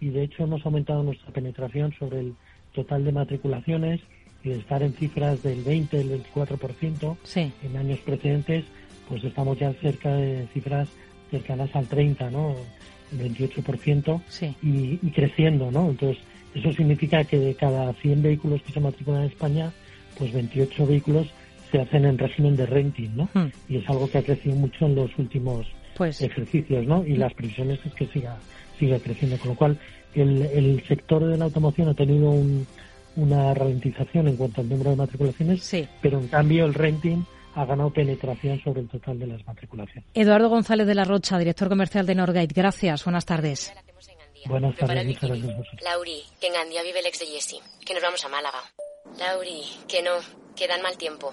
y 0.00 0.08
de 0.08 0.24
hecho 0.24 0.44
hemos 0.44 0.64
aumentado 0.64 1.02
nuestra 1.02 1.32
penetración 1.32 1.92
sobre 1.98 2.20
el 2.20 2.34
total 2.72 3.04
de 3.04 3.12
matriculaciones 3.12 4.00
y 4.42 4.50
de 4.50 4.58
estar 4.58 4.82
en 4.82 4.94
cifras 4.94 5.42
del 5.42 5.62
20, 5.62 6.00
el 6.00 6.22
24% 6.24 7.16
en 7.62 7.76
años 7.76 7.98
precedentes, 8.00 8.64
pues 9.08 9.22
estamos 9.24 9.58
ya 9.58 9.72
cerca 9.74 10.14
de 10.14 10.46
cifras 10.54 10.88
cercanas 11.30 11.74
al 11.76 11.86
30, 11.86 12.30
¿no? 12.30 12.56
28% 13.12 14.22
y, 14.62 14.98
y 15.02 15.10
creciendo, 15.10 15.70
¿no? 15.70 15.90
Entonces, 15.90 16.22
eso 16.54 16.72
significa 16.72 17.24
que 17.24 17.38
de 17.38 17.54
cada 17.54 17.92
100 17.92 18.22
vehículos 18.22 18.62
que 18.62 18.72
se 18.72 18.80
matriculan 18.80 19.22
en 19.22 19.28
España, 19.28 19.72
pues 20.18 20.32
28 20.32 20.86
vehículos 20.86 21.28
se 21.70 21.80
hacen 21.80 22.04
en 22.04 22.18
régimen 22.18 22.56
de 22.56 22.66
renting, 22.66 23.16
¿no? 23.16 23.28
Hmm. 23.34 23.48
Y 23.68 23.76
es 23.78 23.88
algo 23.88 24.10
que 24.10 24.18
ha 24.18 24.22
crecido 24.22 24.56
mucho 24.56 24.86
en 24.86 24.94
los 24.94 25.10
últimos 25.18 25.66
Pues- 25.96 26.20
ejercicios, 26.20 26.86
¿no? 26.86 27.04
Y 27.06 27.16
las 27.16 27.32
previsiones 27.34 27.78
es 27.84 27.92
que 27.94 28.06
siga, 28.08 28.36
siga 28.78 28.98
creciendo, 28.98 29.36
con 29.38 29.50
lo 29.50 29.54
cual 29.56 29.78
el, 30.14 30.42
el 30.42 30.82
sector 30.88 31.24
de 31.26 31.36
la 31.36 31.44
automoción 31.46 31.88
ha 31.88 31.94
tenido 31.94 32.30
un- 32.30 32.66
una 33.16 33.52
ralentización 33.54 34.28
en 34.28 34.36
cuanto 34.36 34.60
al 34.60 34.68
número 34.68 34.90
de 34.90 34.96
matriculaciones, 34.96 35.70
pero 36.00 36.18
en 36.20 36.28
cambio 36.28 36.64
el 36.64 36.74
renting 36.74 37.24
ha 37.56 37.64
ganado 37.64 37.90
penetración 37.90 38.60
sobre 38.62 38.80
el 38.82 38.88
total 38.88 39.18
de 39.18 39.26
las 39.26 39.44
matriculaciones. 39.44 40.04
Eduardo 40.14 40.48
González 40.48 40.86
de 40.86 40.94
la 40.94 41.04
Rocha, 41.04 41.36
director 41.36 41.68
comercial 41.68 42.06
de 42.06 42.14
Norgate. 42.14 42.54
Gracias. 42.54 43.04
Buenas 43.04 43.26
tardes. 43.26 43.72
Buenas 44.46 44.74
tardes, 44.76 45.04
muchas 45.06 45.28
gracias. 45.28 45.82
Lauri, 45.84 46.22
que 46.40 46.46
en 46.46 46.52
Gandía 46.54 46.82
vive 46.82 47.00
el 47.00 47.06
ex 47.06 47.18
de 47.18 47.26
Jesse. 47.26 47.56
Que 47.84 47.92
nos 47.92 48.02
vamos 48.02 48.24
a 48.24 48.28
Málaga. 48.28 48.58
Lauri, 49.18 49.60
que 49.88 50.02
no, 50.02 50.12
que 50.56 50.66
dan 50.68 50.80
mal 50.80 50.96
tiempo. 50.96 51.32